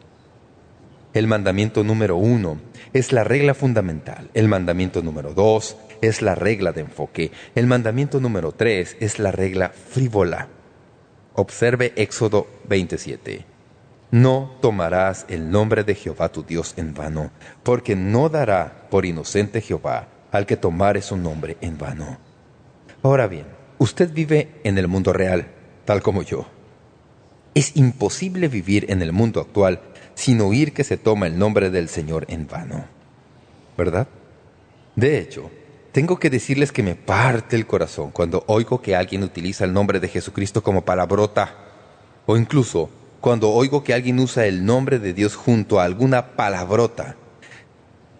El 1.13 1.27
mandamiento 1.27 1.85
número 1.85 2.17
uno 2.17 2.59
es 2.91 3.13
la 3.13 3.23
regla 3.23 3.53
fundamental. 3.53 4.29
El 4.33 4.49
mandamiento 4.49 5.01
número 5.01 5.33
dos 5.33 5.77
es 6.01 6.21
la 6.21 6.35
regla 6.35 6.73
de 6.73 6.81
enfoque. 6.81 7.31
El 7.55 7.67
mandamiento 7.67 8.19
número 8.19 8.51
tres 8.51 8.97
es 8.99 9.17
la 9.17 9.31
regla 9.31 9.69
frívola. 9.69 10.49
Observe 11.35 11.93
Éxodo 11.95 12.47
27. 12.67 13.52
No 14.13 14.51
tomarás 14.61 15.25
el 15.27 15.49
nombre 15.49 15.83
de 15.83 15.95
Jehová 15.95 16.31
tu 16.31 16.43
Dios 16.43 16.75
en 16.77 16.93
vano, 16.93 17.31
porque 17.63 17.95
no 17.95 18.29
dará 18.29 18.85
por 18.91 19.07
inocente 19.07 19.59
Jehová 19.59 20.07
al 20.31 20.45
que 20.45 20.55
tomare 20.55 21.01
su 21.01 21.17
nombre 21.17 21.57
en 21.61 21.79
vano. 21.79 22.19
Ahora 23.01 23.25
bien, 23.25 23.47
usted 23.79 24.13
vive 24.13 24.61
en 24.63 24.77
el 24.77 24.87
mundo 24.87 25.13
real, 25.13 25.47
tal 25.85 26.03
como 26.03 26.21
yo. 26.21 26.45
Es 27.55 27.75
imposible 27.75 28.49
vivir 28.49 28.85
en 28.89 29.01
el 29.01 29.13
mundo 29.13 29.41
actual 29.41 29.81
sin 30.13 30.41
oír 30.41 30.73
que 30.73 30.83
se 30.83 30.97
toma 30.97 31.25
el 31.25 31.39
nombre 31.39 31.71
del 31.71 31.89
Señor 31.89 32.27
en 32.29 32.45
vano. 32.45 32.85
¿Verdad? 33.75 34.07
De 34.95 35.17
hecho, 35.17 35.49
tengo 35.91 36.19
que 36.19 36.29
decirles 36.29 36.71
que 36.71 36.83
me 36.83 36.93
parte 36.93 37.55
el 37.55 37.65
corazón 37.65 38.11
cuando 38.11 38.43
oigo 38.45 38.79
que 38.79 38.95
alguien 38.95 39.23
utiliza 39.23 39.65
el 39.65 39.73
nombre 39.73 39.99
de 39.99 40.07
Jesucristo 40.07 40.61
como 40.61 40.85
palabrota, 40.85 41.55
o 42.27 42.37
incluso 42.37 42.91
cuando 43.23 43.51
oigo 43.51 43.85
que 43.85 43.93
alguien 43.93 44.19
usa 44.19 44.47
el 44.47 44.65
nombre 44.65 44.99
de 44.99 45.13
Dios 45.13 45.37
junto 45.37 45.79
a 45.79 45.85
alguna 45.85 46.35
palabrota. 46.35 47.15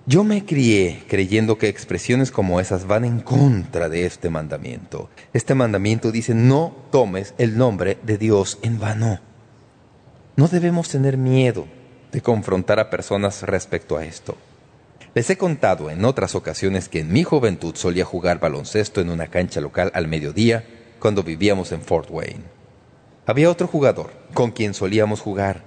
Yo 0.06 0.24
me 0.24 0.45
crié 0.45 1.04
creyendo 1.10 1.58
que 1.58 1.68
expresiones 1.68 2.32
como 2.32 2.62
esas 2.62 2.88
van 2.88 3.04
en 3.04 3.20
contra 3.20 3.89
de 3.89 4.06
este 4.06 4.30
mandamiento. 4.30 5.10
Este 5.34 5.56
mandamiento 5.56 6.10
dice, 6.10 6.34
no 6.34 6.74
tomes 6.89 7.34
el 7.38 7.58
nombre 7.58 7.97
de 8.04 8.18
Dios 8.18 8.60
en 8.62 8.80
vano. 8.80 9.20
No 10.38 10.47
debemos 10.47 10.88
tener 10.88 11.18
miedo 11.18 11.68
de 12.14 12.22
confrontar 12.22 12.80
a 12.80 12.89
personas 12.89 13.41
respecto 13.41 13.97
a 13.97 14.06
esto. 14.06 14.38
Les 15.16 15.30
he 15.30 15.38
contado 15.38 15.89
en 15.89 16.06
otras 16.06 16.34
ocasiones 16.34 16.88
que 16.88 17.01
en 17.01 17.12
mi 17.12 17.24
juventud 17.24 17.76
solía 17.76 18.06
jugar 18.06 18.39
baloncesto 18.39 19.01
en 19.01 19.10
una 19.10 19.28
cancha 19.28 19.60
local 19.60 19.91
al 19.95 20.08
mediodía 20.08 20.64
cuando 20.99 21.24
vivíamos 21.24 21.74
en 21.74 21.82
Fort 21.82 22.10
Wayne. 22.10 22.53
Había 23.26 23.50
otro 23.50 23.68
jugador 23.68 24.12
con 24.34 24.52
quien 24.52 24.74
solíamos 24.74 25.22
jugar, 25.22 25.64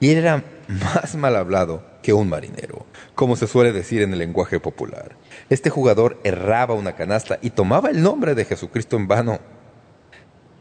y 0.00 0.10
él 0.10 0.18
era 0.18 0.44
más 0.68 1.14
mal 1.14 1.36
hablado 1.36 1.84
que 2.02 2.12
un 2.12 2.28
marinero, 2.28 2.86
como 3.14 3.36
se 3.36 3.46
suele 3.46 3.72
decir 3.72 4.02
en 4.02 4.12
el 4.12 4.18
lenguaje 4.18 4.60
popular. 4.60 5.16
Este 5.50 5.70
jugador 5.70 6.18
erraba 6.24 6.74
una 6.74 6.94
canasta 6.94 7.38
y 7.42 7.50
tomaba 7.50 7.90
el 7.90 8.02
nombre 8.02 8.34
de 8.34 8.44
Jesucristo 8.44 8.96
en 8.96 9.08
vano. 9.08 9.40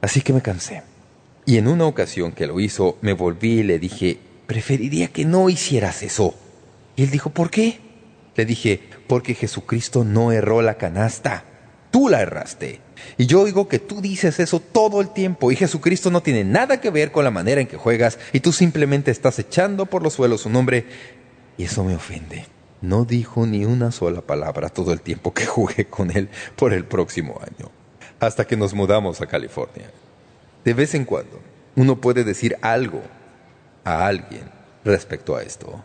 Así 0.01 0.21
que 0.21 0.33
me 0.33 0.41
cansé. 0.41 0.83
Y 1.45 1.57
en 1.57 1.67
una 1.67 1.85
ocasión 1.85 2.31
que 2.31 2.47
lo 2.47 2.59
hizo, 2.59 2.97
me 3.01 3.13
volví 3.13 3.59
y 3.59 3.63
le 3.63 3.79
dije, 3.79 4.19
preferiría 4.45 5.07
que 5.07 5.25
no 5.25 5.49
hicieras 5.49 6.03
eso. 6.03 6.35
Y 6.95 7.03
él 7.03 7.11
dijo, 7.11 7.29
¿por 7.29 7.49
qué? 7.49 7.79
Le 8.35 8.45
dije, 8.45 8.81
porque 9.07 9.35
Jesucristo 9.35 10.03
no 10.03 10.31
erró 10.31 10.61
la 10.61 10.75
canasta. 10.75 11.45
Tú 11.91 12.09
la 12.09 12.21
erraste. 12.21 12.81
Y 13.17 13.25
yo 13.25 13.41
oigo 13.41 13.67
que 13.67 13.79
tú 13.79 14.01
dices 14.01 14.39
eso 14.39 14.59
todo 14.59 15.01
el 15.01 15.09
tiempo 15.09 15.51
y 15.51 15.55
Jesucristo 15.55 16.09
no 16.11 16.21
tiene 16.21 16.43
nada 16.43 16.81
que 16.81 16.89
ver 16.89 17.11
con 17.11 17.23
la 17.23 17.31
manera 17.31 17.61
en 17.61 17.67
que 17.67 17.77
juegas 17.77 18.19
y 18.33 18.39
tú 18.39 18.51
simplemente 18.51 19.11
estás 19.11 19.39
echando 19.39 19.85
por 19.85 20.03
los 20.03 20.13
suelos 20.13 20.41
su 20.41 20.49
nombre 20.49 20.85
y 21.57 21.63
eso 21.63 21.83
me 21.83 21.95
ofende. 21.95 22.45
No 22.81 23.03
dijo 23.03 23.45
ni 23.45 23.65
una 23.65 23.91
sola 23.91 24.21
palabra 24.21 24.69
todo 24.69 24.93
el 24.93 25.01
tiempo 25.01 25.33
que 25.33 25.45
jugué 25.45 25.85
con 25.85 26.11
él 26.11 26.29
por 26.55 26.73
el 26.73 26.85
próximo 26.85 27.39
año, 27.41 27.69
hasta 28.19 28.45
que 28.45 28.55
nos 28.55 28.73
mudamos 28.73 29.21
a 29.21 29.27
California. 29.27 29.91
De 30.63 30.73
vez 30.73 30.95
en 30.95 31.05
cuando 31.05 31.41
uno 31.75 31.99
puede 31.99 32.23
decir 32.23 32.57
algo 32.61 33.01
a 33.83 34.07
alguien 34.07 34.43
respecto 34.85 35.35
a 35.35 35.43
esto. 35.43 35.83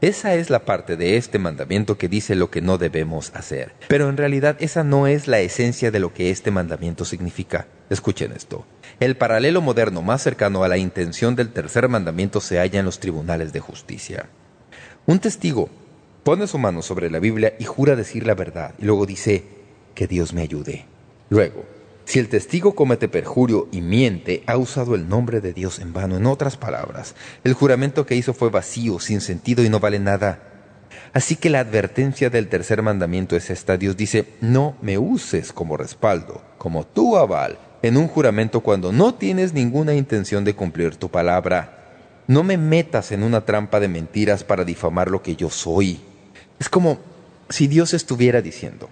Esa 0.00 0.34
es 0.34 0.48
la 0.48 0.64
parte 0.64 0.96
de 0.96 1.16
este 1.16 1.40
mandamiento 1.40 1.98
que 1.98 2.08
dice 2.08 2.36
lo 2.36 2.50
que 2.50 2.60
no 2.60 2.78
debemos 2.78 3.32
hacer. 3.34 3.72
Pero 3.88 4.08
en 4.08 4.16
realidad 4.16 4.56
esa 4.60 4.84
no 4.84 5.08
es 5.08 5.26
la 5.26 5.40
esencia 5.40 5.90
de 5.90 5.98
lo 5.98 6.14
que 6.14 6.30
este 6.30 6.52
mandamiento 6.52 7.04
significa. 7.04 7.66
Escuchen 7.90 8.30
esto. 8.30 8.64
El 9.00 9.16
paralelo 9.16 9.60
moderno 9.60 10.02
más 10.02 10.22
cercano 10.22 10.62
a 10.62 10.68
la 10.68 10.78
intención 10.78 11.34
del 11.34 11.50
tercer 11.50 11.88
mandamiento 11.88 12.40
se 12.40 12.58
halla 12.58 12.78
en 12.78 12.84
los 12.84 13.00
tribunales 13.00 13.52
de 13.52 13.58
justicia. 13.58 14.28
Un 15.06 15.18
testigo 15.18 15.68
pone 16.22 16.46
su 16.46 16.58
mano 16.58 16.82
sobre 16.82 17.10
la 17.10 17.18
Biblia 17.18 17.54
y 17.58 17.64
jura 17.64 17.96
decir 17.96 18.24
la 18.24 18.34
verdad, 18.34 18.74
y 18.78 18.84
luego 18.84 19.04
dice, 19.04 19.44
que 19.96 20.06
Dios 20.06 20.32
me 20.32 20.42
ayude. 20.42 20.84
Luego, 21.28 21.64
si 22.08 22.18
el 22.18 22.30
testigo 22.30 22.74
comete 22.74 23.06
perjurio 23.06 23.68
y 23.70 23.82
miente, 23.82 24.42
ha 24.46 24.56
usado 24.56 24.94
el 24.94 25.10
nombre 25.10 25.42
de 25.42 25.52
Dios 25.52 25.78
en 25.78 25.92
vano. 25.92 26.16
En 26.16 26.24
otras 26.24 26.56
palabras, 26.56 27.14
el 27.44 27.52
juramento 27.52 28.06
que 28.06 28.14
hizo 28.14 28.32
fue 28.32 28.48
vacío, 28.48 28.98
sin 28.98 29.20
sentido 29.20 29.62
y 29.62 29.68
no 29.68 29.78
vale 29.78 29.98
nada. 29.98 30.40
Así 31.12 31.36
que 31.36 31.50
la 31.50 31.60
advertencia 31.60 32.30
del 32.30 32.48
tercer 32.48 32.80
mandamiento 32.80 33.36
es 33.36 33.50
esta. 33.50 33.76
Dios 33.76 33.94
dice, 33.94 34.24
no 34.40 34.74
me 34.80 34.96
uses 34.96 35.52
como 35.52 35.76
respaldo, 35.76 36.40
como 36.56 36.86
tu 36.86 37.18
aval, 37.18 37.58
en 37.82 37.98
un 37.98 38.08
juramento 38.08 38.62
cuando 38.62 38.90
no 38.90 39.12
tienes 39.16 39.52
ninguna 39.52 39.92
intención 39.92 40.44
de 40.44 40.54
cumplir 40.54 40.96
tu 40.96 41.10
palabra. 41.10 42.22
No 42.26 42.42
me 42.42 42.56
metas 42.56 43.12
en 43.12 43.22
una 43.22 43.44
trampa 43.44 43.80
de 43.80 43.88
mentiras 43.88 44.44
para 44.44 44.64
difamar 44.64 45.10
lo 45.10 45.20
que 45.20 45.36
yo 45.36 45.50
soy. 45.50 46.00
Es 46.58 46.70
como 46.70 47.00
si 47.50 47.66
Dios 47.66 47.92
estuviera 47.92 48.40
diciendo, 48.40 48.88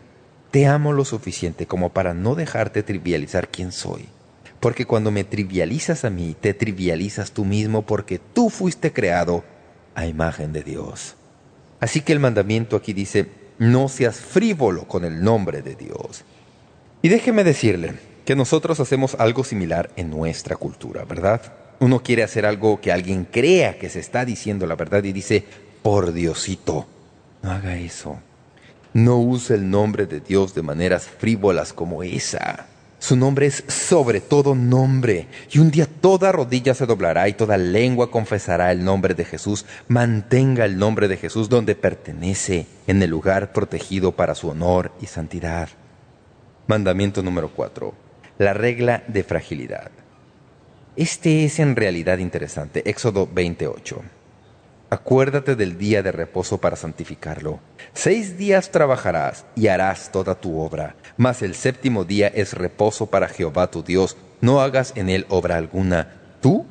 te 0.51 0.67
amo 0.67 0.93
lo 0.93 1.05
suficiente 1.05 1.67
como 1.67 1.91
para 1.91 2.15
no 2.15 2.35
dejarte 2.35 2.83
trivializar 2.83 3.49
quién 3.49 3.73
soy. 3.73 4.09
Porque 4.61 4.87
cuando 4.87 5.11
me 5.11 5.25
trivializas 5.25 6.05
a 6.05 6.11
mí, 6.11 6.35
te 6.41 6.55
trivializas 6.55 7.33
tú 7.33 7.45
mismo 7.45 7.83
porque 7.83 8.19
tú 8.19 8.51
fuiste 8.51 8.93
creado 8.93 9.45
a 9.95 10.07
imagen 10.07 10.53
de 10.53 10.63
Dios. 10.63 11.15
Así 11.81 12.01
que 12.01 12.13
el 12.13 12.21
mandamiento 12.21 12.77
aquí 12.77 12.93
dice, 12.93 13.29
no 13.59 13.89
seas 13.89 14.17
frívolo 14.17 14.89
con 14.89 15.05
el 15.05 15.23
nombre 15.23 15.63
de 15.63 15.75
Dios. 15.75 16.25
Y 17.03 17.09
déjeme 17.09 17.45
decirle 17.45 17.95
que 18.25 18.35
nosotros 18.35 18.81
hacemos 18.81 19.15
algo 19.19 19.45
similar 19.45 19.91
en 19.97 20.11
nuestra 20.11 20.57
cultura, 20.57 21.05
¿verdad? 21.05 21.41
Uno 21.79 22.03
quiere 22.03 22.23
hacer 22.23 22.47
algo 22.47 22.81
que 22.81 22.93
alguien 22.93 23.27
crea 23.31 23.79
que 23.79 23.91
se 23.91 24.01
está 24.01 24.25
diciendo 24.25 24.67
la 24.67 24.75
verdad 24.75 25.05
y 25.05 25.13
dice, 25.13 25.45
por 25.83 26.13
Diosito, 26.13 26.87
no 27.43 27.53
haga 27.53 27.77
eso. 27.77 28.19
No 28.97 29.19
use 29.19 29.53
el 29.53 29.69
nombre 29.69 30.07
de 30.07 30.21
Dios 30.21 30.55
de 30.55 30.63
maneras 30.63 31.07
frívolas 31.07 31.75
como 31.75 32.03
esa. 32.03 32.65
Su 32.99 33.15
nombre 33.15 33.45
es 33.45 33.63
sobre 33.69 34.23
todo 34.23 34.55
nombre, 34.55 35.27
y 35.51 35.59
un 35.59 35.71
día 35.71 35.87
toda 35.87 36.33
rodilla 36.33 36.73
se 36.73 36.87
doblará 36.87 37.29
y 37.29 37.35
toda 37.35 37.59
lengua 37.59 38.11
confesará 38.11 38.73
el 38.73 38.83
nombre 38.83 39.13
de 39.13 39.27
Jesús. 39.27 39.67
Mantenga 39.87 40.65
el 40.65 40.79
nombre 40.79 41.09
de 41.09 41.19
Jesús 41.19 41.51
donde 41.51 41.75
pertenece, 41.75 42.69
en 42.87 43.03
el 43.03 43.11
lugar 43.11 43.53
protegido 43.53 44.13
para 44.13 44.35
su 44.35 44.49
honor 44.49 44.93
y 45.03 45.09
santidad. 45.09 45.69
Mandamiento 46.67 47.23
número 47.23 47.51
4. 47.55 47.93
La 48.39 48.55
regla 48.55 49.05
de 49.09 49.25
fragilidad. 49.25 49.91
Este 50.97 51.45
es 51.45 51.59
en 51.59 51.77
realidad 51.77 52.17
interesante. 52.17 52.89
Éxodo 52.89 53.29
28. 53.31 54.16
Acuérdate 54.89 55.57
del 55.57 55.79
día 55.79 56.05
de 56.05 56.13
reposo 56.13 56.59
para 56.59 56.77
santificarlo. 56.77 57.59
Seis 57.93 58.39
días 58.39 58.71
trabajarás 58.71 59.45
y 59.57 59.67
harás 59.67 60.13
toda 60.13 60.37
tu 60.37 60.61
obra, 60.61 60.95
mas 61.17 61.43
el 61.43 61.57
séptimo 61.57 62.05
día 62.05 62.29
es 62.29 62.53
reposo 62.53 63.07
para 63.07 63.27
Jehová 63.29 63.69
tu 63.69 63.83
Dios. 63.83 64.17
No 64.41 64.61
hagas 64.61 64.93
en 64.95 65.09
él 65.09 65.27
obra 65.29 65.57
alguna, 65.57 66.21
tú, 66.41 66.67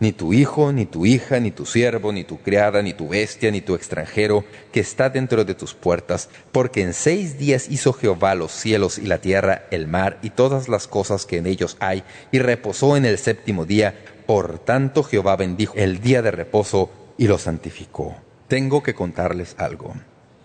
ni 0.00 0.10
tu 0.10 0.32
hijo, 0.32 0.72
ni 0.72 0.84
tu 0.84 1.06
hija, 1.06 1.38
ni 1.38 1.52
tu 1.52 1.64
siervo, 1.64 2.10
ni 2.10 2.24
tu 2.24 2.38
criada, 2.40 2.82
ni 2.82 2.92
tu 2.92 3.10
bestia, 3.10 3.52
ni 3.52 3.60
tu 3.60 3.76
extranjero, 3.76 4.44
que 4.72 4.80
está 4.80 5.08
dentro 5.08 5.44
de 5.44 5.54
tus 5.54 5.74
puertas, 5.74 6.28
porque 6.50 6.82
en 6.82 6.92
seis 6.92 7.38
días 7.38 7.68
hizo 7.68 7.92
Jehová 7.92 8.34
los 8.34 8.50
cielos 8.50 8.98
y 8.98 9.06
la 9.06 9.18
tierra, 9.18 9.66
el 9.70 9.86
mar 9.86 10.18
y 10.22 10.30
todas 10.30 10.68
las 10.68 10.88
cosas 10.88 11.24
que 11.24 11.36
en 11.36 11.46
ellos 11.46 11.76
hay, 11.78 12.02
y 12.32 12.40
reposó 12.40 12.96
en 12.96 13.04
el 13.04 13.18
séptimo 13.18 13.64
día. 13.64 13.94
Por 14.26 14.58
tanto 14.58 15.04
Jehová 15.04 15.36
bendijo 15.36 15.74
el 15.76 16.00
día 16.00 16.22
de 16.22 16.30
reposo 16.30 16.90
y 17.20 17.28
lo 17.28 17.36
santificó. 17.36 18.16
Tengo 18.48 18.82
que 18.82 18.94
contarles 18.94 19.54
algo. 19.58 19.92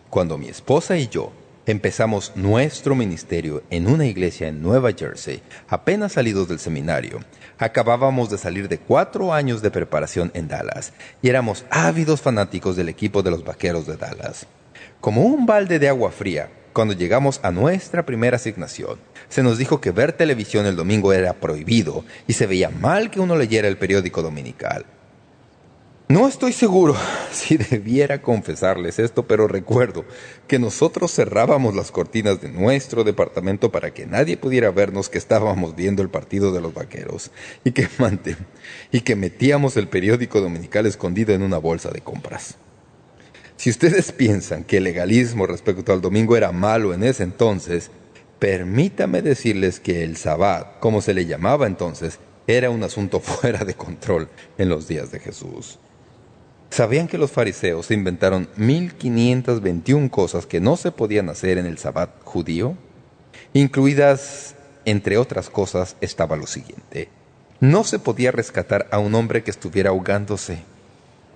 Cuando 0.09 0.37
mi 0.37 0.49
esposa 0.49 0.97
y 0.97 1.07
yo 1.07 1.31
empezamos 1.65 2.33
nuestro 2.35 2.95
ministerio 2.95 3.63
en 3.69 3.87
una 3.87 4.05
iglesia 4.05 4.49
en 4.49 4.61
Nueva 4.61 4.91
Jersey, 4.91 5.41
apenas 5.69 6.11
salidos 6.11 6.49
del 6.49 6.59
seminario, 6.59 7.21
acabábamos 7.57 8.29
de 8.29 8.37
salir 8.37 8.67
de 8.67 8.77
cuatro 8.77 9.33
años 9.33 9.61
de 9.61 9.71
preparación 9.71 10.31
en 10.33 10.49
Dallas 10.49 10.91
y 11.21 11.29
éramos 11.29 11.63
ávidos 11.69 12.19
fanáticos 12.19 12.75
del 12.75 12.89
equipo 12.89 13.23
de 13.23 13.31
los 13.31 13.45
Vaqueros 13.45 13.87
de 13.87 13.95
Dallas. 13.95 14.45
Como 14.99 15.21
un 15.21 15.45
balde 15.45 15.79
de 15.79 15.87
agua 15.87 16.11
fría, 16.11 16.49
cuando 16.73 16.93
llegamos 16.93 17.39
a 17.41 17.51
nuestra 17.51 18.05
primera 18.05 18.35
asignación, 18.35 18.99
se 19.29 19.43
nos 19.43 19.57
dijo 19.57 19.79
que 19.79 19.91
ver 19.91 20.11
televisión 20.11 20.65
el 20.65 20.75
domingo 20.75 21.13
era 21.13 21.31
prohibido 21.35 22.03
y 22.27 22.33
se 22.33 22.47
veía 22.47 22.69
mal 22.69 23.11
que 23.11 23.21
uno 23.21 23.37
leyera 23.37 23.69
el 23.69 23.77
periódico 23.77 24.21
dominical. 24.21 24.85
No 26.07 26.27
estoy 26.27 26.53
seguro 26.53 26.95
si 27.31 27.57
debiera 27.57 28.21
confesarles 28.21 28.99
esto, 28.99 29.25
pero 29.25 29.47
recuerdo 29.47 30.05
que 30.47 30.59
nosotros 30.59 31.11
cerrábamos 31.11 31.75
las 31.75 31.89
cortinas 31.89 32.39
de 32.41 32.49
nuestro 32.49 33.03
departamento 33.03 33.71
para 33.71 33.91
que 33.91 34.05
nadie 34.05 34.37
pudiera 34.37 34.69
vernos 34.69 35.09
que 35.09 35.17
estábamos 35.17 35.75
viendo 35.75 36.03
el 36.03 36.09
partido 36.09 36.51
de 36.51 36.61
los 36.61 36.75
vaqueros 36.75 37.31
y 37.63 37.71
que, 37.71 37.87
y 38.91 39.01
que 39.01 39.15
metíamos 39.15 39.77
el 39.77 39.87
periódico 39.87 40.41
dominical 40.41 40.85
escondido 40.85 41.33
en 41.33 41.41
una 41.41 41.57
bolsa 41.57 41.89
de 41.89 42.01
compras. 42.01 42.57
Si 43.57 43.71
ustedes 43.71 44.11
piensan 44.11 44.63
que 44.63 44.77
el 44.77 44.83
legalismo 44.83 45.47
respecto 45.47 45.91
al 45.91 46.01
domingo 46.01 46.37
era 46.37 46.51
malo 46.51 46.93
en 46.93 47.03
ese 47.03 47.23
entonces, 47.23 47.89
permítame 48.37 49.23
decirles 49.23 49.79
que 49.79 50.03
el 50.03 50.17
sabbat, 50.17 50.79
como 50.79 51.01
se 51.01 51.15
le 51.15 51.25
llamaba 51.25 51.65
entonces, 51.65 52.19
era 52.45 52.69
un 52.69 52.83
asunto 52.83 53.19
fuera 53.21 53.65
de 53.65 53.73
control 53.73 54.29
en 54.59 54.69
los 54.69 54.87
días 54.87 55.09
de 55.09 55.19
Jesús. 55.19 55.79
¿Sabían 56.75 57.07
que 57.07 57.17
los 57.17 57.31
fariseos 57.31 57.89
inventaron 57.89 58.49
1521 58.57 60.11
cosas 60.11 60.45
que 60.45 60.59
no 60.59 60.75
se 60.75 60.91
podían 60.91 61.29
hacer 61.29 61.57
en 61.57 61.65
el 61.65 61.77
sabbat 61.77 62.09
judío? 62.25 62.75
Incluidas, 63.53 64.55
entre 64.83 65.17
otras 65.17 65.49
cosas, 65.49 65.95
estaba 66.01 66.35
lo 66.35 66.47
siguiente. 66.47 67.07
No 67.61 67.85
se 67.85 67.97
podía 67.97 68.33
rescatar 68.33 68.89
a 68.91 68.99
un 68.99 69.15
hombre 69.15 69.41
que 69.41 69.51
estuviera 69.51 69.91
ahogándose. 69.91 70.63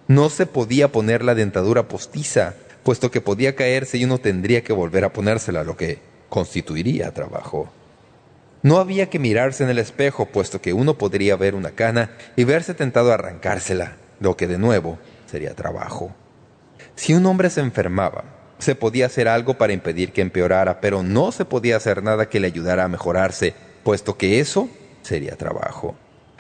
No 0.10 0.30
se 0.30 0.46
podía 0.46 0.92
poner 0.92 1.24
la 1.24 1.36
dentadura 1.36 1.88
postiza, 1.88 2.56
puesto 2.84 3.10
que 3.10 3.22
podía 3.22 3.56
caerse 3.56 3.98
y 3.98 4.04
uno 4.04 4.18
tendría 4.18 4.62
que 4.62 4.74
volver 4.74 5.06
a 5.06 5.14
ponérsela, 5.14 5.64
lo 5.64 5.78
que 5.78 6.00
constituiría 6.28 7.14
trabajo. 7.14 7.72
No 8.62 8.78
había 8.78 9.10
que 9.10 9.20
mirarse 9.20 9.64
en 9.64 9.70
el 9.70 9.78
espejo, 9.78 10.26
puesto 10.26 10.62
que 10.62 10.74
uno 10.74 10.98
podría 10.98 11.38
ver 11.38 11.56
una 11.56 11.72
cana 11.72 12.12
y 12.36 12.44
verse 12.44 12.74
tentado 12.74 13.12
a 13.12 13.14
arrancársela, 13.14 13.96
lo 14.20 14.36
que 14.36 14.46
de 14.46 14.58
nuevo 14.58 15.00
sería 15.30 15.54
trabajo. 15.56 16.12
Si 16.96 17.14
un 17.14 17.26
hombre 17.26 17.50
se 17.50 17.62
enfermaba, 17.62 18.24
se 18.58 18.76
podía 18.76 19.06
hacer 19.06 19.28
algo 19.28 19.58
para 19.58 19.74
impedir 19.74 20.12
que 20.12 20.22
empeorara, 20.22 20.82
pero 20.82 21.04
no 21.04 21.32
se 21.32 21.46
podía 21.46 21.78
hacer 21.78 22.04
nada 22.04 22.30
que 22.30 22.40
le 22.40 22.48
ayudara 22.48 22.84
a 22.84 22.90
mejorarse, 22.90 23.54
puesto 23.84 24.18
que 24.18 24.40
eso 24.40 24.70
sería 25.02 25.36
trabajo. 25.38 25.96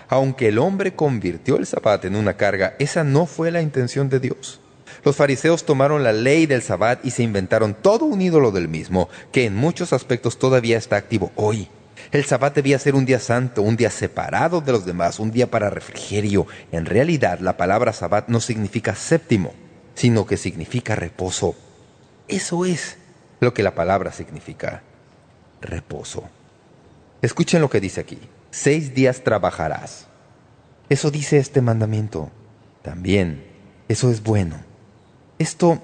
Aunque 0.10 0.50
el 0.50 0.58
hombre 0.58 0.96
convirtió 0.96 1.58
el 1.58 1.66
sabbat 1.66 2.06
en 2.06 2.16
una 2.16 2.36
carga, 2.36 2.76
esa 2.80 3.04
no 3.04 3.26
fue 3.26 3.52
la 3.52 3.62
intención 3.62 4.10
de 4.10 4.20
Dios. 4.20 4.60
Los 5.04 5.16
fariseos 5.16 5.66
tomaron 5.66 6.04
la 6.04 6.12
ley 6.12 6.46
del 6.46 6.62
sabbat 6.62 7.06
y 7.06 7.12
se 7.12 7.24
inventaron 7.24 7.76
todo 7.76 8.06
un 8.06 8.22
ídolo 8.22 8.52
del 8.52 8.68
mismo, 8.68 9.08
que 9.32 9.46
en 9.46 9.56
muchos 9.56 9.94
aspectos 9.94 10.40
todavía 10.40 10.78
está 10.78 10.98
activo 10.98 11.32
hoy. 11.36 11.70
El 12.12 12.26
sabbat 12.26 12.56
debía 12.56 12.80
ser 12.80 12.96
un 12.96 13.06
día 13.06 13.20
santo, 13.20 13.62
un 13.62 13.78
día 13.78 13.92
separado 13.92 14.62
de 14.62 14.72
los 14.72 14.86
demás, 14.86 15.20
un 15.20 15.32
día 15.32 15.52
para 15.52 15.70
refrigerio. 15.70 16.48
En 16.72 16.86
realidad, 16.86 17.40
la 17.40 17.56
palabra 17.56 17.94
sabbat 17.94 18.30
no 18.30 18.40
significa 18.40 18.96
séptimo, 18.96 19.54
sino 19.94 20.26
que 20.26 20.38
significa 20.38 20.96
reposo. 20.96 21.56
Eso 22.28 22.66
es 22.66 22.98
lo 23.40 23.54
que 23.54 23.62
la 23.62 23.76
palabra 23.76 24.12
significa, 24.12 24.82
reposo. 25.62 26.24
Escuchen 27.22 27.62
lo 27.62 27.70
que 27.70 27.80
dice 27.80 28.02
aquí. 28.02 28.20
Seis 28.50 28.96
días 28.96 29.24
trabajarás. 29.24 30.08
Eso 30.90 31.12
dice 31.12 31.38
este 31.38 31.62
mandamiento. 31.62 32.32
También, 32.82 33.46
eso 33.88 34.10
es 34.10 34.24
bueno. 34.24 34.56
Esto 35.38 35.82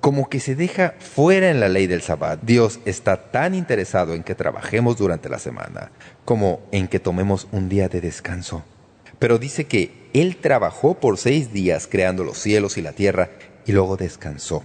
como 0.00 0.28
que 0.28 0.40
se 0.40 0.54
deja 0.54 0.94
fuera 0.98 1.50
en 1.50 1.60
la 1.60 1.68
ley 1.68 1.86
del 1.86 2.02
sabbat. 2.02 2.40
Dios 2.42 2.80
está 2.84 3.30
tan 3.30 3.54
interesado 3.54 4.14
en 4.14 4.22
que 4.22 4.34
trabajemos 4.34 4.96
durante 4.96 5.28
la 5.28 5.38
semana 5.38 5.90
como 6.24 6.60
en 6.72 6.88
que 6.88 7.00
tomemos 7.00 7.48
un 7.52 7.68
día 7.68 7.88
de 7.88 8.00
descanso. 8.00 8.64
Pero 9.18 9.38
dice 9.38 9.64
que 9.64 10.08
Él 10.14 10.36
trabajó 10.36 10.94
por 10.94 11.18
seis 11.18 11.52
días 11.52 11.86
creando 11.86 12.24
los 12.24 12.38
cielos 12.38 12.78
y 12.78 12.82
la 12.82 12.92
tierra 12.92 13.30
y 13.66 13.72
luego 13.72 13.96
descansó, 13.96 14.64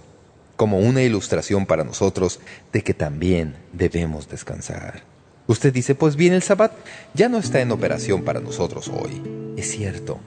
como 0.56 0.78
una 0.78 1.02
ilustración 1.02 1.66
para 1.66 1.84
nosotros 1.84 2.40
de 2.72 2.82
que 2.82 2.94
también 2.94 3.56
debemos 3.72 4.28
descansar. 4.28 5.02
Usted 5.46 5.72
dice, 5.72 5.94
pues 5.94 6.16
bien, 6.16 6.32
el 6.32 6.42
sabbat 6.42 6.72
ya 7.14 7.28
no 7.28 7.38
está 7.38 7.60
en 7.60 7.70
operación 7.70 8.24
para 8.24 8.40
nosotros 8.40 8.88
hoy. 8.88 9.22
Es 9.56 9.70
cierto. 9.70 10.18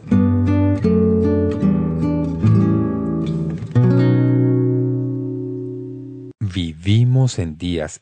Vivimos 6.53 7.37
en 7.37 7.57
días 7.57 8.01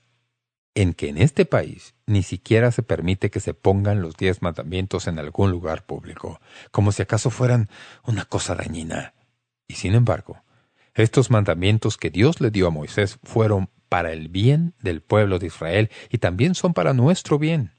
en 0.74 0.94
que 0.94 1.10
en 1.10 1.18
este 1.18 1.46
país 1.46 1.96
ni 2.06 2.24
siquiera 2.24 2.72
se 2.72 2.84
permite 2.84 3.30
que 3.30 3.40
se 3.40 3.54
pongan 3.54 4.02
los 4.02 4.16
diez 4.16 4.42
mandamientos 4.42 5.08
en 5.08 5.20
algún 5.20 5.52
lugar 5.52 5.86
público, 5.86 6.40
como 6.72 6.92
si 6.92 7.02
acaso 7.02 7.30
fueran 7.30 7.70
una 8.04 8.26
cosa 8.26 8.56
dañina. 8.56 9.14
Y 9.68 9.74
sin 9.74 9.96
embargo, 9.96 10.44
estos 10.94 11.30
mandamientos 11.30 11.98
que 11.98 12.10
Dios 12.10 12.40
le 12.40 12.52
dio 12.52 12.68
a 12.68 12.72
Moisés 12.72 13.20
fueron 13.24 13.70
para 13.90 14.14
el 14.14 14.30
bien 14.30 14.74
del 14.82 15.02
pueblo 15.02 15.40
de 15.40 15.48
Israel 15.48 15.90
y 16.10 16.20
también 16.20 16.56
son 16.56 16.74
para 16.74 16.94
nuestro 16.94 17.40
bien. 17.40 17.72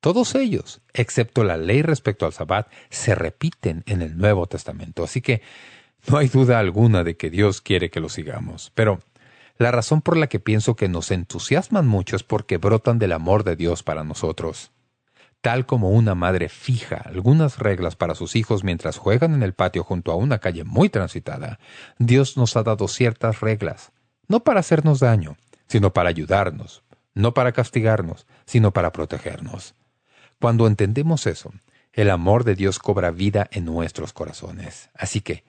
Todos 0.00 0.34
ellos, 0.34 0.82
excepto 0.92 1.44
la 1.44 1.56
ley 1.56 1.82
respecto 1.82 2.26
al 2.26 2.32
Sabbat, 2.32 2.70
se 2.90 3.14
repiten 3.14 3.84
en 3.86 4.02
el 4.02 4.18
Nuevo 4.18 4.46
Testamento, 4.46 5.04
así 5.04 5.22
que 5.22 5.40
no 6.08 6.18
hay 6.18 6.28
duda 6.28 6.58
alguna 6.58 7.04
de 7.04 7.16
que 7.16 7.30
Dios 7.30 7.60
quiere 7.60 7.90
que 7.90 8.00
lo 8.00 8.08
sigamos. 8.08 8.72
Pero 8.74 9.00
la 9.60 9.70
razón 9.70 10.00
por 10.00 10.16
la 10.16 10.26
que 10.26 10.40
pienso 10.40 10.74
que 10.74 10.88
nos 10.88 11.10
entusiasman 11.10 11.86
mucho 11.86 12.16
es 12.16 12.22
porque 12.22 12.56
brotan 12.56 12.98
del 12.98 13.12
amor 13.12 13.44
de 13.44 13.56
Dios 13.56 13.82
para 13.82 14.04
nosotros. 14.04 14.72
Tal 15.42 15.66
como 15.66 15.90
una 15.90 16.14
madre 16.14 16.48
fija 16.48 16.96
algunas 16.96 17.58
reglas 17.58 17.94
para 17.94 18.14
sus 18.14 18.36
hijos 18.36 18.64
mientras 18.64 18.96
juegan 18.96 19.34
en 19.34 19.42
el 19.42 19.52
patio 19.52 19.84
junto 19.84 20.12
a 20.12 20.16
una 20.16 20.38
calle 20.38 20.64
muy 20.64 20.88
transitada, 20.88 21.58
Dios 21.98 22.38
nos 22.38 22.56
ha 22.56 22.62
dado 22.62 22.88
ciertas 22.88 23.40
reglas, 23.40 23.92
no 24.28 24.40
para 24.44 24.60
hacernos 24.60 24.98
daño, 24.98 25.36
sino 25.66 25.92
para 25.92 26.08
ayudarnos, 26.08 26.82
no 27.12 27.34
para 27.34 27.52
castigarnos, 27.52 28.26
sino 28.46 28.72
para 28.72 28.92
protegernos. 28.92 29.74
Cuando 30.40 30.66
entendemos 30.68 31.26
eso, 31.26 31.52
el 31.92 32.08
amor 32.08 32.44
de 32.44 32.54
Dios 32.54 32.78
cobra 32.78 33.10
vida 33.10 33.46
en 33.50 33.66
nuestros 33.66 34.14
corazones. 34.14 34.88
Así 34.94 35.20
que, 35.20 35.44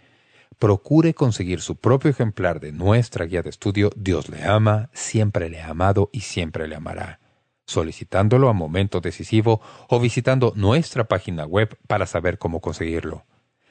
procure 0.62 1.16
conseguir 1.16 1.60
su 1.60 1.76
propio 1.76 2.12
ejemplar 2.12 2.60
de 2.60 2.72
nuestra 2.72 3.26
guía 3.26 3.42
de 3.42 3.50
estudio 3.50 3.90
Dios 3.96 4.30
le 4.30 4.44
ama, 4.44 4.92
siempre 4.94 5.50
le 5.50 5.60
ha 5.60 5.70
amado 5.70 6.12
y 6.14 6.20
siempre 6.20 6.68
le 6.68 6.76
amará, 6.76 7.20
solicitándolo 7.66 8.48
a 8.48 8.54
momento 8.54 9.02
decisivo 9.02 9.60
o 9.90 10.00
visitando 10.00 10.54
nuestra 10.56 11.06
página 11.06 11.48
web 11.48 11.76
para 11.88 12.06
saber 12.06 12.38
cómo 12.38 12.62
conseguirlo. 12.62 13.26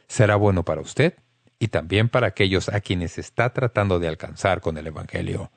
Será 0.09 0.35
bueno 0.35 0.65
para 0.65 0.81
usted 0.81 1.15
y 1.61 1.69
también 1.69 2.09
para 2.09 2.27
aquellos 2.27 2.69
a 2.69 2.81
quienes 2.81 3.19
está 3.19 3.53
tratando 3.53 4.01
de 4.01 4.09
alcanzar 4.09 4.61
con 4.61 4.77
el 4.77 4.89
Evangelio. 4.89 5.53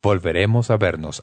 Volveremos 0.00 0.70
a 0.70 0.78
vernos. 0.78 1.22